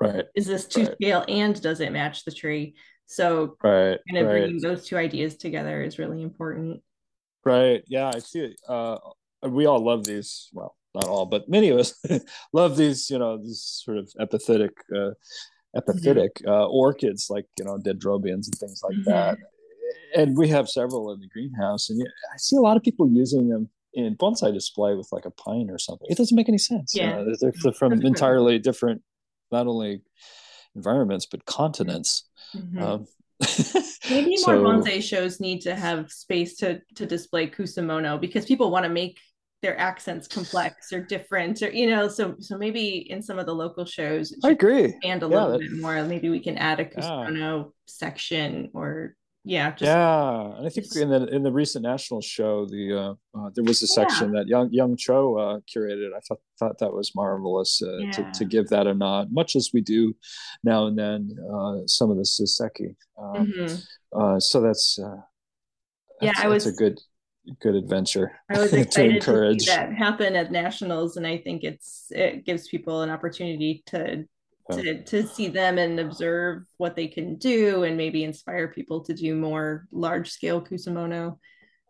right 0.00 0.24
is 0.34 0.46
this 0.46 0.66
to 0.66 0.86
scale 0.92 1.24
and 1.28 1.60
does 1.60 1.80
it 1.80 1.92
match 1.92 2.24
the 2.24 2.32
tree 2.32 2.74
so 3.06 3.56
right 3.62 3.98
kind 4.08 4.18
of 4.18 4.26
bringing 4.26 4.60
those 4.60 4.86
two 4.86 4.96
ideas 4.96 5.36
together 5.36 5.82
is 5.82 5.98
really 5.98 6.22
important 6.22 6.80
right 7.44 7.84
yeah 7.86 8.10
i 8.14 8.18
see 8.18 8.40
it 8.40 8.60
uh 8.68 8.96
we 9.48 9.66
all 9.66 9.84
love 9.84 10.04
these 10.04 10.48
well 10.52 10.76
not 10.94 11.04
all 11.04 11.26
but 11.26 11.48
many 11.48 11.68
of 11.68 11.78
us 11.78 11.94
love 12.52 12.76
these 12.76 13.10
you 13.10 13.18
know 13.18 13.36
these 13.36 13.62
sort 13.62 13.98
of 13.98 14.10
epiphytic 14.20 14.70
uh 14.96 15.10
epiphytic 15.76 16.30
mm-hmm. 16.42 16.50
uh 16.50 16.66
orchids 16.66 17.28
like 17.30 17.46
you 17.58 17.64
know 17.64 17.78
dendrobiums 17.78 18.46
and 18.46 18.54
things 18.58 18.82
like 18.82 18.96
mm-hmm. 18.96 19.10
that 19.10 19.38
and 20.14 20.36
we 20.36 20.48
have 20.48 20.68
several 20.68 21.12
in 21.12 21.20
the 21.20 21.28
greenhouse 21.28 21.88
and 21.88 22.02
i 22.32 22.36
see 22.36 22.56
a 22.56 22.60
lot 22.60 22.76
of 22.76 22.82
people 22.82 23.08
using 23.10 23.48
them 23.48 23.68
in 23.94 24.16
bonsai 24.16 24.52
display 24.52 24.94
with 24.94 25.08
like 25.12 25.24
a 25.24 25.30
pine 25.30 25.70
or 25.70 25.78
something. 25.78 26.06
It 26.10 26.16
doesn't 26.16 26.36
make 26.36 26.48
any 26.48 26.58
sense. 26.58 26.94
Yeah. 26.94 27.18
Uh, 27.18 27.34
they're 27.40 27.72
from 27.72 27.92
entirely 28.04 28.58
different, 28.58 29.02
not 29.50 29.66
only 29.66 30.02
environments, 30.74 31.26
but 31.26 31.44
continents. 31.44 32.28
Mm-hmm. 32.56 32.82
Um, 32.82 33.06
Maybe 34.10 34.36
so, 34.36 34.60
more 34.60 34.74
bonsai 34.74 35.02
shows 35.02 35.40
need 35.40 35.60
to 35.62 35.74
have 35.74 36.10
space 36.10 36.56
to, 36.58 36.80
to 36.94 37.06
display 37.06 37.48
kusamono 37.48 38.20
because 38.20 38.46
people 38.46 38.70
want 38.70 38.84
to 38.84 38.90
make 38.90 39.18
their 39.62 39.78
accents 39.78 40.26
complex 40.26 40.92
or 40.92 41.00
different 41.00 41.62
or 41.62 41.70
you 41.70 41.88
know 41.88 42.08
so 42.08 42.34
so 42.40 42.58
maybe 42.58 43.10
in 43.10 43.22
some 43.22 43.38
of 43.38 43.46
the 43.46 43.54
local 43.54 43.84
shows 43.84 44.34
i 44.44 44.50
agree 44.50 44.94
and 45.04 45.22
a 45.22 45.28
yeah, 45.28 45.44
little 45.44 45.58
bit 45.58 45.72
more 45.72 46.02
maybe 46.02 46.28
we 46.28 46.40
can 46.40 46.58
add 46.58 46.80
a 46.80 46.84
kusamono 46.84 47.64
yeah. 47.64 47.70
section 47.86 48.68
or 48.74 49.14
yeah 49.44 49.70
just, 49.70 49.82
yeah 49.82 50.56
and 50.56 50.66
i 50.66 50.68
think 50.68 50.86
in 50.96 51.08
the 51.08 51.26
in 51.26 51.42
the 51.42 51.50
recent 51.50 51.84
national 51.84 52.20
show 52.20 52.66
the 52.66 52.92
uh, 52.92 53.38
uh 53.38 53.50
there 53.54 53.64
was 53.64 53.82
a 53.82 53.86
section 53.86 54.32
yeah. 54.32 54.40
that 54.40 54.48
young 54.48 54.68
Young 54.72 54.96
Choe 54.96 55.36
uh 55.36 55.60
curated 55.72 56.10
i 56.14 56.20
thought 56.28 56.38
thought 56.58 56.78
that 56.78 56.92
was 56.92 57.12
marvelous 57.14 57.82
uh, 57.82 58.12
to, 58.12 58.30
to 58.34 58.44
give 58.44 58.68
that 58.68 58.86
a 58.86 58.94
nod 58.94 59.32
much 59.32 59.56
as 59.56 59.70
we 59.72 59.80
do 59.80 60.14
now 60.62 60.86
and 60.86 60.98
then 60.98 61.30
uh 61.52 61.78
some 61.86 62.10
of 62.10 62.16
the 62.16 62.22
suiseki 62.22 62.94
um, 63.18 63.46
mm-hmm. 63.46 64.20
uh 64.20 64.38
so 64.38 64.60
that's 64.60 64.98
uh 64.98 65.20
yeah 66.20 66.32
i 66.38 66.48
was 66.48 66.66
a 66.66 66.72
good 66.72 67.00
good 67.60 67.74
adventure 67.74 68.32
i 68.50 68.58
was 68.58 68.72
excited 68.72 69.10
to, 69.10 69.16
encourage. 69.16 69.58
to 69.58 69.64
see 69.64 69.70
that 69.70 69.92
happen 69.92 70.36
at 70.36 70.52
nationals 70.52 71.16
and 71.16 71.26
i 71.26 71.36
think 71.36 71.64
it's 71.64 72.06
it 72.10 72.44
gives 72.44 72.68
people 72.68 73.02
an 73.02 73.10
opportunity 73.10 73.82
to 73.86 74.24
to, 74.70 75.02
to 75.02 75.26
see 75.26 75.48
them 75.48 75.76
and 75.76 75.98
observe 75.98 76.62
what 76.78 76.94
they 76.94 77.08
can 77.08 77.36
do 77.36 77.82
and 77.82 77.96
maybe 77.96 78.24
inspire 78.24 78.68
people 78.68 79.00
to 79.00 79.12
do 79.12 79.34
more 79.34 79.86
large 79.90 80.30
scale 80.30 80.62
kusamono 80.62 81.36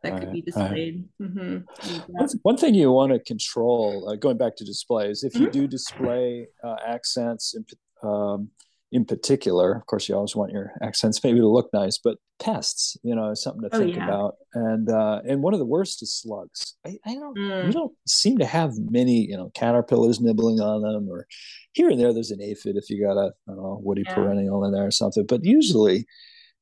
that 0.03 0.19
could 0.21 0.33
be 0.33 0.43
displayed. 0.43 1.05
Right. 1.19 1.31
Mm-hmm. 1.31 2.37
One 2.43 2.57
thing 2.57 2.75
you 2.75 2.91
want 2.91 3.13
to 3.13 3.21
control, 3.21 4.09
uh, 4.09 4.17
going 4.17 4.37
back 4.37 4.57
to 4.57 4.65
displays, 4.65 5.23
if 5.23 5.35
you 5.35 5.43
mm-hmm. 5.43 5.61
do 5.61 5.67
display 5.69 6.49
uh, 6.63 6.77
accents, 6.87 7.55
um, 8.03 8.51
in 8.93 9.07
particular, 9.07 9.73
of 9.75 9.87
course, 9.87 10.07
you 10.07 10.15
always 10.15 10.37
want 10.37 10.53
your 10.53 10.73
accents 10.83 11.25
maybe 11.25 11.39
to 11.39 11.49
look 11.49 11.71
nice, 11.73 11.97
but 11.97 12.19
pests, 12.39 12.95
you 13.03 13.15
know, 13.15 13.33
something 13.33 13.63
to 13.63 13.75
oh, 13.75 13.79
think 13.79 13.97
yeah. 13.97 14.05
about. 14.05 14.35
And 14.53 14.91
uh, 14.91 15.23
and 15.27 15.43
one 15.43 15.55
of 15.55 15.61
the 15.61 15.67
worst 15.67 16.03
is 16.03 16.15
slugs. 16.15 16.77
I, 16.87 16.99
I 17.07 17.15
don't, 17.15 17.37
mm. 17.37 17.67
we 17.67 17.73
don't 17.73 17.93
seem 18.07 18.37
to 18.39 18.45
have 18.45 18.73
many, 18.79 19.27
you 19.27 19.37
know, 19.39 19.51
caterpillars 19.55 20.21
nibbling 20.21 20.61
on 20.61 20.83
them, 20.83 21.09
or 21.09 21.27
here 21.73 21.89
and 21.89 21.99
there, 21.99 22.13
there's 22.13 22.31
an 22.31 22.43
aphid 22.43 22.77
if 22.77 22.91
you 22.91 23.03
got 23.03 23.17
a, 23.17 23.33
I 23.49 23.55
don't 23.55 23.63
know, 23.63 23.81
woody 23.83 24.03
yeah. 24.07 24.15
perennial 24.15 24.63
in 24.67 24.73
there 24.73 24.87
or 24.87 24.91
something. 24.91 25.25
But 25.27 25.43
usually, 25.43 26.07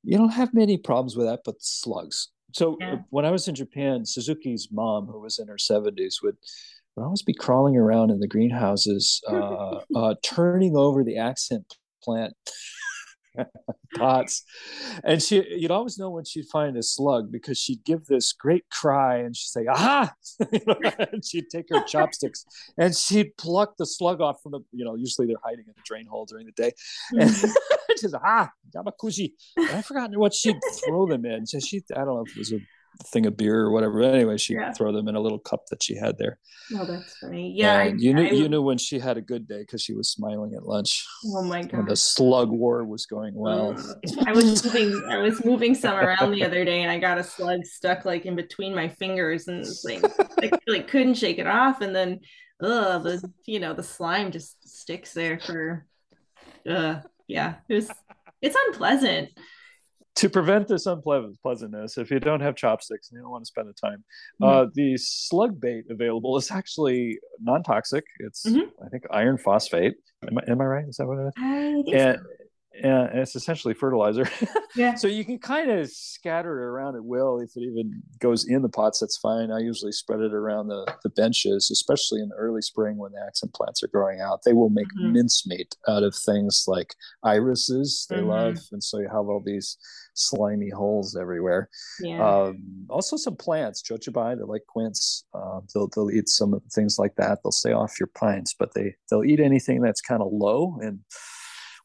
you 0.05 0.17
don't 0.17 0.31
have 0.31 0.55
many 0.55 0.79
problems 0.79 1.17
with 1.17 1.27
that. 1.27 1.41
But 1.45 1.57
slugs. 1.59 2.29
So 2.53 2.77
yeah. 2.81 2.99
when 3.11 3.25
I 3.25 3.33
was 3.33 3.49
in 3.49 3.57
Japan, 3.57 4.07
Suzuki's 4.07 4.69
mom, 4.71 5.07
who 5.07 5.21
was 5.21 5.41
in 5.41 5.49
her 5.49 5.57
70s, 5.57 6.23
would 6.23 6.37
would 6.97 7.05
always 7.05 7.23
be 7.23 7.35
crawling 7.35 7.77
around 7.77 8.11
in 8.11 8.21
the 8.21 8.29
greenhouses, 8.29 9.21
uh, 9.29 9.81
uh, 9.97 10.15
turning 10.23 10.77
over 10.77 11.03
the 11.03 11.17
accent 11.17 11.77
plant 12.03 12.35
pots. 13.97 14.45
And 15.05 15.23
she, 15.23 15.45
you'd 15.57 15.71
always 15.71 15.99
know 15.99 16.11
when 16.11 16.25
she'd 16.25 16.47
find 16.47 16.77
a 16.77 16.83
slug 16.83 17.31
because 17.31 17.59
she'd 17.59 17.85
give 17.85 18.07
this 18.07 18.33
great 18.33 18.65
cry 18.71 19.19
and 19.19 19.37
she'd 19.37 19.49
say, 19.49 19.67
aha! 19.67 20.13
and 21.13 21.25
she'd 21.25 21.51
take 21.51 21.67
her 21.71 21.83
chopsticks 21.85 22.45
and 22.79 22.97
she'd 22.97 23.37
pluck 23.37 23.77
the 23.79 23.87
slug 23.87 24.21
off 24.21 24.43
from 24.43 24.53
the, 24.53 24.61
you 24.73 24.85
know, 24.85 24.95
usually 24.95 25.27
they're 25.27 25.37
hiding 25.45 25.65
in 25.67 25.75
the 25.77 25.83
drain 25.85 26.07
hole 26.07 26.27
during 26.27 26.47
the 26.47 26.53
day. 26.53 26.73
And 27.13 27.31
mm-hmm. 27.31 27.51
she's, 28.01 28.15
ah, 28.15 28.51
namekuji. 28.75 29.33
And 29.57 29.71
I 29.71 29.83
forgot 29.83 30.11
what 30.17 30.35
she'd 30.35 30.59
throw 30.85 31.07
them 31.07 31.25
in. 31.25 31.47
So 31.47 31.61
she, 31.61 31.83
I 31.95 31.99
don't 31.99 32.15
know 32.15 32.25
if 32.27 32.33
it 32.33 32.39
was 32.39 32.53
a 32.53 32.59
thing 33.07 33.27
of 33.27 33.37
beer 33.37 33.61
or 33.61 33.71
whatever. 33.71 34.03
Anyway, 34.03 34.37
she 34.37 34.55
yeah. 34.55 34.73
throw 34.73 34.93
them 34.93 35.09
in 35.09 35.15
a 35.15 35.21
little 35.21 35.39
cup 35.39 35.67
that 35.67 35.83
she 35.83 35.97
had 35.97 36.19
there. 36.19 36.39
Oh, 36.75 36.85
that's 36.85 37.17
funny. 37.19 37.53
Yeah, 37.57 37.79
I, 37.79 37.95
you 37.97 38.15
knew 38.15 38.27
I, 38.27 38.31
you 38.31 38.49
knew 38.49 38.63
when 38.63 38.79
she 38.79 38.99
had 38.99 39.17
a 39.17 39.21
good 39.21 39.49
day 39.49 39.61
because 39.61 39.83
she 39.83 39.95
was 39.95 40.09
smiling 40.09 40.55
at 40.55 40.65
lunch. 40.65 41.07
Oh 41.27 41.43
my 41.43 41.63
god! 41.63 41.89
The 41.89 41.97
slug 41.97 42.51
war 42.51 42.85
was 42.85 43.07
going 43.07 43.35
well. 43.35 43.77
I 44.27 44.33
was 44.33 44.65
moving. 44.65 45.03
I 45.09 45.19
was 45.19 45.45
moving 45.45 45.75
some 45.75 45.97
around 45.97 46.33
the 46.33 46.45
other 46.45 46.65
day, 46.65 46.83
and 46.83 46.91
I 46.91 46.99
got 46.99 47.19
a 47.19 47.25
slug 47.25 47.65
stuck 47.65 48.05
like 48.05 48.27
in 48.27 48.37
between 48.37 48.75
my 48.75 48.89
fingers, 48.89 49.49
and 49.49 49.67
like 49.85 50.05
I 50.43 50.51
like 50.67 50.89
couldn't 50.89 51.15
shake 51.15 51.39
it 51.39 51.47
off, 51.47 51.81
and 51.81 51.95
then 51.95 52.21
ugh, 52.63 53.03
the 53.03 53.33
you 53.47 53.61
know 53.61 53.75
the 53.75 53.83
slime 53.83 54.31
just 54.31 54.57
sticks 54.69 55.13
there 55.13 55.39
for. 55.41 55.87
Uh, 56.69 57.01
yeah, 57.27 57.55
it 57.69 57.75
was. 57.75 57.91
It's 58.43 58.57
unpleasant 58.69 59.31
to 60.21 60.29
prevent 60.29 60.69
this 60.69 60.85
unpleasantness, 60.85 61.97
if 61.97 62.11
you 62.11 62.21
don't 62.21 62.41
have 62.41 62.55
chopsticks 62.55 63.11
and 63.11 63.17
you 63.17 63.23
don't 63.23 63.31
want 63.31 63.43
to 63.43 63.47
spend 63.49 63.69
the 63.69 63.73
time, 63.73 64.05
mm-hmm. 64.41 64.45
uh, 64.45 64.67
the 64.75 64.99
slug 64.99 65.59
bait 65.59 65.85
available 65.89 66.37
is 66.37 66.51
actually 66.51 67.19
non 67.41 67.63
toxic. 67.63 68.05
It's, 68.19 68.45
mm-hmm. 68.45 68.85
I 68.85 68.89
think, 68.91 69.05
iron 69.11 69.39
phosphate. 69.39 69.95
Am 70.29 70.37
I, 70.37 70.43
am 70.51 70.61
I, 70.61 70.65
right? 70.65 70.85
Is 70.87 70.99
that 70.99 71.07
what 71.07 71.19
it 71.19 71.29
is? 71.29 71.95
and, 71.95 72.19
and 72.83 73.11
it's 73.19 73.35
essentially 73.37 73.75
fertilizer. 73.75 74.29
Yeah. 74.77 74.95
so 74.95 75.09
you 75.09 75.25
can 75.25 75.41
kind 75.41 75.69
of 75.69 75.91
scatter 75.91 76.61
it 76.61 76.65
around 76.65 76.95
at 76.95 77.05
will. 77.05 77.41
If 77.41 77.51
it 77.57 77.63
even 77.63 78.01
goes 78.21 78.47
in 78.49 78.63
the 78.63 78.69
pots, 78.69 79.01
that's 79.01 79.19
fine. 79.19 79.51
I 79.51 79.59
usually 79.59 79.91
spread 79.91 80.21
it 80.21 80.33
around 80.33 80.69
the, 80.69 80.87
the 81.03 81.09
benches, 81.11 81.71
especially 81.73 82.21
in 82.21 82.29
the 82.29 82.37
early 82.37 82.63
spring 82.63 82.97
when 82.97 83.11
the 83.11 83.19
accent 83.27 83.53
plants 83.53 83.83
are 83.83 83.89
growing 83.89 84.21
out. 84.21 84.43
They 84.45 84.53
will 84.53 84.71
make 84.71 84.87
Mhm. 84.97 85.11
mincemeat 85.13 85.75
out 85.89 86.05
of 86.05 86.15
things 86.15 86.67
like 86.69 86.95
irises 87.25 88.07
they 88.09 88.19
Mhm. 88.19 88.29
love. 88.29 88.57
And 88.71 88.83
so 88.85 89.01
you 89.01 89.09
have 89.09 89.27
all 89.29 89.43
these 89.45 89.77
slimy 90.15 90.71
holes 90.71 91.17
everywhere. 91.21 91.69
Yeah. 92.01 92.25
Um, 92.25 92.87
also 92.89 93.17
some 93.17 93.35
plants, 93.35 93.83
jojoba, 93.83 94.37
they 94.39 94.45
like 94.45 94.63
quince. 94.69 95.25
Uh, 95.35 95.63
they'll, 95.75 95.89
they'll 95.89 96.13
eat 96.13 96.29
some 96.29 96.61
things 96.73 96.97
like 96.97 97.17
that. 97.17 97.41
They'll 97.43 97.51
stay 97.51 97.73
off 97.73 97.99
your 97.99 98.11
pines, 98.15 98.55
but 98.57 98.75
they, 98.75 98.95
they'll 99.11 99.25
eat 99.25 99.41
anything 99.41 99.81
that's 99.83 100.01
kind 100.01 100.23
of 100.23 100.29
low 100.33 100.79
and 100.81 101.01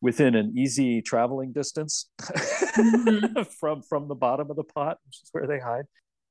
within 0.06 0.36
an 0.36 0.53
easy 0.56 1.01
traveling 1.01 1.51
distance 1.51 2.10
Mhm. 2.22 3.47
from 3.60 3.82
from 3.82 4.08
the 4.08 4.14
bottom 4.16 4.49
of 4.51 4.56
the 4.56 4.64
pot, 4.64 4.99
which 5.06 5.20
is 5.24 5.30
where 5.32 5.47
they 5.47 5.60
hide. 5.60 5.86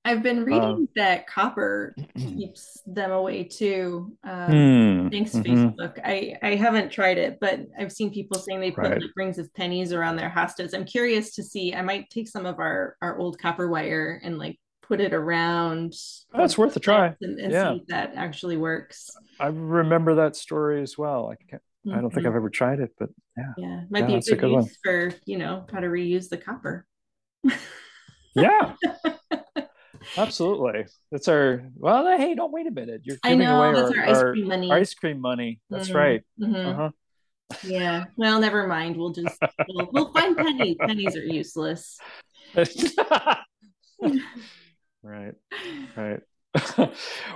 I've 0.07 0.22
been 0.22 0.45
reading 0.45 0.62
Um, 0.62 0.89
that 0.97 1.27
copper 1.27 1.95
keeps 2.16 2.81
them 2.87 3.11
away 3.11 3.45
too. 3.45 4.16
Um, 4.22 4.53
Hmm, 4.53 5.09
Thanks, 5.09 5.33
mhm. 5.35 5.45
Facebook. 5.45 5.99
I, 6.05 6.37
I 6.43 6.55
haven't 6.57 6.91
tried 6.93 7.16
it, 7.18 7.39
but 7.41 7.61
I've 7.79 7.91
seen 7.91 8.12
people 8.12 8.39
saying 8.39 8.61
they 8.61 8.70
put 8.70 8.85
Right. 8.85 9.01
like 9.03 9.11
rings 9.16 9.39
of 9.39 9.53
pennies 9.55 9.93
around 9.95 10.16
their 10.16 10.29
hostas. 10.31 10.75
I'm 10.75 10.85
curious 10.85 11.35
to 11.37 11.43
see. 11.43 11.75
I 11.75 11.83
might 11.83 12.11
take 12.11 12.29
some 12.29 12.47
of 12.47 12.59
our 12.61 12.97
our 13.03 13.18
old 13.18 13.39
copper 13.39 13.66
wire 13.68 14.20
and 14.22 14.39
like 14.39 14.57
put 14.83 15.01
it 15.01 15.14
around. 15.14 15.95
That's 16.33 16.57
worth 16.59 16.77
a 16.77 16.81
try. 16.81 17.14
and, 17.22 17.41
and 17.41 17.51
Yeah. 17.53 17.72
see 17.72 17.81
if 17.81 17.87
that 17.87 18.12
actually 18.14 18.59
works. 18.59 19.11
I 19.41 19.47
remember 19.49 20.16
that 20.16 20.37
story 20.37 20.83
as 20.83 20.97
well. 20.99 21.33
I 21.33 21.37
can't, 21.49 21.62
I 21.93 22.01
don't 22.01 22.11
think 22.12 22.24
Mhm. 22.24 22.30
I've 22.30 22.37
ever 22.37 22.51
tried 22.51 22.80
it, 22.80 22.91
but 22.99 23.11
yeah, 23.37 23.53
Yeah, 23.57 23.85
might 23.91 24.01
Yeah, 24.01 24.07
be 24.07 24.12
a 24.12 24.16
that's 24.16 24.28
a 24.28 24.30
good 24.37 24.41
good 24.41 24.53
one. 24.53 24.68
for 24.82 25.14
you 25.26 25.39
know 25.39 25.66
how 25.72 25.80
to 25.80 25.87
reuse 25.89 26.28
the 26.28 26.39
copper. 26.39 26.87
yeah, 28.35 28.72
absolutely. 30.16 30.87
That's 31.11 31.28
our. 31.28 31.62
Well, 31.76 32.16
hey, 32.16 32.35
don't 32.35 32.53
wait 32.53 32.66
a 32.66 32.70
minute. 32.70 33.03
You're 33.05 33.16
I 33.24 33.30
giving 33.30 33.47
know 33.47 33.57
away 33.59 33.72
that's 33.72 33.91
our, 33.91 34.07
our 34.07 34.09
ice 34.11 34.22
cream 34.32 34.49
money. 34.49 34.70
ice 34.72 34.95
cream 34.95 35.20
money. 35.20 35.61
That's 35.70 35.89
Mhm, 35.89 35.95
right. 35.95 36.22
mhm. 36.41 36.70
Uh-huh. 36.70 36.91
Yeah. 37.62 38.05
Well, 38.16 38.41
never 38.41 38.66
mind. 38.66 38.97
We'll 38.97 39.12
just 39.12 39.41
we'll, 39.68 39.89
we'll 39.93 40.12
find 40.12 40.37
pennies. 40.37 40.78
Pennies 40.87 41.16
are 41.16 41.24
useless. 41.24 41.99
right, 45.03 45.35
right. 45.97 46.20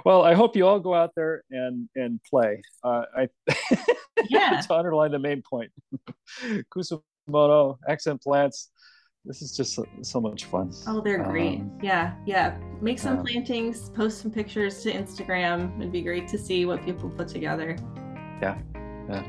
well, 0.05 0.23
I 0.23 0.35
hope 0.35 0.55
you 0.57 0.67
all 0.67 0.81
go 0.81 0.95
out 0.95 1.13
there 1.17 1.43
and 1.51 1.89
and 1.97 2.21
play. 2.29 2.63
Uh, 2.85 3.03
I 3.17 3.29
Yeah. 4.29 4.61
to 4.61 4.75
underline 4.75 5.13
the 5.13 5.19
main 5.19 5.43
point. 5.49 5.71
Kusamono 6.75 7.79
accent 7.89 8.23
plants. 8.23 8.71
This 9.25 9.43
is 9.43 9.57
just 9.57 9.75
so, 9.75 9.85
so 10.03 10.21
much 10.21 10.47
fun. 10.47 10.73
Oh, 10.87 11.01
they're 11.01 11.23
great. 11.23 11.61
Um, 11.61 11.79
yeah, 11.83 12.15
yeah. 12.25 12.57
Make 12.81 12.99
some 12.99 13.23
plantings, 13.23 13.91
post 13.91 14.23
some 14.23 14.31
pictures 14.31 14.83
to 14.85 14.93
Instagram. 14.93 15.79
It'd 15.81 15.93
be 15.93 16.03
great 16.03 16.29
to 16.29 16.39
see 16.39 16.65
what 16.65 16.83
people 16.85 17.11
put 17.11 17.29
together. 17.29 17.77
Yeah, 18.41 18.59
yeah. 19.11 19.23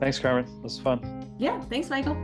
Thanks, 0.00 0.18
Carmen. 0.18 0.44
It 0.44 0.62
was 0.62 0.78
fun. 0.78 1.30
Yeah, 1.38 1.60
thanks, 1.62 1.90
Michael. 1.90 2.16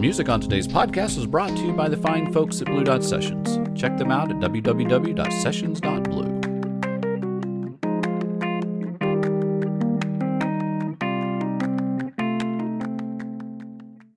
Music 0.00 0.28
on 0.30 0.40
today's 0.40 0.66
podcast 0.66 1.16
was 1.16 1.26
brought 1.26 1.54
to 1.54 1.62
you 1.62 1.72
by 1.74 1.86
the 1.88 1.96
fine 1.96 2.32
folks 2.32 2.60
at 2.62 2.66
Blue 2.66 2.84
Dot 2.84 3.04
Sessions. 3.04 3.58
Check 3.78 3.98
them 3.98 4.10
out 4.10 4.30
at 4.30 4.36
www.sessions.blue. 4.36 6.29